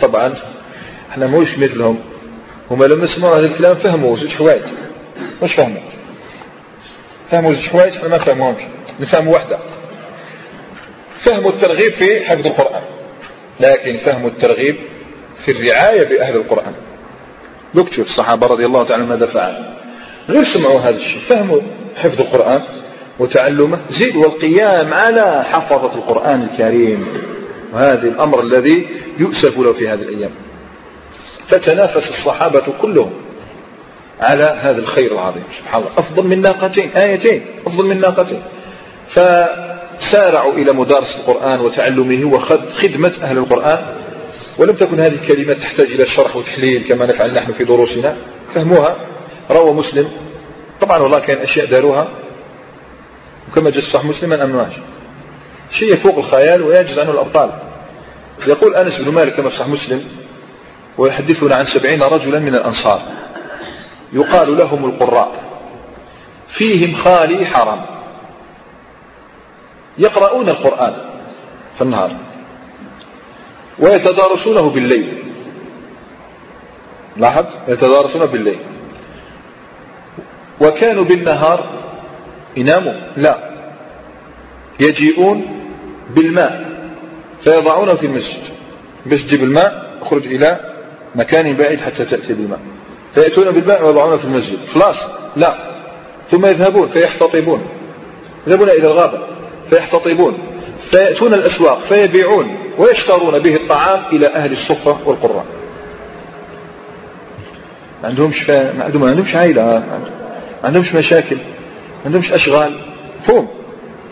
طبعا 0.00 0.34
إحنا 1.10 1.26
موش 1.26 1.58
مثلهم. 1.58 1.98
هما 2.70 2.84
لما 2.84 3.06
سمعوا 3.06 3.38
هذا 3.38 3.46
الكلام 3.46 3.74
فهموا 3.74 4.16
زوج 4.16 4.34
حوايج 4.34 4.62
واش 5.40 5.54
فهموا؟ 5.54 5.80
فهموا 7.30 7.54
زوج 7.54 7.68
حوايج 7.68 7.94
ما 8.10 8.18
فهموهمش. 8.18 8.62
نفهموا 9.00 9.34
واحدة. 9.34 9.58
فهموا 11.20 11.50
الترغيب 11.50 11.92
في 11.92 12.20
حفظ 12.20 12.46
القرآن. 12.46 12.82
لكن 13.60 13.98
فهموا 13.98 14.28
الترغيب 14.28 14.76
في 15.36 15.50
الرعاية 15.50 16.08
بأهل 16.08 16.36
القرآن. 16.36 16.72
دوك 17.74 17.88
تشوف 17.88 18.06
الصحابة 18.06 18.46
رضي 18.46 18.66
الله 18.66 18.84
تعالى 18.84 19.04
ماذا 19.04 19.26
فعلوا. 19.26 19.64
غير 20.28 20.44
سمعوا 20.44 20.80
هذا 20.80 20.96
الشيء 20.96 21.20
فهموا. 21.20 21.60
حفظ 21.98 22.20
القرآن 22.20 22.62
وتعلمه. 23.18 23.78
زيد 23.90 24.16
والقيام 24.16 24.94
على 24.94 25.44
حفظة 25.44 25.94
القرآن 25.94 26.42
الكريم. 26.42 27.06
وهذا 27.72 28.08
الأمر 28.08 28.40
الذي 28.40 28.86
يؤسف 29.18 29.58
له 29.58 29.72
في 29.72 29.88
هذه 29.88 30.02
الأيام. 30.02 30.30
فتنافس 31.48 32.10
الصحابة 32.10 32.62
كلهم 32.82 33.10
على 34.20 34.58
هذا 34.60 34.80
الخير 34.80 35.12
العظيم. 35.12 35.42
سبحان 35.58 35.82
الله. 35.82 35.92
أفضل 35.98 36.26
من 36.26 36.40
ناقتين. 36.40 36.90
آيتين. 36.90 37.44
أفضل 37.66 37.84
من 37.84 38.00
ناقتين. 38.00 38.42
فسارعوا 39.08 40.52
إلى 40.52 40.72
مدارسة 40.72 41.18
القرآن 41.18 41.60
وتعلمه 41.60 42.34
وخدمة 42.34 43.12
أهل 43.22 43.38
القرآن. 43.38 43.78
ولم 44.58 44.74
تكن 44.74 45.00
هذه 45.00 45.14
الكلمات 45.14 45.56
تحتاج 45.56 45.92
إلى 45.92 46.06
شرح 46.06 46.36
وتحليل 46.36 46.84
كما 46.88 47.06
نفعل 47.06 47.34
نحن 47.34 47.52
في 47.52 47.64
دروسنا. 47.64 48.16
فهموها. 48.54 48.96
روى 49.50 49.72
مسلم 49.72 50.08
طبعا 50.80 50.98
والله 50.98 51.18
كان 51.18 51.38
أشياء 51.38 51.66
داروها 51.66 52.08
وكما 53.50 53.70
جاء 53.70 53.84
صح 53.84 54.04
مسلم 54.04 54.30
ما 54.30 54.44
أمنوهاش 54.44 54.74
شيء 55.70 55.96
فوق 55.96 56.18
الخيال 56.18 56.62
ويجز 56.62 56.98
عنه 56.98 57.10
الأبطال. 57.10 57.50
يقول 58.46 58.74
أنس 58.74 59.00
بن 59.00 59.12
مالك 59.12 59.34
كما 59.34 59.48
صح 59.48 59.66
مسلم 59.66 60.04
ويحدثنا 60.98 61.56
عن 61.56 61.64
سبعين 61.64 62.02
رجلا 62.02 62.38
من 62.38 62.54
الأنصار. 62.54 63.02
يقال 64.12 64.56
لهم 64.56 64.84
القراء. 64.84 65.32
فيهم 66.48 66.94
خالي 66.94 67.46
حرام. 67.46 67.86
يقرؤون 69.98 70.48
القرآن 70.48 70.94
في 71.76 71.82
النهار. 71.82 72.10
ويتدارسونه 73.78 74.70
بالليل. 74.70 75.22
لاحظ؟ 77.16 77.44
يتدارسونه 77.68 78.24
بالليل. 78.24 78.58
وكانوا 80.60 81.04
بالنهار 81.04 81.64
يناموا. 82.56 82.92
لا. 83.16 83.38
يجيئون 84.80 85.46
بالماء. 86.16 86.68
فيضعونه 87.44 87.94
في 87.94 88.06
المسجد. 88.06 88.42
باش 89.06 89.22
تجيب 89.22 89.42
الماء 89.42 89.86
اخرج 90.02 90.26
إلى 90.26 90.60
مكان 91.14 91.56
بعيد 91.56 91.80
حتى 91.80 92.04
تأتي 92.04 92.34
بالماء. 92.34 92.60
فيأتون 93.14 93.50
بالماء 93.50 93.86
ويضعونه 93.86 94.16
في 94.16 94.24
المسجد. 94.24 94.58
خلاص. 94.74 95.08
لا. 95.36 95.54
ثم 96.30 96.46
يذهبون 96.46 96.88
فيحتطبون. 96.88 97.62
يذهبون 98.46 98.68
إلى 98.70 98.86
الغابة. 98.86 99.18
فيحتطبون. 99.70 100.38
فيأتون 100.90 101.34
الأسواق 101.34 101.78
فيبيعون. 101.78 102.56
ويشترون 102.78 103.38
به 103.38 103.56
الطعام 103.56 104.02
إلى 104.12 104.26
أهل 104.26 104.52
الصفة 104.52 104.96
والقراء. 105.04 105.44
ما 108.02 108.08
عندهمش 108.08 108.50
ما 108.50 108.84
عندهمش 108.84 109.34
عائلة. 109.34 109.82
ما 110.62 110.66
عندهمش 110.66 110.94
مشاكل 110.94 111.36
ما 111.36 112.04
عندهمش 112.06 112.32
أشغال. 112.32 112.72
فهم. 113.26 113.48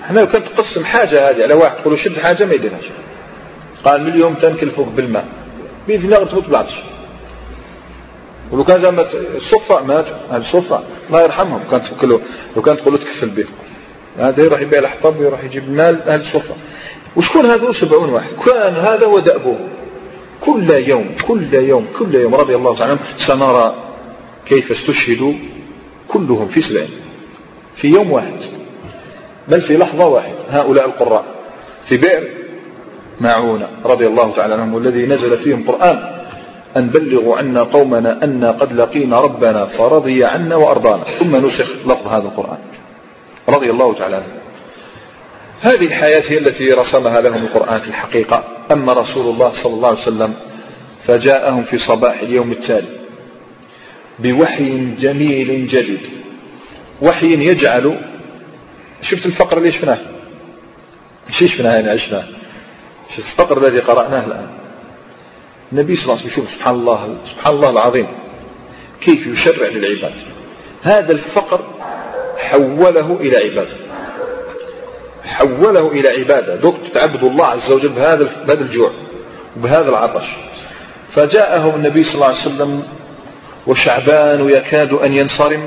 إحنا 0.05 0.21
لو 0.21 0.27
كانت 0.27 0.47
تقسم 0.57 0.85
حاجة 0.85 1.31
هذه 1.31 1.43
على 1.43 1.55
واحد 1.55 1.77
تقول 1.77 1.99
شد 1.99 2.19
حاجة 2.19 2.45
ما 2.45 2.55
يديرهاش 2.55 2.85
قال 3.85 4.03
من 4.03 4.09
اليوم 4.09 4.35
تنكلفوك 4.35 4.89
بالماء. 4.89 5.27
بإذن 5.89 6.05
الله 6.05 6.19
غتموت 6.19 6.47
بالعطش 6.47 6.75
ولو 8.51 8.65
كان 8.65 8.81
زعما 8.81 9.07
الصفة 9.37 9.83
مات 9.83 10.07
هذه 10.31 10.41
الصفة 10.41 10.83
الله 11.09 11.23
يرحمهم. 11.23 11.61
كانت 11.71 11.85
تفكلوا 11.85 12.19
لو 12.57 12.63
كانت 12.63 12.81
تقول 12.81 12.99
تكفل 12.99 13.29
به. 13.29 13.47
هذا 14.19 14.45
يروح 14.45 14.61
يبيع 14.61 14.79
الحطب 14.79 15.21
ويروح 15.21 15.45
يجيب 15.45 15.65
المال 15.65 16.03
أهل 16.03 16.21
الصفة. 16.21 16.55
وشكون 17.17 17.47
هذول 17.47 17.75
سبعون 17.75 18.11
واحد؟ 18.11 18.31
كان 18.47 18.75
هذا 18.75 19.07
هو 19.07 19.19
دأبه. 19.19 19.57
كل 20.41 20.71
يوم 20.71 21.15
كل 21.29 21.55
يوم 21.55 21.87
كل 21.99 22.15
يوم. 22.15 22.35
رضي 22.35 22.57
الله 22.57 22.77
تعالى 22.77 22.99
سنرى 23.17 23.75
كيف 24.47 24.71
استشهدوا 24.71 25.33
كلهم 26.09 26.47
في 26.47 26.61
سبعين 26.61 26.91
في 27.77 27.89
يوم 27.89 28.13
واحد 28.13 28.33
بل 29.49 29.61
في 29.61 29.77
لحظة 29.77 30.07
واحدة 30.07 30.39
هؤلاء 30.49 30.87
القراء. 30.87 31.25
في 31.87 31.97
بئر 31.97 32.29
معونة 33.21 33.69
رضي 33.85 34.07
الله 34.07 34.33
تعالى 34.37 34.55
عنهم 34.55 34.75
والذي 34.75 35.07
نزل 35.07 35.37
فيهم 35.37 35.71
قرآن 35.71 36.17
أن 36.77 36.87
بلغوا 36.87 37.37
عنا 37.37 37.63
قومنا 37.63 38.25
أنا 38.25 38.51
قد 38.51 38.73
لقينا 38.73 39.21
ربنا 39.21 39.65
فرضي 39.65 40.25
عنا 40.25 40.57
وأرضانا. 40.57 41.03
ثم 41.03 41.37
نسخ 41.47 41.71
لفظ 41.87 42.07
هذا 42.07 42.25
القرآن 42.25 42.59
رضي 43.49 43.71
الله 43.71 43.95
تعالى 43.95 44.17
عنه. 44.17 44.27
هذه 45.61 45.85
الحياة 45.87 46.23
هي 46.29 46.39
التي 46.39 46.73
رسمها 46.73 47.21
لهم 47.21 47.43
القرآن 47.45 47.81
في 47.81 47.89
الحقيقة. 47.89 48.45
أما 48.73 48.93
رسول 48.93 49.35
الله 49.35 49.53
صلى 49.53 49.75
الله 49.75 49.89
عليه 49.89 49.99
وسلم 49.99 50.35
فجاءهم 51.03 51.63
في 51.63 51.79
صباح 51.79 52.21
اليوم 52.21 52.53
التالي 52.53 52.96
بوحي 54.19 54.95
جميل 54.99 55.67
جديد. 55.67 56.01
وحي 57.03 57.27
يجعل 57.27 58.01
شفت 59.03 59.27
الفقر 59.27 59.59
اللي 59.59 59.73
شفناه؟ 59.73 59.99
مش 61.29 61.39
شفناه 61.39 61.75
يعني 61.75 61.91
عشناه. 61.91 62.25
شفت 63.09 63.19
الفقر 63.19 63.59
الذي 63.59 63.79
قرأناه 63.79 64.27
الآن؟ 64.27 64.47
النبي 65.73 65.97
صلى 65.97 66.05
الله 66.05 66.15
عليه 66.15 66.33
وسلم 66.33 66.45
شوف 66.45 66.55
سبحان 66.55 66.75
الله 66.75 67.17
سبحان 67.25 67.55
الله 67.55 67.71
العظيم 67.71 68.07
كيف 69.01 69.27
يشرع 69.27 69.69
للعباد؟ 69.69 70.13
هذا 70.83 71.13
الفقر 71.13 71.61
حوله 72.39 73.17
إلى 73.21 73.37
عبادة 73.37 73.77
حوله 75.25 75.93
إلى 75.93 76.09
عبادة. 76.09 76.57
دوك 76.57 76.77
تعبد 76.93 77.25
الله 77.25 77.47
عز 77.47 77.73
وجل 77.73 77.89
بهذا 77.89 78.45
بهذا 78.47 78.63
الجوع 78.63 78.91
وبهذا 79.57 79.89
العطش. 79.89 80.27
فجاءهم 81.13 81.75
النبي 81.75 82.03
صلى 82.03 82.15
الله 82.15 82.27
عليه 82.27 82.39
وسلم 82.39 82.83
وشعبان 83.67 84.49
يكاد 84.49 84.93
أن 84.93 85.15
ينصرم 85.17 85.61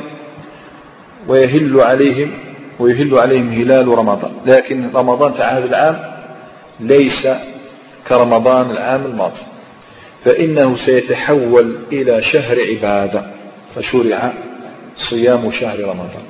ويهل 1.27 1.79
عليهم 1.81 2.31
ويهل 2.79 3.17
عليهم 3.17 3.49
هلال 3.51 3.87
رمضان. 3.87 4.31
لكن 4.45 4.89
رمضان 4.95 5.33
تاع 5.33 5.49
هذا 5.49 5.65
العام 5.65 5.99
ليس 6.79 7.27
كرمضان 8.07 8.71
العام 8.71 9.05
الماضي. 9.05 9.41
فإنه 10.25 10.75
سيتحول 10.75 11.75
إلى 11.91 12.21
شهر 12.21 12.57
عبادة 12.69 13.25
فشرع 13.75 14.33
صيام 14.97 15.51
شهر 15.51 15.79
رمضان. 15.79 16.23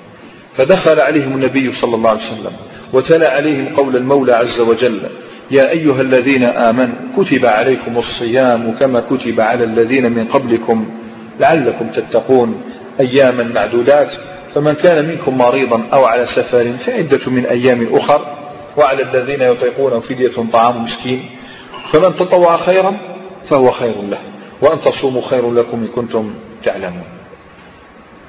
فدخل 0.54 1.00
عليهم 1.00 1.34
النبي 1.34 1.72
صلى 1.72 1.96
الله 1.96 2.10
عليه 2.10 2.20
وسلم 2.20 2.52
وتلا 2.94 3.32
عليهم 3.32 3.76
قول 3.76 3.96
المولى 3.96 4.34
عز 4.34 4.60
وجل 4.60 5.00
يا 5.52 5.70
أيها 5.70 6.02
الذين 6.02 6.44
آمنوا 6.44 6.96
كتب 7.18 7.46
عليكم 7.46 7.98
الصيام 7.98 8.76
كما 8.80 9.00
كتب 9.00 9.42
على 9.42 9.64
الذين 9.64 10.12
من 10.12 10.26
قبلكم 10.26 10.86
لعلكم 11.40 11.88
تتقون 11.88 12.62
أياما 13.00 13.44
معدودات. 13.44 14.12
فمن 14.56 14.74
كان 14.74 15.06
منكم 15.06 15.38
مريضا 15.38 15.88
أو 15.94 16.06
على 16.06 16.26
سفر 16.26 16.74
فعدة 16.78 17.32
من 17.32 17.46
أيام 17.46 17.96
أخر 17.96 18.22
وعلى 18.78 19.04
الذين 19.04 19.42
يطيقون 19.42 20.00
فدية 20.00 20.32
طعام 20.54 20.84
مسكين 20.84 21.30
فمن 21.92 22.16
تطوع 22.16 22.58
خيرا 22.58 22.98
فهو 23.50 23.72
خير 23.72 23.96
له 24.10 24.18
وأن 24.62 24.82
تصوموا 24.82 25.22
خير 25.22 25.52
لكم 25.52 25.78
إن 25.78 25.88
كنتم 25.88 26.34
تعلمون. 26.64 27.04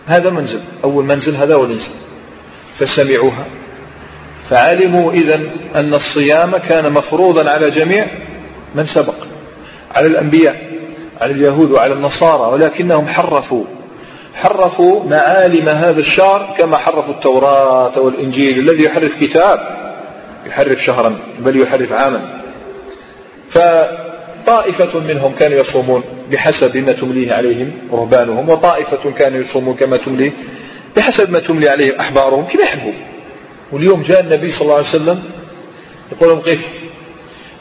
هذا 0.07 0.31
منزل 0.31 0.61
أول 0.85 1.05
منزل 1.05 1.37
هذا 1.37 1.55
هو 1.55 1.65
الإنسان 1.65 1.95
فسمعوها. 2.75 3.45
فعلموا 4.49 5.13
إذا 5.13 5.41
أن 5.75 5.95
الصيام 5.95 6.57
كان 6.57 6.93
مفروضا 6.93 7.51
على 7.51 7.71
جميع 7.71 8.07
من 8.75 8.85
سبق 8.85 9.15
على 9.97 10.07
الأنبياء. 10.07 10.71
على 11.21 11.33
اليهود 11.33 11.71
وعلى 11.71 11.93
النصارى 11.93 12.53
ولكنهم 12.53 13.07
حرفوا 13.07 13.65
حرفوا 14.35 15.05
معالم 15.05 15.69
هذا 15.69 16.01
الشهر 16.01 16.55
كما 16.59 16.77
حرفوا 16.77 17.15
التوراة 17.15 18.01
والإنجيل 18.01 18.59
الذي 18.59 18.85
يحرف 18.85 19.21
كتاب 19.21 19.61
يحرف 20.47 20.79
شهرا 20.79 21.19
بل 21.39 21.61
يحرف 21.61 21.93
عاما. 21.93 22.41
طائفة 24.47 25.01
منهم 25.01 25.35
كانوا 25.35 25.59
يصومون 25.59 26.03
بحسب 26.31 26.77
ما 26.77 26.93
تمليه 26.93 27.33
عليهم 27.33 27.73
رهبانهم 27.93 28.49
وطائفة 28.49 29.11
كانوا 29.11 29.41
يصومون 29.41 29.75
كما 29.75 29.97
تمليه 29.97 30.33
بحسب 30.97 31.31
ما 31.31 31.39
تملي 31.39 31.69
عليهم 31.69 31.95
أحبارهم 32.01 32.45
كما 32.45 32.63
يحبوا 32.63 32.93
واليوم 33.73 34.03
جاء 34.03 34.21
النبي 34.21 34.51
صلى 34.51 34.63
الله 34.63 34.75
عليه 34.75 34.87
وسلم 34.87 35.23
يقول 36.13 36.29
لهم 36.29 36.39
قف 36.39 36.67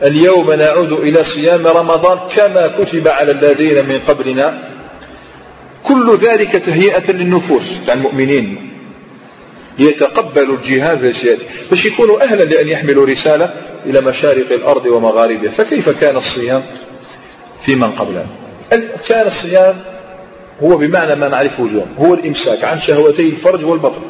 اليوم 0.04 0.52
نعود 0.52 0.92
إلى 0.92 1.24
صيام 1.24 1.68
رمضان 1.68 2.20
كما 2.36 2.68
كتب 2.68 3.08
على 3.08 3.32
الذين 3.32 3.88
من 3.88 4.00
قبلنا. 4.08 4.70
كل 5.84 6.18
ذلك 6.22 6.52
تهيئة 6.52 7.12
للنفوس 7.12 7.86
تاع 7.86 7.94
المؤمنين 7.94 8.72
يتقبلوا 9.80 10.56
الجهاد 10.56 11.04
السياسي 11.04 11.46
باش 11.70 11.86
يكونوا 11.86 12.24
أهلا 12.24 12.44
لأن 12.44 12.68
يحملوا 12.68 13.06
رسالة 13.06 13.54
إلى 13.86 14.02
مشارق 14.02 14.52
الأرض 14.52 14.86
ومغاربها. 14.86 15.52
فكيف 15.52 15.90
كان 15.90 16.18
الصيام 16.18 16.64
في 17.66 17.76
من 17.76 17.92
قبلنا 17.92 18.26
كان 19.08 19.28
الصيام 19.28 19.76
هو 20.64 20.78
بمعنى 20.78 21.16
ما 21.16 21.28
نعرفه 21.30 21.66
اليوم. 21.66 21.88
هو 22.00 22.14
الإمساك 22.14 22.64
عن 22.64 22.80
شهوتي 22.80 23.30
الفرج 23.30 23.66
والبطن. 23.66 24.02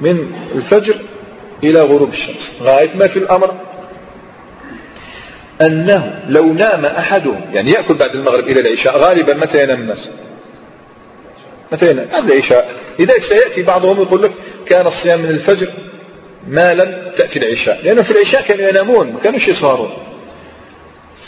من 0.00 0.32
الفجر 0.54 0.94
إلى 1.64 1.80
غروب 1.80 2.12
الشمس. 2.12 2.52
غاية 2.62 2.90
ما 2.94 3.06
في 3.06 3.18
الأمر 3.18 3.54
أنه 5.62 6.20
لو 6.28 6.52
نام 6.52 6.84
أحدهم 6.84 7.40
يعني 7.52 7.70
يأكل 7.70 7.94
بعد 7.94 8.14
المغرب 8.14 8.48
إلى 8.48 8.60
العشاء 8.60 8.98
غالبا 8.98 9.34
متى 9.34 9.62
ينام 9.62 9.80
الناس؟ 9.80 10.10
متى 11.72 11.90
ينام؟ 11.90 12.06
بعد 12.12 12.30
العشاء. 12.30 12.70
لذلك 12.98 13.22
سيأتي 13.22 13.62
بعضهم 13.62 14.02
يقول 14.02 14.22
لك 14.22 14.32
كان 14.66 14.86
الصيام 14.86 15.20
من 15.20 15.28
الفجر 15.28 15.68
ما 16.48 16.74
لم 16.74 17.12
تأتي 17.16 17.38
العشاء 17.38 17.80
لأنه 17.84 18.02
في 18.02 18.10
العشاء 18.10 18.42
كانوا 18.42 18.68
ينامون 18.68 19.12
ما 19.12 19.20
كانوش 19.24 19.48
يسهرون. 19.48 19.92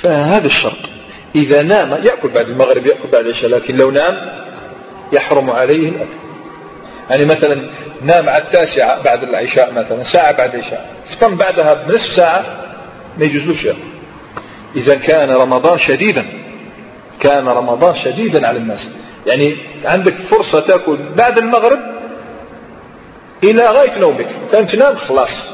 فهذا 0.03 0.47
الشرط. 0.47 0.79
إذا 1.35 1.63
نام 1.63 1.99
يأكل 2.05 2.29
بعد 2.29 2.49
المغرب 2.49 2.87
يأكل 2.87 3.09
بعد 3.13 3.25
العشاء 3.25 3.51
لكن 3.51 3.77
لو 3.77 3.91
نام 3.91 4.17
يحرم 5.13 5.51
عليه 5.51 5.89
الأكل 5.89 6.11
يعني 7.11 7.25
مثلا 7.25 7.57
نام 8.03 8.29
على 8.29 8.43
التاسعة 8.43 9.03
بعد 9.03 9.23
العشاء 9.23 9.73
مثلا 9.73 10.03
ساعة 10.03 10.33
بعد 10.33 10.55
العشاء. 10.55 10.91
فقام 11.11 11.37
بعدها 11.37 11.75
بنصف 11.75 12.13
ساعة 12.17 12.45
ما 13.19 13.25
يجوزلوش 13.25 13.65
يأكل 13.65 13.96
إذا 14.77 14.95
كان 14.95 15.31
رمضان 15.31 15.79
شديدا. 15.79 16.27
كان 17.21 17.49
رمضان 17.49 17.95
شديدا 18.05 18.47
على 18.47 18.59
الناس. 18.59 18.91
يعني 19.27 19.57
عندك 19.85 20.15
فرصة 20.15 20.61
تأكل 20.61 20.97
بعد 21.17 21.39
المغرب 21.39 21.79
إلى 23.45 23.67
غاية 23.67 23.99
نومك. 23.99 24.27
كان 24.53 24.67
تنام 24.67 24.95
خلاص. 24.95 25.49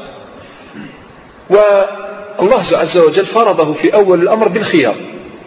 والله 1.49 2.63
عز 2.71 2.97
وجل 2.97 3.25
فرضه 3.25 3.73
في 3.73 3.93
أول 3.93 4.21
الأمر 4.21 4.47
بالخيار. 4.47 4.95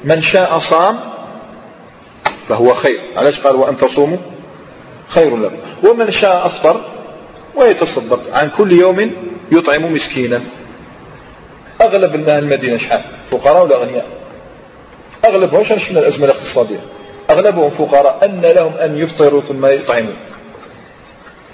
من 0.05 0.21
شاء 0.21 0.59
صام 0.59 1.01
فهو 2.49 2.75
خير. 2.75 3.01
علاش 3.17 3.41
قال 3.41 3.57
وأن 3.57 3.77
تصوموا؟ 3.77 4.19
خير 5.09 5.37
لكم. 5.37 5.57
ومن 5.89 6.11
شاء 6.11 6.47
أفطر 6.47 6.81
ويتصدق. 7.55 8.21
عن 8.33 8.51
كل 8.51 8.73
يوم 8.73 9.11
يطعم 9.53 9.93
مسكينا. 9.93 10.43
أغلب 11.81 12.29
المدينة 12.29 12.77
شحال؟ 12.77 13.01
فقراء 13.31 13.65
ولا 13.65 13.77
أغنياء؟ 13.77 14.07
أغلبهم 15.25 15.65
شفنا 15.65 16.01
الأزمة 16.01 16.25
الاقتصادية؟ 16.25 16.81
أغلبهم 17.31 17.71
فقراء 17.71 18.25
أن 18.25 18.41
لهم 18.41 18.73
أن 18.73 18.99
يفطروا 18.99 19.41
ثم 19.41 19.67
يطعموا 19.67 20.13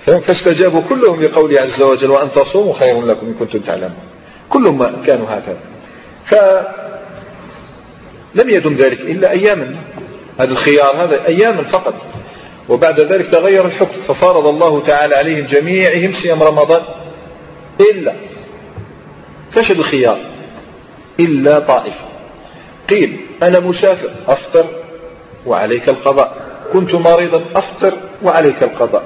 فاستجابوا 0.07 0.81
كلهم 0.89 1.23
لقوله 1.23 1.61
عز 1.61 1.83
وجل 1.83 2.11
وأن 2.11 2.31
تصوموا 2.31 2.75
خير 2.75 3.07
لكم 3.07 3.27
إن 3.27 3.35
كنتم 3.35 3.59
تعلمون. 3.59 3.95
كلهم 4.49 5.03
كانوا 5.07 5.27
هكذا. 5.31 5.59
فلم 6.25 6.64
يدم 8.51 8.75
ذلك 8.75 9.01
إلا 9.01 9.31
أياما. 9.31 9.75
هذا 10.39 10.51
الخيار 10.51 10.97
هذا 10.97 11.27
أياما 11.27 11.62
فقط. 11.62 11.95
وبعد 12.68 13.01
ذلك 13.01 13.27
تغير 13.27 13.66
الحكم. 13.66 14.01
ففرض 14.09 14.47
الله 14.47 14.83
تعالى 14.83 15.14
عليهم 15.14 15.47
جميعهم 15.47 16.12
صيام 16.12 16.43
رمضان. 16.43 16.83
إلا. 17.81 18.12
كشف 19.55 19.78
الخيار 19.78 20.18
إلا 21.20 21.59
طائفة 21.59 22.05
قيل 22.90 23.16
أنا 23.42 23.61
مسافر 23.61 24.11
أفطر 24.28 24.66
وعليك 25.46 25.88
القضاء. 25.88 26.36
كنت 26.72 26.94
مريضا 26.94 27.42
أفطر 27.55 27.94
وعليك 28.22 28.62
القضاء. 28.62 29.03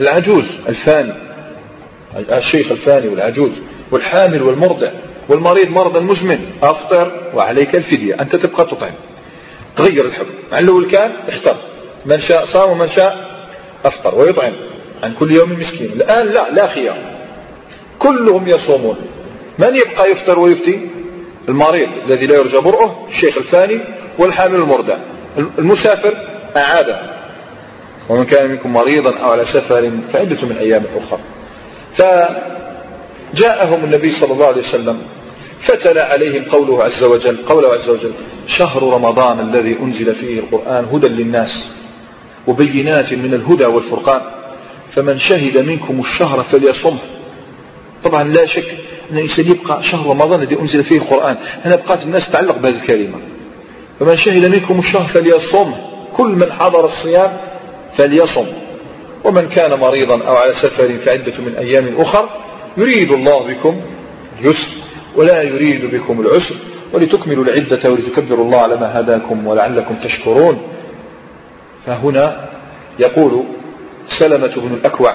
العجوز 0.00 0.58
الفاني 0.68 1.14
الشيخ 2.16 2.70
الفاني 2.70 3.08
والعجوز 3.08 3.52
والحامل 3.90 4.42
والمرضع 4.42 4.88
والمريض 5.28 5.68
مرضا 5.68 6.00
مزمن 6.00 6.50
أفطر 6.62 7.12
وعليك 7.34 7.74
الفدية. 7.74 8.14
أنت 8.20 8.36
تبقى 8.36 8.64
تطعم. 8.64 8.94
تغير 9.76 10.04
الحكم. 10.04 10.34
مع 10.52 10.58
الأول 10.58 10.90
كان 10.90 11.12
اختر 11.28 11.56
من 12.06 12.20
شاء 12.20 12.44
صام 12.44 12.70
ومن 12.70 12.88
شاء 12.88 13.26
أفطر 13.84 14.14
ويطعم. 14.14 14.52
عن 15.02 15.14
كل 15.20 15.32
يوم 15.32 15.52
مسكين. 15.52 15.90
الآن 15.92 16.26
لا 16.26 16.50
لا 16.50 16.66
خيار. 16.66 16.98
كلهم 17.98 18.48
يصومون. 18.48 18.96
من 19.58 19.76
يبقى 19.76 20.10
يفطر 20.10 20.38
ويفتي 20.38 20.80
المريض 21.48 21.88
الذي 22.06 22.26
لا 22.26 22.36
يرجى 22.36 22.58
برؤه 22.58 23.06
الشيخ 23.08 23.38
الفاني 23.38 23.80
والحامل 24.18 24.56
المرضع 24.56 24.96
المسافر 25.58 26.14
أعاده. 26.56 27.00
ومن 28.08 28.24
كان 28.24 28.50
منكم 28.50 28.72
مريضا 28.72 29.16
أو 29.18 29.30
على 29.30 29.44
سفر 29.44 29.90
فعدة 30.12 30.48
من 30.48 30.56
أيام 30.56 30.84
أخرى. 30.96 31.20
فجاءهم 33.32 33.84
النبي 33.84 34.10
صلى 34.10 34.32
الله 34.32 34.46
عليه 34.46 34.58
وسلم 34.60 34.98
فتلا 35.60 36.12
عليهم 36.12 36.44
قوله 36.44 36.84
عز 36.84 37.04
وجل 37.04 37.36
قوله 37.36 37.74
عز 37.74 37.88
وجل 37.88 38.12
شهر 38.46 38.82
رمضان 38.82 39.40
الذي 39.40 39.78
أنزل 39.78 40.14
فيه 40.14 40.38
القرآن 40.38 40.84
هدى 40.92 41.08
للناس 41.08 41.68
وبينات 42.46 43.12
من 43.12 43.34
الهدى 43.34 43.64
والفرقان 43.64 44.20
فمن 44.90 45.18
شهد 45.18 45.58
منكم 45.58 46.00
الشهر 46.00 46.42
فليصمه. 46.42 46.98
طبعا 48.04 48.24
لا 48.24 48.46
شك 48.46 48.78
أن 49.10 49.16
الإنسان 49.16 49.46
يبقى 49.46 49.82
شهر 49.82 50.10
رمضان 50.10 50.42
الذي 50.42 50.60
أنزل 50.60 50.84
فيه 50.84 50.96
القرآن. 50.96 51.36
هنا 51.64 51.76
بقات 51.76 52.02
الناس 52.02 52.30
تعلق 52.30 52.58
بهذه 52.58 52.74
الكلمة. 52.74 53.18
فمن 54.00 54.16
شهد 54.16 54.44
منكم 54.44 54.78
الشهر 54.78 55.04
فليصمه 55.04 55.76
كل 56.16 56.28
من 56.28 56.52
حضر 56.52 56.84
الصيام 56.84 57.36
فليصم. 57.92 58.46
ومن 59.24 59.48
كان 59.48 59.80
مريضا 59.80 60.22
أو 60.26 60.36
على 60.36 60.52
سفر 60.52 60.96
فعدة 60.98 61.32
من 61.38 61.54
أيام 61.58 61.94
أخر 61.98 62.28
يريد 62.76 63.12
الله 63.12 63.46
بكم 63.46 63.80
اليسر 64.40 64.68
ولا 65.16 65.42
يريد 65.42 65.94
بكم 65.94 66.20
العسر. 66.20 66.54
ولتكملوا 66.92 67.44
العدة 67.44 67.90
ولتكبروا 67.90 68.44
الله 68.44 68.58
على 68.58 68.76
ما 68.76 69.00
هداكم 69.00 69.46
ولعلكم 69.46 69.94
تشكرون. 69.94 70.58
فهنا 71.86 72.48
يقول 72.98 73.44
سلمة 74.08 74.52
بن 74.56 74.74
الأكوع 74.74 75.14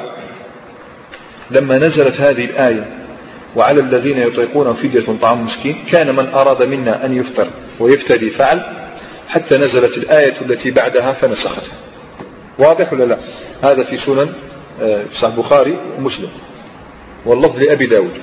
لما 1.51 1.77
نزلت 1.77 2.21
هذه 2.21 2.45
الآية 2.45 3.00
وعلى 3.55 3.81
الذين 3.81 4.17
يطيقون 4.17 4.73
فدية 4.73 5.05
طعام 5.21 5.45
مسكين 5.45 5.75
كان 5.91 6.15
من 6.15 6.27
أراد 6.27 6.63
منا 6.63 7.05
أن 7.05 7.17
يفطر 7.17 7.47
ويفتدي 7.79 8.29
فعل 8.29 8.61
حتى 9.27 9.57
نزلت 9.57 9.97
الآية 9.97 10.33
التي 10.41 10.71
بعدها 10.71 11.13
فنسختها 11.13 11.73
واضح 12.59 12.93
ولا 12.93 13.03
لا؟ 13.03 13.17
هذا 13.63 13.83
في 13.83 13.97
سنن 13.97 14.33
آه، 14.81 15.03
صحيح 15.13 15.33
البخاري 15.33 15.77
ومسلم. 15.97 16.29
واللفظ 17.25 17.63
لأبي 17.63 17.85
داود. 17.85 18.13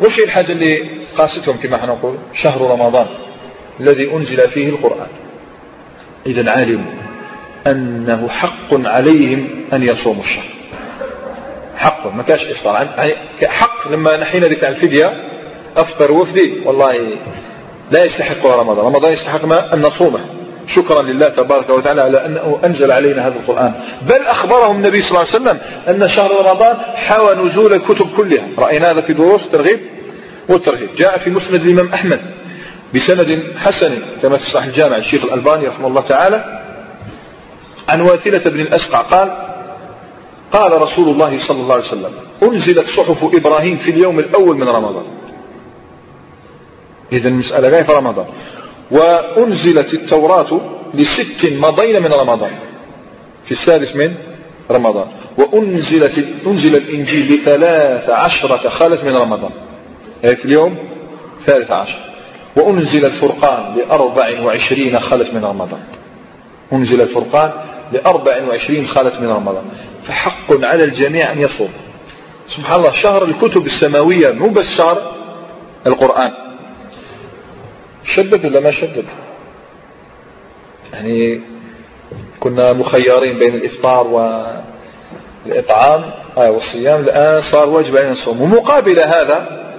وش 0.00 0.18
الحاجة 0.18 0.52
اللي 0.52 0.88
قاستهم 1.16 1.56
كما 1.56 1.86
نقول؟ 1.86 2.16
شهر 2.34 2.70
رمضان 2.70 3.06
الذي 3.80 4.12
أنزل 4.12 4.48
فيه 4.48 4.68
القرآن. 4.68 5.08
إذا 6.26 6.50
علموا 6.50 6.92
أنه 7.66 8.28
حق 8.28 8.72
عليهم 8.72 9.48
أن 9.72 9.82
يصوموا 9.82 10.22
الشهر. 10.22 10.59
حق 11.80 12.14
ما 12.14 12.22
كاش 12.22 12.40
إفطار 12.40 12.74
يعني 12.74 13.14
حق 13.44 13.88
لما 13.88 14.16
نحينا 14.16 14.46
ذيك 14.46 14.64
الفدية 14.64 15.12
أفطر 15.76 16.12
وفدي 16.12 16.60
والله 16.64 16.96
لا 17.90 18.04
يستحقها 18.04 18.56
رمضان. 18.56 18.86
رمضان 18.86 19.12
يستحق 19.12 19.44
ما؟ 19.44 19.74
أن 19.74 19.82
نصومه. 19.82 20.20
شكرا 20.66 21.02
لله 21.02 21.28
تبارك 21.28 21.70
وتعالى 21.70 22.02
على 22.02 22.26
أنه 22.26 22.60
أنزل 22.64 22.92
علينا 22.92 23.26
هذا 23.26 23.34
القرآن. 23.34 23.74
بل 24.02 24.26
أخبرهم 24.26 24.76
النبي 24.76 25.02
صلى 25.02 25.10
الله 25.10 25.20
عليه 25.20 25.30
وسلم 25.30 25.58
أن 25.88 26.08
شهر 26.08 26.30
رمضان 26.46 26.76
حوى 26.94 27.34
نزول 27.34 27.72
الكتب 27.72 28.16
كلها. 28.16 28.46
رأينا 28.58 28.90
هذا 28.90 29.00
في 29.00 29.12
دروس 29.12 29.44
الترغيب 29.44 29.80
والترهيب 30.48 30.88
جاء 30.96 31.18
في 31.18 31.30
مسند 31.30 31.62
الإمام 31.62 31.90
أحمد 31.94 32.20
بسند 32.94 33.42
حسن 33.58 33.98
كما 34.22 34.36
في 34.36 34.50
صحيح 34.50 34.66
الجامع 34.66 34.96
الشيخ 34.96 35.24
الألباني 35.24 35.66
رحمه 35.68 35.86
الله 35.86 36.00
تعالى 36.00 36.60
عن 37.88 38.00
واثلة 38.00 38.50
بن 38.50 38.60
الأسقع. 38.60 39.00
قال 39.00 39.49
قال 40.52 40.82
رسول 40.82 41.08
الله 41.08 41.38
صلى 41.38 41.60
الله 41.60 41.74
عليه 41.74 41.84
وسلم 41.84 42.12
أنزلت 42.42 42.88
صحف 42.88 43.34
إبراهيم 43.34 43.76
في 43.76 43.90
اليوم 43.90 44.18
الأول 44.18 44.56
من 44.56 44.68
رمضان. 44.68 45.04
إذا 47.12 47.28
المسألة 47.28 47.68
جاية 47.68 47.82
في 47.82 47.92
رمضان. 47.92 48.26
وأنزلت 48.90 49.94
التوراة 49.94 50.60
لست 50.94 51.46
مضين 51.52 52.02
من 52.02 52.12
رمضان. 52.12 52.50
في 53.44 53.52
السادس 53.52 53.96
من 53.96 54.14
رمضان. 54.70 55.06
وأنزلت 55.38 56.24
أنزل 56.46 56.76
الإنجيل 56.76 57.34
لثلاث 57.34 58.10
عشرة 58.10 58.68
خالت 58.68 59.04
من 59.04 59.16
رمضان. 59.16 59.50
يعني 60.22 60.36
في 60.36 60.44
اليوم 60.44 60.76
ثالث 61.40 61.70
عشر. 61.70 61.98
وأنزل 62.56 63.04
الفرقان 63.04 63.76
لأربع 63.76 64.40
وعشرين 64.40 64.98
خلت 64.98 65.34
من 65.34 65.44
رمضان. 65.44 65.80
أنزل 66.72 67.00
الفرقان 67.00 67.52
لأربع 67.92 68.42
وعشرين 68.48 68.86
خلت 68.86 69.14
من 69.20 69.28
رمضان. 69.28 69.64
فحق 70.10 70.64
على 70.64 70.84
الجميع 70.84 71.32
أن 71.32 71.40
يصوم. 71.40 71.72
سبحان 72.56 72.80
الله 72.80 72.90
شهر 72.90 73.24
الكتب 73.24 73.66
السماوية 73.66 74.30
مو 74.30 74.48
بس 74.48 74.76
شهر 74.76 75.12
القرآن. 75.86 76.32
شدد 78.04 78.44
ولا 78.44 78.60
ما 78.60 78.70
شدد؟ 78.70 79.04
يعني 80.92 81.40
كنا 82.40 82.72
مخيرين 82.72 83.38
بين 83.38 83.54
الإفطار 83.54 84.06
والإطعام 85.46 86.10
آه 86.38 86.50
والصيام. 86.50 87.00
الآن 87.00 87.40
صار 87.40 87.68
واجب 87.68 87.96
علينا 87.96 88.12
نصوم. 88.12 88.40
ومقابل 88.40 88.98
هذا 88.98 89.70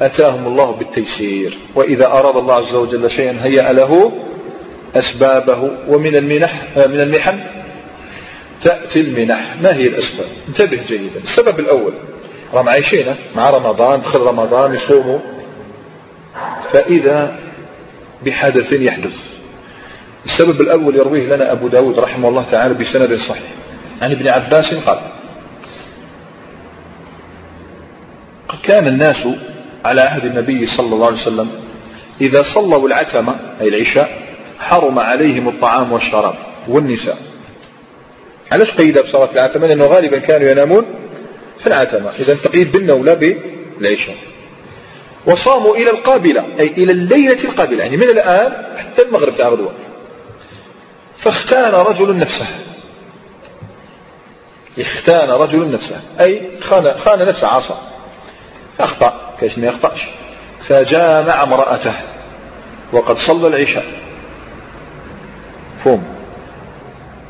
أتاهم 0.00 0.46
الله 0.46 0.70
بالتيسير. 0.70 1.58
وإذا 1.74 2.06
أراد 2.06 2.36
الله 2.36 2.54
عز 2.54 2.74
وجل 2.74 3.10
شيئا 3.10 3.38
هيأ 3.42 3.72
له 3.72 4.12
أسبابه. 4.94 5.70
ومن 5.88 6.16
المنح 6.16 6.62
آه 6.76 6.86
من 6.86 7.00
المحن. 7.00 7.40
تأتي 8.62 9.00
المنح. 9.00 9.56
ما 9.62 9.74
هي 9.74 9.86
الأسباب 9.86 10.28
انتبه 10.48 10.82
جيدا. 10.86 11.20
السبب 11.22 11.60
الأول 11.60 11.92
راهم 12.54 12.68
عايشين 12.68 13.14
مع 13.36 13.50
رمضان 13.50 14.00
دخل 14.00 14.20
رمضان 14.20 14.74
يصوموا. 14.74 15.18
فإذا 16.72 17.38
بحدث 18.26 18.72
يحدث. 18.72 19.20
السبب 20.24 20.60
الأول 20.60 20.96
يرويه 20.96 21.36
لنا 21.36 21.52
أبو 21.52 21.68
داود 21.68 21.98
رحمه 21.98 22.28
الله 22.28 22.44
تعالى 22.44 22.74
بسند 22.74 23.14
صحيح. 23.14 23.52
عن 24.02 24.10
ابن 24.10 24.28
عباس 24.28 24.74
قال 24.74 24.98
كان 28.62 28.86
الناس 28.86 29.28
على 29.84 30.00
عهد 30.00 30.24
النبي 30.24 30.66
صلى 30.66 30.94
الله 30.94 31.06
عليه 31.06 31.16
وسلم 31.16 31.50
إذا 32.20 32.42
صلوا 32.42 32.88
العتمة 32.88 33.36
أي 33.60 33.68
العشاء 33.68 34.22
حرم 34.58 34.98
عليهم 34.98 35.48
الطعام 35.48 35.92
والشراب 35.92 36.34
والنساء. 36.68 37.29
علاش 38.52 38.70
قيد 38.70 38.98
بصلاة 38.98 39.32
العتمة؟ 39.32 39.66
لأنه 39.66 39.86
غالبا 39.86 40.18
كانوا 40.18 40.50
ينامون 40.50 40.84
في 41.58 41.66
العتمة. 41.66 42.10
إذا 42.10 42.34
تقييد 42.34 42.72
بالنوم 42.72 43.04
لا 43.04 43.14
بالعشاء. 43.14 44.16
وصاموا 45.26 45.76
إلى 45.76 45.90
القابلة 45.90 46.44
أي 46.60 46.66
إلى 46.66 46.92
الليلة 46.92 47.44
القابلة 47.44 47.82
يعني 47.82 47.96
من 47.96 48.02
الآن 48.02 48.76
حتى 48.76 49.02
المغرب 49.02 49.36
تاع 49.36 49.48
غدوة 49.48 49.72
فاختان 51.16 51.74
رجل 51.74 52.16
نفسه. 52.16 52.46
اختان 54.78 55.30
رجل 55.30 55.70
نفسه. 55.70 56.00
أي 56.20 56.60
خان, 56.60 56.98
خان 56.98 57.28
نفسه 57.28 57.48
عصى 57.48 57.74
أخطأ. 58.80 59.36
كيش 59.40 59.58
ما 59.58 59.66
يخطأش؟ 59.66 60.06
فجامع 60.68 61.42
امرأته. 61.42 61.94
وقد 62.92 63.18
صلى 63.18 63.48
العشاء. 63.48 63.84
فهم 65.84 66.02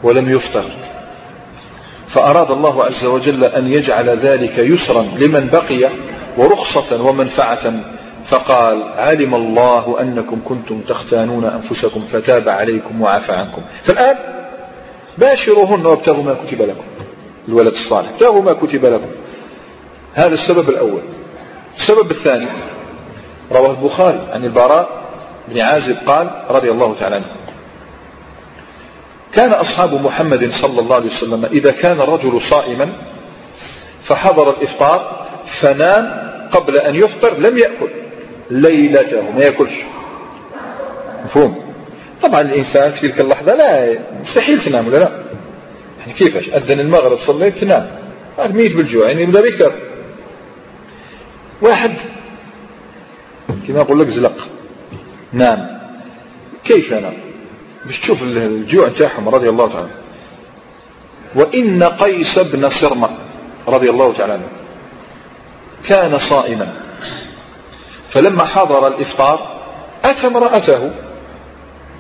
ولم 0.03 0.33
يفطر. 0.33 0.65
فأراد 2.13 2.51
الله 2.51 2.85
عز 2.85 3.05
وجل 3.05 3.45
أن 3.45 3.69
يجعل 3.69 4.09
ذلك 4.19 4.59
يسرا 4.59 5.03
لمن 5.03 5.49
بقي 5.53 5.91
ورخصة 6.39 7.03
ومنفعة. 7.03 7.73
فقال 8.25 8.83
علم 8.83 9.35
الله 9.35 9.97
أنكم 10.01 10.41
كنتم 10.45 10.81
تختانون 10.81 11.45
أنفسكم 11.45 12.01
فتاب 12.01 12.49
عليكم 12.49 13.01
وعفى 13.01 13.33
عنكم. 13.33 13.63
فالآن 13.83 14.17
باشروهن 15.19 15.87
وابتغوا 15.87 16.23
ما 16.23 16.35
كتب 16.35 16.63
لكم 16.63 16.85
الولد 17.49 17.73
الصالح 17.73 18.09
ابتغوا 18.09 18.43
ما 18.43 18.53
كتب 18.53 18.87
لكم. 18.87 19.11
هذا 20.15 20.35
السبب 20.35 20.69
الأول. 20.69 21.03
السبب 21.77 22.11
الثاني 22.11 22.47
رواه 23.53 23.71
البخاري 23.71 24.21
عن 24.33 24.45
البراء 24.45 24.89
بن 25.49 25.61
عازب 25.61 25.97
قال 26.07 26.31
رضي 26.51 26.71
الله 26.71 26.95
تعالى 27.01 27.15
عنه 27.15 27.25
كان 29.35 29.51
أصحاب 29.51 30.05
محمد 30.05 30.51
صلى 30.51 30.81
الله 30.81 30.95
عليه 30.95 31.07
وسلم 31.07 31.45
إذا 31.45 31.71
كان 31.71 32.01
الرجل 32.01 32.41
صائما 32.41 32.93
فحضر 34.03 34.51
الإفطار 34.51 35.27
فنام 35.47 36.31
قبل 36.53 36.77
أن 36.77 36.95
يفطر 36.95 37.39
لم 37.39 37.59
يأكل. 37.59 37.89
ليلته 38.51 39.31
ما 39.31 39.45
يأكلش. 39.45 39.75
مفهوم؟ 41.25 41.73
طبعا 42.23 42.41
الإنسان 42.41 42.91
في 42.91 43.09
تلك 43.09 43.21
اللحظة 43.21 43.55
لا 43.55 43.99
مستحيل 44.23 44.61
تنام 44.61 44.89
ولا 44.89 44.97
لا. 44.97 45.11
يعني 46.01 46.13
كيفاش؟ 46.13 46.49
أذن 46.49 46.81
المغرب 46.81 47.19
صليت 47.19 47.59
تنام. 47.59 47.91
هذا 48.39 48.53
ميت 48.53 48.77
بالجوع 48.77 49.07
يعني 49.07 49.23
يبدأ 49.23 49.41
بكثر 49.41 49.73
واحد 51.63 51.93
كما 53.69 53.81
أقول 53.81 54.01
لك 54.01 54.09
زلق. 54.09 54.49
نام. 55.33 55.81
كيف 56.65 56.93
نام؟ 56.93 57.30
باش 57.87 58.01
تشوف 58.01 58.23
الجوع 58.23 58.89
تاعهم 58.89 59.29
رضي 59.29 59.49
الله 59.49 59.73
تعالى 59.73 59.91
وإن 61.35 61.85
قيس 61.85 62.39
بن 62.39 62.69
صرمة 62.69 63.11
رضي 63.69 63.91
الله 63.91 64.13
تعالى 64.13 64.33
عنه 64.33 64.49
كان 65.89 66.19
صائما. 66.19 66.75
فلما 68.09 68.45
حضر 68.45 68.87
الإفطار 68.87 69.61
أتى 70.05 70.27
امرأته 70.27 70.91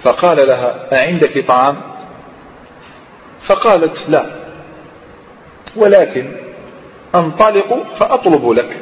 فقال 0.03 0.47
لها 0.47 0.89
أعندك 0.93 1.45
طعام؟ 1.49 1.77
فقالت 3.41 4.09
لا 4.09 4.27
ولكن 5.77 6.33
أنطلق 7.15 7.87
فأطلب 7.95 8.51
لك. 8.51 8.81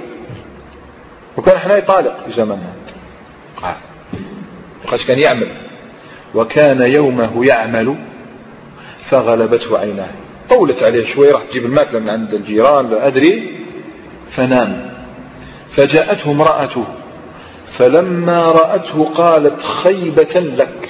وكان 1.36 1.56
إحنا 1.56 1.76
يطالق 1.76 2.24
في 2.26 2.32
زماننا 2.32 2.72
آه. 3.64 3.76
كان 5.06 5.18
يعمل. 5.18 5.67
وكان 6.34 6.82
يومه 6.82 7.46
يعمل 7.46 7.94
فغلبته 9.00 9.78
عيناه. 9.78 10.10
طولت 10.50 10.82
عليه 10.82 11.06
شوي 11.06 11.30
راح 11.30 11.42
تجيب 11.42 11.64
الماكلة 11.64 12.00
من 12.00 12.08
عند 12.08 12.34
الجيران 12.34 12.90
لا 12.90 13.06
أدري. 13.06 13.50
فنام. 14.30 14.90
فجاءته 15.70 16.30
امرأته 16.30 16.84
فلما 17.66 18.50
رأته 18.50 19.04
قالت 19.14 19.62
خيبة 19.62 20.40
لك. 20.40 20.88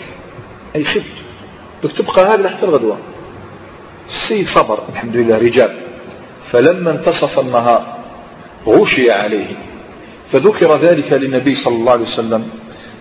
أي 0.76 0.84
خبت 0.84 1.04
بدك 1.84 1.92
تبقى 1.92 2.34
هذا 2.34 2.48
حتى 2.48 2.66
الغدوة. 2.66 2.98
السيد 4.08 4.46
صبر. 4.46 4.78
الحمد 4.88 5.16
لله 5.16 5.38
رجال. 5.38 5.76
فلما 6.44 6.90
انتصف 6.90 7.38
النهار 7.38 7.98
غشي 8.66 9.10
عليه. 9.10 9.46
فذكر 10.32 10.76
ذلك 10.76 11.12
للنبي 11.12 11.54
صلى 11.54 11.74
الله 11.74 11.92
عليه 11.92 12.06
وسلم. 12.06 12.50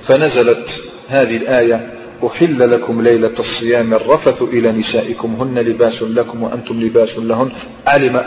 فنزلت 0.03 0.83
هذه 1.09 1.37
الآية. 1.37 1.96
أحل 2.23 2.71
لكم 2.71 3.01
ليلة 3.01 3.33
الصيام 3.39 3.93
الرفث 3.93 4.41
إلى 4.41 4.71
نسائكم 4.71 5.35
هن 5.39 5.59
لباس 5.59 6.03
لكم 6.03 6.43
وأنتم 6.43 6.79
لباس 6.81 7.17
لهن. 7.17 7.51
علم 7.87 8.17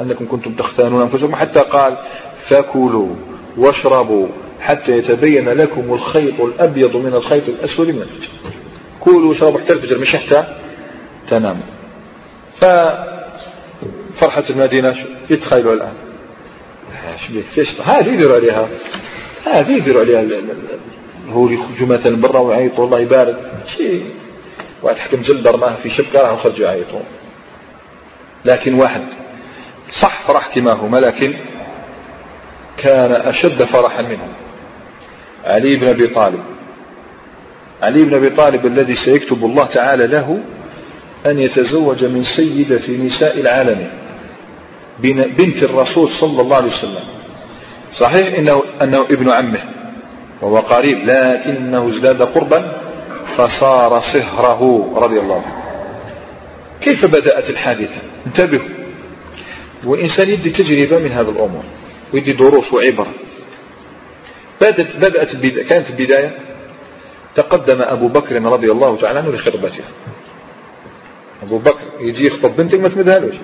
أنكم 0.00 0.26
كنتم 0.28 0.52
تختانون 0.52 1.02
أنفسكم 1.02 1.34
حتى 1.34 1.60
قال 1.60 1.96
فكلوا 2.44 3.14
واشربوا 3.56 4.28
حتى 4.60 4.98
يتبين 4.98 5.48
لكم 5.48 5.94
الخيط 5.94 6.40
الأبيض 6.40 6.96
من 6.96 7.14
الخيط 7.14 7.48
الأسود 7.48 7.88
من 7.88 8.02
الفجر. 8.02 8.28
كلوا 9.00 9.28
واشربوا 9.28 9.60
حتى 9.60 9.72
الفجر 9.72 9.98
مش 9.98 10.16
حتى 10.16 10.44
تناموا. 11.28 11.62
ففرحة 12.56 14.44
المدينة 14.50 14.94
يتخيلوا 15.30 15.74
الآن. 15.74 15.92
هذه 17.84 18.12
يديروا 18.12 18.36
عليها. 18.36 18.68
هذه 19.46 19.76
يديروا 19.76 20.00
عليها 20.00 20.24
هو 21.32 21.48
يخرجوا 21.48 21.88
مثلا 21.88 22.16
برا 22.16 22.38
ويعيطوا 22.38 22.84
الله 22.84 23.00
يبارك. 23.00 23.52
شيء 23.66 24.04
واحد 24.82 24.96
حكم 24.96 25.20
جلدر 25.20 25.56
معه 25.56 25.76
في 25.76 25.90
شبكة 25.90 26.22
راح 26.22 26.32
يخرجوا 26.32 26.66
يعيطوا. 26.66 27.00
لكن 28.44 28.74
واحد 28.74 29.02
صح 29.92 30.22
فرح 30.22 30.54
كما 30.54 30.72
هما 30.72 30.98
لكن 30.98 31.34
كان 32.76 33.12
أشد 33.12 33.64
فرحا 33.64 34.02
منه. 34.02 34.28
علي 35.44 35.76
بن 35.76 35.88
أبي 35.88 36.06
طالب. 36.06 36.40
علي 37.82 38.04
بن 38.04 38.14
أبي 38.14 38.30
طالب 38.30 38.66
الذي 38.66 38.94
سيكتب 38.94 39.44
الله 39.44 39.66
تعالى 39.66 40.06
له 40.06 40.40
أن 41.26 41.38
يتزوج 41.38 42.04
من 42.04 42.24
سيدة 42.24 43.04
نساء 43.04 43.40
العالم 43.40 43.90
بنت 45.38 45.62
الرسول 45.62 46.08
صلى 46.08 46.42
الله 46.42 46.56
عليه 46.56 46.66
وسلم. 46.66 47.04
صحيح 47.92 48.38
إنه, 48.38 48.62
أنه 48.82 49.00
ابن 49.00 49.30
عمه. 49.30 49.60
وهو 50.42 50.58
قريب 50.58 50.98
لكنه 51.04 51.88
ازداد 51.88 52.22
قربا 52.22 52.80
فصار 53.36 54.00
صهره 54.00 54.92
رضي 54.96 55.20
الله 55.20 55.34
عنه. 55.34 55.62
كيف 56.80 57.06
بدأت 57.06 57.50
الحادثة؟ 57.50 58.00
انتبهوا. 58.26 58.68
والإنسان 59.84 60.28
يدي 60.28 60.50
تجربة 60.50 60.98
من 60.98 61.12
هذه 61.12 61.28
الأمور 61.28 61.62
ويدي 62.14 62.32
دروس 62.32 62.72
وعبر 62.72 63.06
بدأت, 64.60 64.96
بدأت 64.96 65.36
كانت 65.68 65.90
البداية 65.90 66.38
تقدم 67.34 67.82
أبو 67.82 68.08
بكر 68.08 68.42
رضي 68.42 68.72
الله 68.72 68.96
تعالى 68.96 69.18
عنه 69.18 69.30
لخطبته. 69.30 69.84
أبو 71.42 71.58
بكر 71.58 71.80
يجي 72.00 72.26
يخطب 72.26 72.56
بنتك 72.56 72.80
ما 72.80 72.88
تمدهالوش 72.88 73.34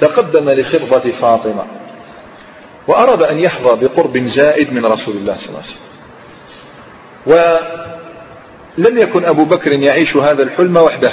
تقدم 0.00 0.50
لخطبة 0.50 1.12
فاطمة. 1.12 1.64
وأراد 2.88 3.22
أن 3.22 3.38
يحظى 3.38 3.86
بقرب 3.86 4.18
زائد 4.18 4.72
من 4.72 4.86
رسول 4.86 5.16
الله 5.16 5.36
صلى 5.36 5.48
الله 5.48 5.62
عليه 5.62 5.68
وسلم. 5.68 5.86
ولم 8.78 8.98
يكن 8.98 9.24
أبو 9.24 9.44
بكر 9.44 9.72
يعيش 9.72 10.16
هذا 10.16 10.42
الحلم 10.42 10.76
وحده 10.76 11.12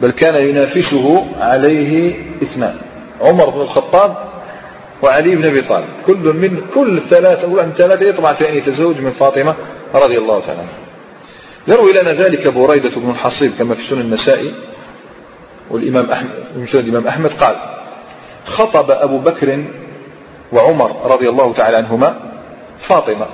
بل 0.00 0.10
كان 0.10 0.48
ينافسه 0.48 1.26
عليه 1.40 2.14
اثنان 2.42 2.78
عمر 3.20 3.50
بن 3.50 3.60
الخطاب 3.60 4.16
وعلي 5.02 5.36
بن 5.36 5.46
أبي 5.46 5.62
طالب. 5.62 5.86
كل 6.06 6.16
من 6.16 6.62
كل 6.74 7.00
ثلاثة 7.00 7.48
أو 7.48 7.70
ثلاثة 7.70 8.06
يطمع 8.06 8.32
في 8.32 8.48
أن 8.48 8.54
يتزوج 8.54 9.00
من 9.00 9.10
فاطمة 9.10 9.54
رضي 9.94 10.18
الله 10.18 10.40
تعالى 10.40 10.60
عنها. 10.60 10.78
يروي 11.68 11.92
لنا 11.92 12.12
ذلك 12.12 12.48
بريدة 12.48 12.90
بن 12.96 13.10
الحصيب 13.10 13.52
كما 13.58 13.74
في 13.74 13.82
سنن 13.82 14.00
النسائي 14.00 14.54
والإمام 15.70 16.10
أحمد 16.10 16.30
مسند 16.56 16.84
الإمام 16.84 17.06
أحمد 17.06 17.30
قال 17.32 17.56
خطب 18.44 18.90
أبو 18.90 19.18
بكر 19.18 19.64
وعمر 20.52 21.10
رضي 21.12 21.28
الله 21.28 21.52
تعالى 21.52 21.76
عنهما 21.76 22.20
فاطمة. 22.78 23.26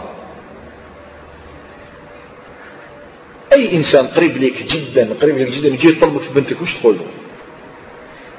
أي 3.52 3.76
إنسان 3.76 4.06
قريب 4.06 4.36
لك 4.36 4.62
جدا 4.62 5.14
قريب 5.20 5.38
لك 5.38 5.48
جدا 5.48 5.68
يجي 5.68 5.88
يطلبك 5.88 6.20
في 6.20 6.32
بنتك 6.32 6.62
وش 6.62 6.74
تقول 6.74 6.96
له؟ 6.98 7.06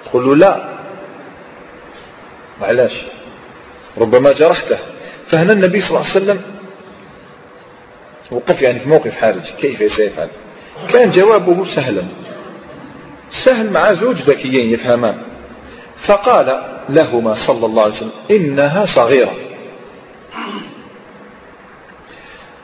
تقول 0.06 0.26
له 0.26 0.36
لا. 0.36 0.70
علاش؟ 2.62 3.06
ربما 3.98 4.32
جرحته. 4.32 4.78
فهنا 5.26 5.54
النبي 5.54 5.82
صلى 5.82 5.98
الله 5.98 6.10
عليه 6.10 6.26
وسلم 6.26 6.42
وقف 8.32 8.62
يعني 8.62 8.80
في 8.80 8.90
موقف 8.90 9.18
حرج 9.18 9.52
كيف 9.62 9.94
سيفعل؟ 9.94 10.30
كان 10.94 11.10
جوابه 11.10 11.66
سهلا. 11.66 12.04
سهل 13.30 13.70
مع 13.70 13.94
زوج 13.94 14.16
ذكيين 14.16 14.74
يفهمان. 14.74 15.22
فقال 15.98 16.73
لهما 16.90 17.34
صلى 17.34 17.66
الله 17.66 17.84
عليه 17.84 17.94
وسلم. 17.94 18.12
إنها 18.32 18.86
صغيرة. 18.86 19.36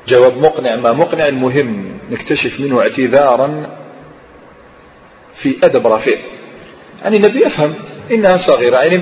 جواب 0.08 0.38
مقنع. 0.38 0.76
ما 0.76 0.94
مقنع 0.94 1.28
المهم 1.28 2.00
نكتشف 2.12 2.60
منه 2.60 2.82
اعتذارا 2.82 3.70
في 5.36 5.58
أدب 5.64 5.88
رفيع 5.88 6.18
يعني 7.04 7.18
النبي 7.18 7.40
يفهم 7.40 7.74
إنها 8.12 8.38
صغيرة. 8.38 8.78
يعني 8.78 9.02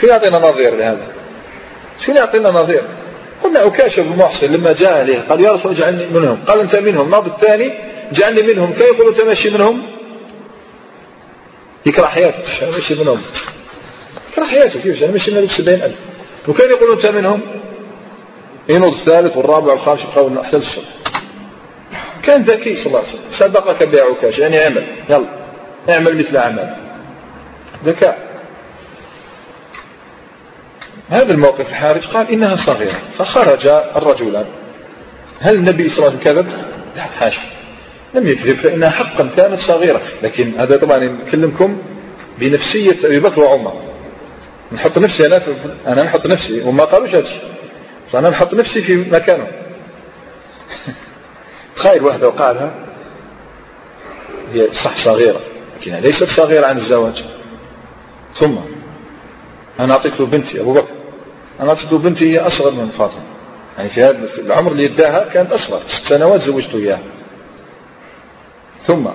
شو 0.00 0.06
يعطينا 0.06 0.38
نظير 0.38 0.76
لهذا؟ 0.76 1.06
شو 2.06 2.12
يعطينا 2.12 2.50
نظير؟ 2.50 2.82
قلنا 3.44 3.66
أكاشف 3.66 4.00
بن 4.00 4.16
محسن 4.16 4.52
لما 4.52 4.72
جاء 4.72 5.02
إليه 5.02 5.18
قال 5.18 5.40
يا 5.40 5.52
رسول 5.52 5.72
اجعلني 5.72 6.06
منهم. 6.06 6.38
قال 6.46 6.60
أنت 6.60 6.76
منهم. 6.76 7.04
الناض 7.04 7.26
الثاني 7.26 7.72
اجعلني 8.12 8.42
منهم. 8.42 8.72
كيف 8.72 8.82
يقول 8.82 9.08
أنت 9.08 9.20
ماشي 9.20 9.50
منهم؟ 9.50 9.82
يكره 11.86 12.06
حياتك 12.06 12.44
ماشي 12.72 12.94
منهم. 12.94 13.22
يكره 14.32 14.46
حياته 14.46 14.80
كيف؟ 14.80 15.02
ماشي 15.02 15.30
من 15.30 15.46
سبعين 15.46 15.82
ألف. 15.82 15.96
وكان 16.48 16.70
يقول 16.70 16.92
أنت 16.92 17.06
منهم؟ 17.06 17.40
ينوض 18.68 18.92
الثالث 18.92 19.36
والرابع 19.36 19.72
والخامس 19.72 20.00
يبقى 20.00 20.44
حتى 20.44 20.56
الصبح 20.56 20.84
كان 22.22 22.42
ذكي 22.42 22.76
صلى 22.76 22.86
الله 22.86 22.98
عليه 22.98 23.08
وسلم. 23.08 23.20
سبقك 23.30 23.82
بعكاش 23.82 24.38
يعني 24.38 24.64
اعمل. 24.64 24.86
يلا 25.10 25.26
اعمل 25.88 26.18
مثل 26.18 26.36
أعمال. 26.36 26.76
ذكاء. 27.84 28.32
هذا 31.08 31.32
الموقف 31.32 31.70
الحارج 31.70 32.06
قال 32.06 32.30
إنها 32.30 32.56
صغيرة. 32.56 33.00
فخرج 33.14 33.66
الرجلان 33.66 34.46
هل 35.40 35.54
النبي 35.54 35.88
صلى 35.88 36.06
الله 36.06 36.18
عليه 36.18 36.30
وسلم 36.30 36.42
كذب؟ 36.42 36.52
لا 36.96 37.02
حاشا 37.02 37.42
لم 38.14 38.28
يكذب 38.28 38.56
فإنها 38.56 38.90
حقا 38.90 39.30
كانت 39.36 39.60
صغيرة. 39.60 40.00
لكن 40.22 40.52
هذا 40.58 40.76
طبعا 40.76 40.98
نتكلمكم 40.98 41.78
بنفسية 42.38 43.06
أبي 43.06 43.20
بكر 43.20 43.40
وعمر. 43.40 43.91
نحط 44.74 44.98
نفسي 44.98 45.26
أنا 45.26 45.38
في 45.38 45.54
أنا 45.86 46.02
نحط 46.02 46.26
نفسي 46.26 46.60
وما 46.60 46.84
قالوش 46.84 47.14
هذا 47.14 47.28
فأنا 48.08 48.30
نحط 48.30 48.54
نفسي 48.54 48.80
في 48.80 48.96
مكانه. 48.96 49.46
تخيل 51.76 52.04
واحدة 52.04 52.28
وقالها 52.28 52.74
هي 54.52 54.72
صح 54.72 54.96
صغيرة 54.96 55.40
لكنها 55.80 56.00
ليست 56.00 56.24
صغيرة 56.24 56.66
عن 56.66 56.76
الزواج. 56.76 57.24
ثم 58.34 58.54
أنا 59.80 59.92
أعطيك 59.92 60.20
له 60.20 60.26
بنتي 60.26 60.60
أبو 60.60 60.72
بكر. 60.72 60.94
أنا 61.60 61.68
أعطيك 61.68 61.92
له 61.92 61.98
بنتي 61.98 62.32
هي 62.32 62.38
أصغر 62.38 62.70
من 62.70 62.88
فاطمة. 62.88 63.22
يعني 63.78 63.88
في 63.88 64.02
هذا 64.02 64.28
العمر 64.38 64.72
اللي 64.72 64.86
اداها 64.86 65.28
كانت 65.28 65.52
أصغر. 65.52 65.82
ست 65.86 66.06
سنوات 66.06 66.40
زوجته 66.40 66.78
إياها. 66.78 67.02
ثم 68.86 69.04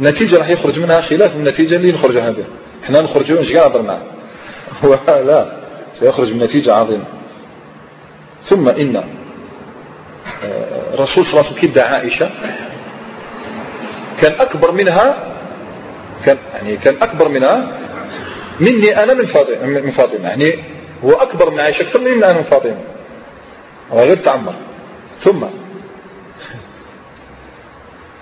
النتيجة 0.00 0.38
راح 0.38 0.48
يخرج 0.48 0.80
منها 0.80 1.00
خلاف 1.00 1.36
النتيجة 1.36 1.76
اللي 1.76 1.92
نخرجها 1.92 2.30
بها. 2.30 2.46
إحنا 2.84 3.00
نخرج 3.00 3.32
مش 3.32 3.56
قادر 3.56 3.82
معه 3.82 4.02
هو 4.84 4.98
لا 5.28 5.58
سيخرج 6.00 6.32
من 6.32 6.42
نتيجة 6.42 6.74
عظيمة. 6.74 7.04
ثم 8.44 8.68
إن 8.68 8.96
آه، 8.96 10.94
الرسول 10.94 11.24
صلى 11.24 11.40
الله 11.40 11.52
عليه 11.52 11.70
وسلم 11.70 11.82
عائشة. 11.84 12.30
كان 14.20 14.32
أكبر 14.40 14.72
منها 14.72 15.16
كان 16.24 16.38
يعني 16.54 16.76
كان 16.76 16.96
أكبر 17.02 17.28
منها 17.28 17.78
مني 18.60 19.02
أنا 19.02 19.14
من 19.14 19.24
فاطمة 19.24 19.66
من 19.66 19.90
فاطمة. 19.90 20.28
يعني 20.28 20.58
هو 21.04 21.12
أكبر 21.12 21.50
من 21.50 21.60
عائشة 21.60 21.82
أكثر 21.82 22.00
مني 22.00 22.16
أنا 22.16 22.32
من 22.32 22.42
فاطمة. 22.42 22.78
هو 23.92 24.00
غير 24.00 24.16
تعمر. 24.16 24.54
ثم 25.20 25.44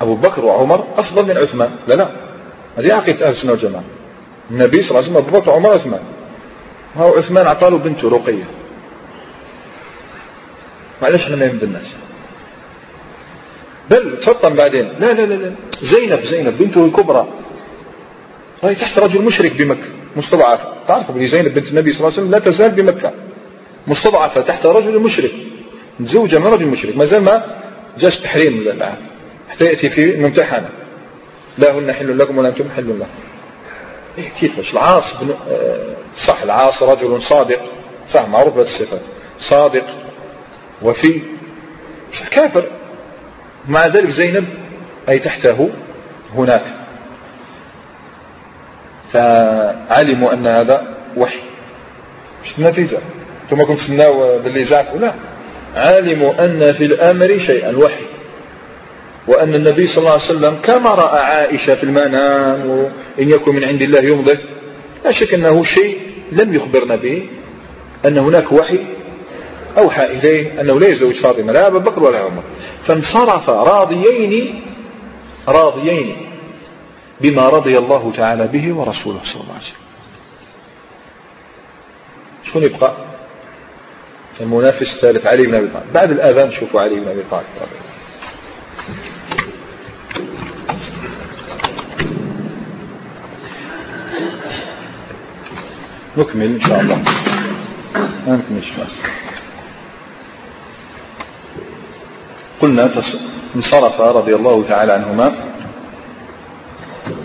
أبو 0.00 0.14
بكر 0.14 0.44
وعمر 0.44 0.84
أفضل 0.96 1.26
من 1.28 1.38
عثمان. 1.38 1.70
لا 1.88 1.94
لا. 1.94 2.08
هذه 2.78 2.94
عقيدة 2.94 3.26
أهل 3.26 3.32
السنة 3.32 3.52
والجماعة. 3.52 3.84
النبي 4.50 4.82
صلى 4.82 4.90
الله 4.90 5.02
عليه 5.02 5.28
وسلم 5.28 5.48
وعمر 5.48 5.70
وعثمان. 5.70 6.00
هو 6.96 7.16
عثمان 7.16 7.46
أعطاه 7.46 7.68
بنته 7.68 8.10
رقية 8.10 8.44
معلش 11.02 11.22
إحنا 11.22 11.36
ما 11.36 11.44
يمد 11.44 11.62
الناس 11.62 11.94
بل 13.90 14.20
تفطن 14.20 14.54
بعدين. 14.54 14.88
لا 15.00 15.12
لا 15.12 15.26
لا 15.26 15.34
لا. 15.34 15.52
زينب 15.82 16.20
زينب 16.24 16.58
بنته 16.58 16.84
الكبرى. 16.84 17.28
وهي 18.62 18.74
تحت 18.74 18.98
رجل 18.98 19.22
مشرك 19.22 19.52
بمكة 19.52 19.88
مستضعفة 20.16 20.64
تعرفوا 20.88 21.14
بني 21.14 21.26
زينب 21.26 21.54
بنت 21.54 21.68
النبي 21.68 21.92
صلى 21.92 22.00
الله 22.00 22.12
عليه 22.12 22.22
وسلم 22.22 22.30
لا 22.30 22.38
تزال 22.38 22.70
بمكة. 22.70 23.12
مستضعفة 23.86 24.40
تحت 24.40 24.66
رجل 24.66 24.98
مشرك. 24.98 25.32
متزوجة 26.00 26.38
من 26.38 26.46
رجل 26.46 26.66
مشرك. 26.66 26.96
ما 26.96 27.04
زال 27.04 27.22
ما 27.22 27.44
جاش 27.98 28.18
تحريم 28.18 28.82
حتى 29.48 29.64
يأتي 29.64 29.90
في 29.90 30.16
ممتحنة. 30.16 30.68
لا 31.58 31.78
هن 31.78 31.92
حل 31.92 32.18
لكم 32.18 32.38
ولا 32.38 32.48
أنتم 32.48 32.70
حل 32.76 32.88
لهم. 32.88 33.08
إيه 34.18 34.28
كيفاش 34.28 34.72
العاص 34.72 35.14
بن... 35.14 35.34
آه، 35.50 35.94
صح 36.14 36.42
العاص 36.42 36.82
رجل 36.82 37.22
صادق. 37.22 37.60
صح 38.08 38.28
معروف 38.28 38.54
بهذه 38.54 38.64
الصفات 38.64 39.00
صادق 39.38 39.84
وفي. 40.82 41.20
كافر 42.30 42.64
مع 43.68 43.86
ذلك 43.86 44.08
زينب 44.08 44.46
أي 45.08 45.18
تحته 45.18 45.70
هناك. 46.34 46.64
فعلموا 49.12 50.32
أن 50.32 50.46
هذا 50.46 50.94
وحي. 51.16 51.40
مش 52.44 52.58
النتيجة. 52.58 52.98
ثم 53.50 53.62
كنت 53.64 53.78
تسناو 53.78 54.38
باللي 54.38 54.64
زعفوا 54.64 54.98
لا. 54.98 55.14
علموا 55.74 56.44
أن 56.44 56.72
في 56.72 56.84
الأمر 56.84 57.38
شيئا 57.38 57.76
وحي. 57.76 58.04
وأن 59.28 59.54
النبي 59.54 59.86
صلى 59.86 59.98
الله 59.98 60.12
عليه 60.12 60.24
وسلم 60.24 60.58
كما 60.62 60.90
رأى 60.90 61.20
عائشة 61.20 61.74
في 61.74 61.84
المنام 61.84 62.70
وإن 62.70 63.30
يكن 63.30 63.54
من 63.54 63.64
عند 63.64 63.82
الله 63.82 64.00
يمضي 64.00 64.38
لا 65.04 65.10
شك 65.10 65.34
أنه 65.34 65.62
شيء 65.62 66.00
لم 66.32 66.54
يخبرنا 66.54 66.96
به 66.96 67.26
أن 68.04 68.18
هناك 68.18 68.52
وحي 68.52 68.86
أوحى 69.78 70.04
إليه 70.04 70.60
أنه 70.60 70.80
لا 70.80 70.88
يزوج 70.88 71.14
فاطمة 71.14 71.52
لا 71.52 71.66
أبا 71.66 71.78
بكر 71.78 72.02
ولا 72.02 72.18
عمر. 72.18 72.42
فانصرف 72.82 73.50
راضيين 73.50 74.62
راضيين 75.48 76.16
بما 77.20 77.48
رضي 77.48 77.78
الله 77.78 78.12
تعالى 78.16 78.46
به 78.46 78.74
ورسوله 78.74 79.20
صلى 79.24 79.42
الله 79.42 79.54
عليه 79.54 79.64
وسلم. 79.64 79.86
شكون 82.42 82.62
يبقى؟ 82.62 82.92
المنافس 84.40 84.94
الثالث 84.94 85.26
علي 85.26 85.46
بن 85.46 85.54
أبي 85.54 85.68
طالب. 85.68 85.92
بعد 85.94 86.10
الأذان 86.10 86.52
شوفوا 86.52 86.80
علي 86.80 86.94
بن 86.94 87.08
أبي 87.08 87.22
طالب. 87.30 87.46
نكمل 96.16 96.46
إن 96.46 96.60
شاء 96.60 96.80
الله. 96.80 97.02
ما 98.26 98.36
نكملش 98.36 98.72
قلنا 102.60 102.90
انصرف 103.56 104.00
رضي 104.00 104.34
الله 104.34 104.64
تعالى 104.68 104.92
عنهما 104.92 105.34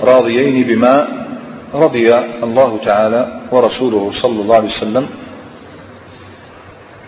راضيين 0.03 0.63
بما 0.63 1.07
رضي 1.73 2.15
الله 2.17 2.79
تعالى 2.85 3.41
ورسوله 3.51 4.11
صلى 4.15 4.41
الله 4.41 4.55
عليه 4.55 4.69
وسلم. 4.69 5.09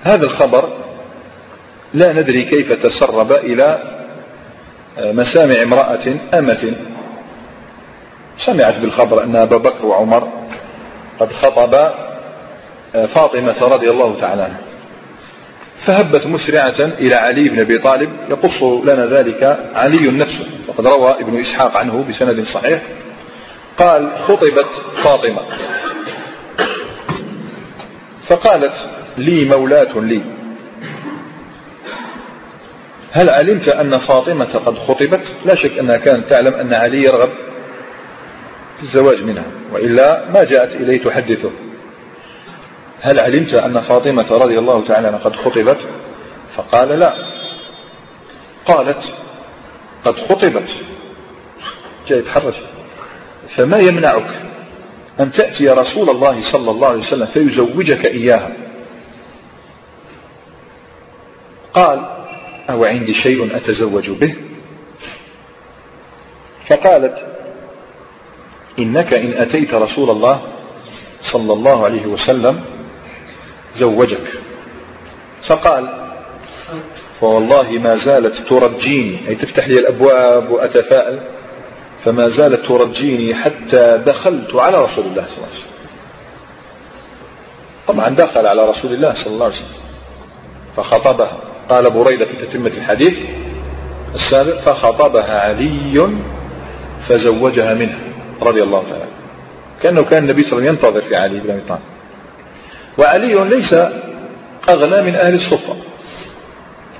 هذا 0.03 0.23
الخبر 0.25 0.69
لا 1.93 2.13
ندري 2.13 2.43
كيف 2.43 2.71
تسرب 2.71 3.31
إلى 3.31 3.79
مسامع 4.99 5.61
امرأة 5.61 6.15
أمة. 6.33 6.73
سمعت 8.37 8.79
بالخبر 8.79 9.23
أن 9.23 9.35
أبا 9.35 9.57
بكر 9.57 9.85
وعمر 9.85 10.27
قد 11.19 11.31
خطب 11.31 11.91
فاطمة 12.93 13.55
رضي 13.61 13.89
الله 13.89 14.15
تعالى 14.21 14.41
عنها. 14.41 14.61
فهبت 15.77 16.27
مسرعة 16.27 16.79
إلى 16.79 17.15
علي 17.15 17.49
بن 17.49 17.59
أبي 17.59 17.77
طالب 17.77 18.09
يقص 18.29 18.63
لنا 18.63 19.05
ذلك 19.05 19.69
علي 19.75 20.11
نفسه 20.11 20.45
وقد 20.67 20.87
روى 20.87 21.11
ابن 21.11 21.39
إسحاق 21.39 21.77
عنه 21.77 22.05
بسند 22.09 22.43
صحيح. 22.43 22.81
قال 23.77 24.11
خطبت 24.27 24.69
فاطمة. 24.95 25.41
فقالت 28.27 28.73
لي 29.17 29.45
مولاة 29.45 29.99
لي. 29.99 30.21
هل 33.11 33.29
علمت 33.29 33.67
أن 33.67 33.97
فاطمة 33.97 34.61
قد 34.65 34.77
خطبت؟ 34.77 35.21
لا 35.45 35.55
شك 35.55 35.77
أنها 35.79 35.97
كانت 35.97 36.27
تعلم 36.27 36.53
أن 36.53 36.73
علي 36.73 37.03
يرغب 37.03 37.29
الزواج 38.83 39.23
منها 39.23 39.45
وإلا 39.71 40.31
ما 40.31 40.43
جاءت 40.43 40.75
إليه 40.75 41.03
تحدثه. 41.03 41.51
هل 43.01 43.19
علمت 43.19 43.53
أن 43.53 43.81
فاطمة 43.81 44.31
رضي 44.31 44.59
الله 44.59 44.87
تعالى 44.87 45.07
عنها 45.07 45.19
قد 45.19 45.35
خطبت؟ 45.35 45.77
فقال 46.55 46.89
لا. 46.89 47.13
قالت 48.65 49.13
قد 50.05 50.15
خطبت. 50.15 50.69
جاء 52.07 52.19
يتحرج 52.19 52.53
فما 53.47 53.77
يمنعك 53.77 54.29
أن 55.19 55.31
تأتي 55.31 55.69
رسول 55.69 56.09
الله 56.09 56.51
صلى 56.51 56.71
الله 56.71 56.87
عليه 56.87 56.99
وسلم 56.99 57.25
فيزوجك 57.25 58.05
إياها؟ 58.05 58.51
قال 61.73 62.05
أو 62.69 62.85
عندي 62.85 63.13
شيء 63.13 63.55
أتزوج 63.55 64.09
به؟ 64.09 64.35
فقالت 66.67 67.32
إنك 68.79 69.13
إن 69.13 69.33
أتيت 69.33 69.73
رسول 69.73 70.09
الله 70.09 70.41
صلى 71.21 71.53
الله 71.53 71.85
عليه 71.85 72.05
وسلم 72.05 72.61
زوجك. 73.75 74.27
فقال 75.43 76.09
فوالله 77.19 77.71
ما 77.71 77.95
زالت 77.95 78.47
ترجيني. 78.49 79.17
أي 79.27 79.35
تفتح 79.35 79.67
لي 79.67 79.79
الأبواب 79.79 80.49
وأتفاءل. 80.49 81.19
فما 82.05 82.27
زالت 82.27 82.65
ترجيني 82.65 83.35
حتى 83.35 84.01
دخلت 84.05 84.55
على 84.55 84.81
رسول 84.81 85.05
الله 85.05 85.25
صلى 85.27 85.37
الله 85.37 85.47
عليه 85.47 85.57
وسلم. 85.57 85.73
طبعا 87.87 88.09
دخل 88.09 88.47
على 88.47 88.69
رسول 88.69 88.93
الله 88.93 89.13
صلى 89.13 89.33
الله 89.33 89.45
عليه 89.45 89.55
وسلم. 89.55 89.83
فخطبها. 90.77 91.37
قال 91.69 91.89
بريدة 91.89 92.25
في 92.25 92.45
تتمة 92.45 92.67
الحديث 92.67 93.19
السابق 94.15 94.59
فخطبها 94.61 95.41
علي 95.41 96.09
فزوجها 97.07 97.73
منه 97.73 98.12
رضي 98.43 98.63
الله 98.63 98.83
تعالى 98.89 99.05
كأنه 99.83 100.03
كان 100.03 100.23
النبي 100.23 100.43
صلى 100.43 100.59
الله 100.59 100.69
عليه 100.69 100.79
وسلم 100.79 100.87
ينتظر 100.87 101.01
في 101.09 101.15
علي 101.15 101.39
بن 101.39 101.51
أبي 101.51 101.61
طالب. 101.69 101.81
وعلي 102.97 103.49
ليس 103.49 103.73
أغنى 104.69 105.01
من 105.01 105.15
أهل 105.15 105.35
الصفة. 105.35 105.75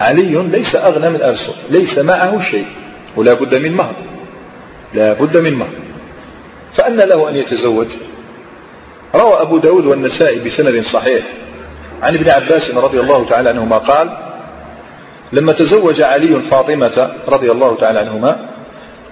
علي 0.02 0.48
ليس 0.52 0.76
أغنى 0.76 1.10
من 1.10 1.22
أهل 1.22 1.34
الصفة. 1.34 1.62
ليس 1.70 2.00
معه 2.00 2.39
شيء. 2.39 2.66
ولا 3.16 3.34
بد 3.34 3.56
من 3.56 3.72
مهر. 3.72 3.94
لا 4.94 5.14
بد 5.14 5.38
من 5.38 5.54
مهر. 5.54 5.74
فأن 6.74 6.98
له 6.98 7.30
أن 7.30 7.36
يتزوج. 7.36 7.88
روى 9.16 9.41
أبو 9.41 9.58
داود 9.58 9.86
والنسائي 9.86 10.39
بسند 10.39 10.82
صحيح. 10.82 11.24
عن 12.04 12.16
ابن 12.16 12.30
عباس 12.30 12.72
رضي 12.72 13.00
الله 13.00 13.26
تعالى 13.30 13.50
عنهما 13.50 13.78
قال 13.78 14.18
لما 15.32 15.54
تزوج 15.54 16.02
علي 16.02 16.41
فاطمة 16.52 17.12
رضي 17.28 17.52
الله 17.52 17.76
تعالى 17.76 18.00
عنهما 18.00 18.53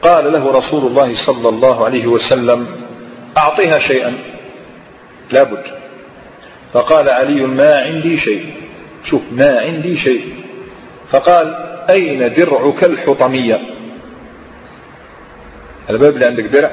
قال 0.01 0.33
له 0.33 0.51
رسول 0.51 0.85
الله 0.87 1.15
صلى 1.25 1.49
الله 1.49 1.85
عليه 1.85 2.07
وسلم 2.07 2.67
أعطيها 3.37 3.79
شيئا. 3.79 4.17
لابد 5.31 5.63
فقال 6.73 7.09
علي 7.09 7.41
ما 7.41 7.75
عندي 7.81 8.17
شيء. 8.17 8.53
شوف 9.03 9.21
ما 9.31 9.59
عندي 9.59 9.97
شيء. 9.97 10.35
فقال 11.09 11.55
أين 11.89 12.33
درعك 12.33 12.83
الحطمية؟ 12.83 13.61
الباب 15.89 16.13
اللي 16.13 16.25
عندك 16.25 16.43
درع 16.43 16.71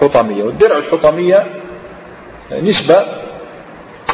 حطمية. 0.00 0.44
والدرع 0.44 0.78
الحطمية 0.78 1.46
نسبة 2.62 3.06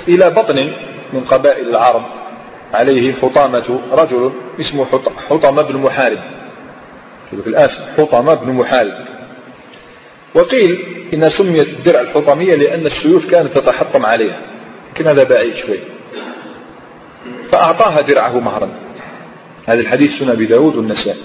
إلى 0.08 0.30
بطن 0.30 0.72
من 1.12 1.20
قبائل 1.20 1.68
العرب. 1.68 2.02
عليه 2.74 3.12
حطامة 3.12 3.80
رجل 3.92 4.32
اسمه 4.60 4.86
حطمة 5.30 5.62
بن 5.62 5.76
محارب. 5.76 6.18
في 7.30 7.46
الآسف 7.46 7.80
حطمة 7.98 8.34
بن 8.34 8.52
محارب 8.52 8.92
وقيل 10.34 10.78
إنها 11.14 11.28
سميت 11.28 11.68
الدرع 11.68 12.00
الحطمية 12.00 12.54
لأن 12.54 12.86
السيوف 12.86 13.30
كانت 13.30 13.58
تتحطم 13.58 14.06
عليها 14.06 14.40
لكن 14.92 15.06
هذا 15.06 15.22
بعيد 15.22 15.54
شوي. 15.54 15.78
فأعطاها 17.52 18.00
درعه 18.00 18.40
مهرا. 18.40 18.68
هذا 19.66 19.80
الحديث 19.80 20.18
سنة 20.18 20.32
أبي 20.32 20.46
داود 20.46 20.76
والنسائي. 20.76 21.20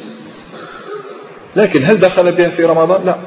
لكن 1.55 1.83
هل 1.83 1.97
دخل 1.97 2.31
بها 2.31 2.49
في 2.49 2.63
رمضان؟ 2.63 3.05
لا. 3.05 3.17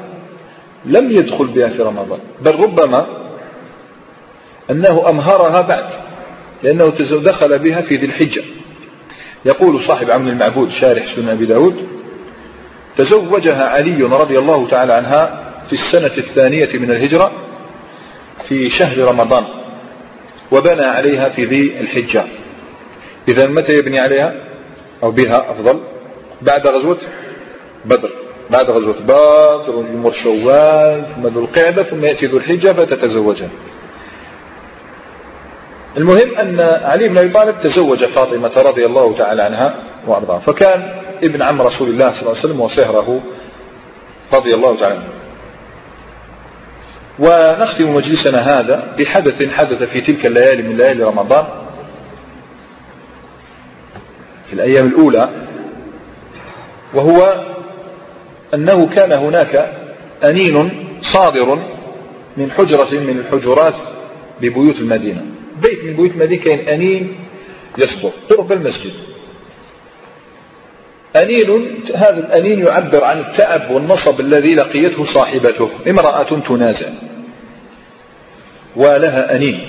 لم 0.85 1.11
يدخل 1.11 1.47
بها 1.47 1.69
في 1.69 1.81
رمضان. 1.81 2.19
بل 2.41 2.55
ربما 2.59 3.07
أنه 4.71 5.09
أمهرها 5.09 5.61
بعد 5.61 5.89
لأنه 6.63 6.89
دخل 7.11 7.59
بها 7.59 7.81
في 7.81 7.95
ذي 7.95 8.05
الحجة. 8.05 8.43
يقول 9.45 9.83
صاحب 9.83 10.11
عون 10.11 10.27
المعبود 10.27 10.71
شارح 10.71 11.15
سنة 11.15 11.31
أبي 11.31 11.45
داود 11.45 11.98
تزوجها 12.99 13.69
علي 13.69 14.03
رضي 14.03 14.39
الله 14.39 14.67
تعالى 14.67 14.93
عنها 14.93 15.39
في 15.67 15.73
السنة 15.73 16.11
الثانية 16.17 16.69
من 16.73 16.91
الهجرة 16.91 17.31
في 18.47 18.69
شهر 18.69 18.97
رمضان 18.97 19.43
وبنى 20.51 20.83
عليها 20.83 21.29
في 21.29 21.45
ذي 21.45 21.79
الحجة. 21.79 22.23
إذا 23.27 23.47
متى 23.47 23.77
يبني 23.77 23.99
عليها؟ 23.99 24.35
أو 25.03 25.11
بها 25.11 25.51
أفضل. 25.51 25.79
بعد 26.41 26.67
غزوة 26.67 26.97
بدر. 27.85 28.09
بعد 28.49 28.69
غزوة 28.69 28.95
بدر 28.99 29.85
يمر 29.93 30.11
شوال 30.11 31.05
ثم 31.15 31.27
ذو 31.27 31.41
القعدة 31.41 31.83
ثم 31.83 32.05
يأتي 32.05 32.25
ذو 32.25 32.37
الحجة 32.37 32.73
فتتزوجها 32.73 33.49
المهم 35.97 36.35
أن 36.35 36.59
علي 36.83 37.07
بن 37.07 37.17
أبي 37.17 37.29
طالب 37.29 37.55
تزوج 37.63 38.05
فاطمة 38.05 38.51
رضي 38.57 38.85
الله 38.85 39.17
تعالى 39.17 39.41
عنها 39.41 39.75
وأرضاها. 40.07 40.39
فكان 40.39 40.93
ابن 41.23 41.41
عم 41.41 41.61
رسول 41.61 41.89
الله 41.89 42.11
صلى 42.11 42.21
الله 42.21 42.29
عليه 42.29 42.39
وسلم 42.39 42.61
وصهره 42.61 43.21
رضي 44.33 44.53
الله 44.53 44.79
تعالى 44.79 44.95
عنه. 44.95 45.09
ونختم 47.19 47.95
مجلسنا 47.95 48.59
هذا 48.59 48.95
بحدث 48.99 49.49
حدث 49.49 49.83
في 49.83 50.01
تلك 50.01 50.25
الليالي 50.25 50.63
من 50.63 50.77
ليالي 50.77 51.03
رمضان. 51.03 51.45
في 54.47 54.53
الأيام 54.53 54.87
الأولى 54.87 55.29
وهو 56.93 57.45
أنه 58.53 58.87
كان 58.87 59.11
هناك 59.11 59.73
أنين 60.23 60.85
صادر 61.01 61.59
من 62.37 62.51
حجرة 62.51 62.99
من 62.99 63.19
الحجرات 63.19 63.75
ببيوت 64.41 64.75
المدينة. 64.79 65.25
بيت 65.61 65.83
من 65.85 65.93
بيوت 65.93 66.11
المدينة 66.11 66.43
كان 66.43 66.59
أنين 66.59 67.15
يصدر 67.77 68.11
قرب 68.29 68.51
المسجد. 68.51 69.08
أنين 71.15 71.75
هذا 71.95 72.17
الأنين 72.17 72.65
يعبر 72.65 73.03
عن 73.03 73.19
التعب 73.19 73.71
والنصب 73.71 74.19
الذي 74.19 74.55
لقيته 74.55 75.03
صاحبته 75.03 75.69
امرأة 75.87 76.39
تنازع. 76.47 76.87
ولها 78.75 79.35
أنين. 79.35 79.61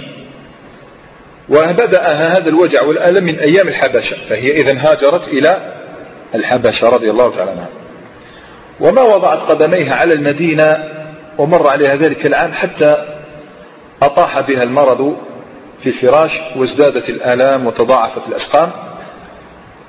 وبدأها 1.48 2.38
هذا 2.38 2.48
الوجع 2.48 2.82
والألم 2.82 3.24
من 3.24 3.38
أيام 3.38 3.68
الحبشة 3.68 4.16
فهي 4.28 4.60
إذا 4.60 4.78
هاجرت 4.78 5.28
إلى 5.28 5.74
الحبشة 6.34 6.88
رضي 6.88 7.10
الله 7.10 7.36
تعالى 7.36 7.50
عنها. 7.50 7.68
وما 8.80 9.02
وضعت 9.02 9.38
قدميها 9.38 9.94
على 9.94 10.14
المدينة 10.14 10.84
ومر 11.38 11.68
عليها 11.68 11.96
ذلك 11.96 12.26
العام 12.26 12.52
حتى 12.52 13.04
أطاح 14.02 14.40
بها 14.40 14.62
المرض 14.62 15.16
في 15.80 15.86
الفراش 15.86 16.40
وازدادت 16.56 17.08
الآلام 17.08 17.66
وتضاعفت 17.66 18.28
الأسقام. 18.28 18.70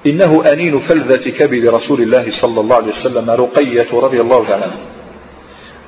إنه 0.05 0.43
أنين 0.51 0.79
فلذة 0.79 1.29
كبد 1.29 1.67
رسول 1.67 2.01
الله 2.01 2.25
صلى 2.29 2.61
الله 2.61 2.75
عليه 2.75 2.87
وسلم 2.87 3.29
رقية 3.29 3.87
رضي 3.93 4.21
الله 4.21 4.47
تعالى 4.47 4.63
عنها 4.63 4.77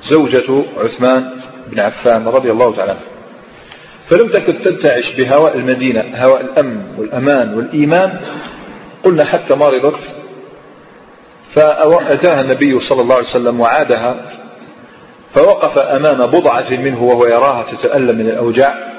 زوجة 0.08 0.64
عثمان 0.76 1.30
بن 1.66 1.80
عفان 1.80 2.28
رضي 2.28 2.50
الله 2.50 2.76
تعالى 2.76 2.96
فلم 4.06 4.28
تكن 4.28 4.62
تنتعش 4.62 5.12
بهواء 5.16 5.56
المدينة 5.56 6.04
هواء 6.14 6.40
الأمن 6.40 6.82
والأمان 6.98 7.54
والإيمان 7.54 8.20
قلنا 9.04 9.24
حتى 9.24 9.54
مرضت 9.54 10.14
فأتاها 11.50 12.40
النبي 12.40 12.80
صلى 12.80 13.02
الله 13.02 13.14
عليه 13.14 13.26
وسلم 13.26 13.60
وعادها 13.60 14.16
فوقف 15.34 15.78
أمام 15.78 16.26
بضعة 16.26 16.70
منه 16.70 17.02
وهو 17.02 17.26
يراها 17.26 17.62
تتألم 17.62 18.18
من 18.18 18.26
الأوجاع. 18.26 18.94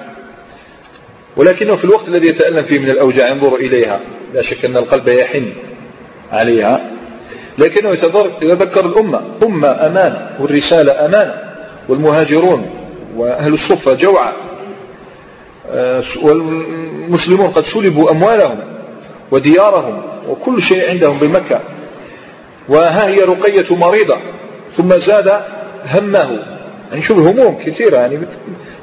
ولكنه 1.37 1.75
في 1.75 1.83
الوقت 1.83 2.07
الذي 2.07 2.27
يتألم 2.27 2.63
فيه 2.63 2.79
من 2.79 2.89
الأوجاع 2.89 3.29
ينظر 3.29 3.55
إليها. 3.55 3.99
لا 4.33 4.41
شك 4.41 4.65
أن 4.65 4.77
القلب 4.77 5.07
يحن 5.07 5.53
عليها. 6.31 6.91
لكنه 7.57 7.89
يتذكر 8.41 8.85
الأمة 8.85 9.21
أمة 9.43 9.67
أمان 9.67 10.29
والرسالة 10.39 11.05
أمان 11.05 11.33
والمهاجرون 11.89 12.69
وأهل 13.15 13.53
الصفة 13.53 13.93
جوعى 13.93 14.33
آه، 15.71 16.03
والمسلمون 16.21 17.47
قد 17.47 17.65
سلبوا 17.65 18.11
أموالهم 18.11 18.57
وديارهم 19.31 20.01
وكل 20.29 20.61
شيء 20.61 20.89
عندهم 20.89 21.17
بمكة. 21.17 21.59
وها 22.69 23.07
هي 23.07 23.19
رقية 23.19 23.75
مريضة 23.75 24.17
ثم 24.77 24.97
زاد 24.97 25.41
همه. 25.85 26.39
يعني 26.91 27.01
شوف 27.01 27.17
الهموم 27.17 27.57
كثيرة 27.65 27.97
يعني 27.97 28.19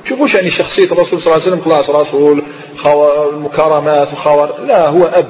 شوفوش 0.08 0.34
يعني 0.34 0.50
شخصية 0.50 0.84
الرسول 0.84 1.20
صلى 1.20 1.32
الله 1.32 1.46
عليه 1.46 1.56
وسلم 1.56 1.60
خلاص 1.60 1.90
رسول 1.90 2.42
مكارمات 3.32 4.12
وخوار 4.12 4.60
لا 4.66 4.88
هو 4.88 5.04
أب 5.04 5.26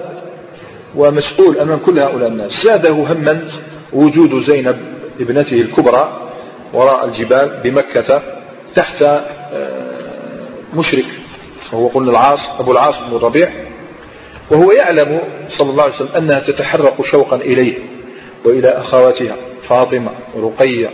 ومسؤول 0.96 1.58
أمام 1.58 1.78
كل 1.78 1.98
هؤلاء 1.98 2.28
الناس. 2.28 2.64
زاده 2.64 2.90
هما 2.90 3.48
وجود 3.92 4.42
زينب 4.42 4.76
ابنته 5.20 5.60
الكبرى 5.60 6.12
وراء 6.72 7.04
الجبال 7.04 7.60
بمكة 7.64 8.22
تحت 8.74 9.02
آه، 9.02 9.22
مشرك 10.74 11.04
وهو 11.72 11.88
قلنا 11.88 12.10
العاص 12.10 12.40
أبو 12.58 12.72
العاص 12.72 13.00
بن 13.00 13.16
الربيع 13.16 13.50
وهو 14.50 14.72
يعلم 14.72 15.20
صلى 15.50 15.70
الله 15.70 15.82
عليه 15.82 15.92
وسلم 15.94 16.08
أنها 16.16 16.40
تتحرق 16.40 17.04
شوقا 17.04 17.36
إليه 17.36 17.78
وإلى 18.44 18.68
أخواتها 18.68 19.36
فاطمة 19.62 20.10
ورقية 20.34 20.90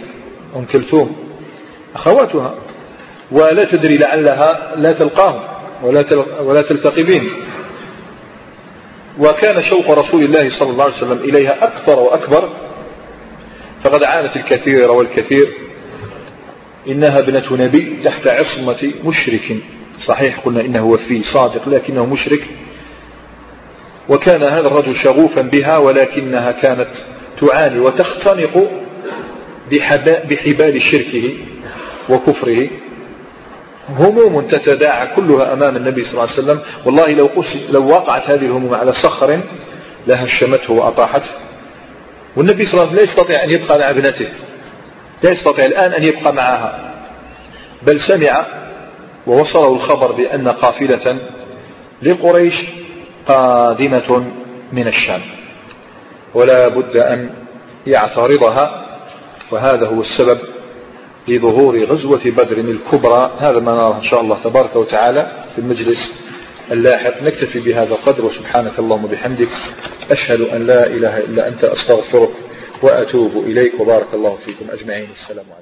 أم 0.56 0.64
كلثوم 0.72 1.16
أخواتها. 1.94 2.54
ولا 3.32 3.64
تدري 3.64 3.96
لعلها 3.96 4.72
لا 4.76 4.92
تلقاهم. 4.92 5.40
ولا 5.82 6.24
ولا 6.40 6.62
تلتقي 6.62 7.02
بهم 7.02 7.28
وكان 9.18 9.62
شوق 9.62 9.90
رسول 9.90 10.22
الله 10.22 10.48
صلى 10.48 10.70
الله 10.70 10.84
عليه 10.84 10.94
وسلم 10.94 11.18
إليها 11.18 11.64
أكثر 11.64 11.98
وأكبر. 11.98 12.48
فقد 13.82 14.04
عانت 14.04 14.36
الكثير 14.36 14.90
والكثير. 14.90 15.48
إنها 16.88 17.18
ابنة 17.18 17.44
نبي 17.50 17.98
تحت 18.04 18.26
عصمة 18.26 18.92
مشرك. 19.04 19.56
صحيح 20.00 20.38
قلنا 20.38 20.60
إنه 20.60 20.86
وفي 20.86 21.22
صادق 21.22 21.68
لكنه 21.68 22.06
مشرك. 22.06 22.42
وكان 24.08 24.42
هذا 24.42 24.66
الرجل 24.68 24.96
شغوفا 24.96 25.40
بها 25.40 25.76
ولكنها 25.76 26.52
كانت 26.52 26.90
تعاني 27.40 27.78
وتختنق 27.78 28.70
بحبال 30.30 30.82
شركه 30.82 31.34
وكفره. 32.08 32.68
هموم 33.88 34.40
تتداعى 34.40 35.06
كلها 35.16 35.52
أمام 35.52 35.76
النبي 35.76 36.04
صلى 36.04 36.12
الله 36.12 36.22
عليه 36.22 36.32
وسلم. 36.32 36.60
والله 36.84 37.12
لو, 37.12 37.30
لو 37.70 37.88
وقعت 37.88 38.30
هذه 38.30 38.46
الهموم 38.46 38.74
على 38.74 38.92
صخر 38.92 39.40
لهشمته 40.06 40.72
وأطاحته. 40.72 41.30
والنبي 42.36 42.64
صلى 42.64 42.72
الله 42.74 42.92
عليه 42.92 42.92
وسلم 42.92 42.96
لا 42.96 43.02
يستطيع 43.02 43.44
أن 43.44 43.50
يبقى 43.50 43.78
مع 43.78 43.90
ابنته 43.90 44.28
لا 45.22 45.30
يستطيع 45.30 45.64
الآن 45.64 45.92
أن 45.92 46.02
يبقى 46.02 46.32
معها. 46.32 46.94
بل 47.82 48.00
سمع 48.00 48.46
ووصله 49.26 49.72
الخبر 49.74 50.12
بأن 50.12 50.48
قافلة 50.48 51.18
لقريش 52.02 52.64
قادمة 53.26 54.24
من 54.72 54.88
الشام. 54.88 55.20
ولا 56.34 56.68
بد 56.68 56.96
أن 56.96 57.30
يعترضها 57.86 58.84
وهذا 59.50 59.86
هو 59.86 60.00
السبب 60.00 60.38
لظهور 61.28 61.84
غزوة 61.84 62.20
بدر 62.24 62.58
الكبرى. 62.58 63.32
هذا 63.38 63.60
ما 63.60 63.72
نراه 63.72 63.96
إن 63.98 64.02
شاء 64.02 64.20
الله 64.20 64.38
تبارك 64.44 64.76
وتعالى 64.76 65.30
في 65.54 65.60
المجلس 65.60 66.12
اللاحق. 66.72 67.22
نكتفي 67.22 67.60
بهذا 67.60 67.94
القدر 67.94 68.24
وسبحانك 68.24 68.78
اللهم 68.78 69.04
وبحمدك. 69.04 69.48
أشهد 70.10 70.40
أن 70.40 70.66
لا 70.66 70.86
إله 70.86 71.18
إلا 71.18 71.48
أنت 71.48 71.64
أستغفرك 71.64 72.30
وأتوب 72.82 73.36
إليك. 73.36 73.80
وبارك 73.80 74.14
الله 74.14 74.38
فيكم 74.46 74.64
أجمعين. 74.70 75.08
السلام 75.22 75.46
عليكم. 75.56 75.58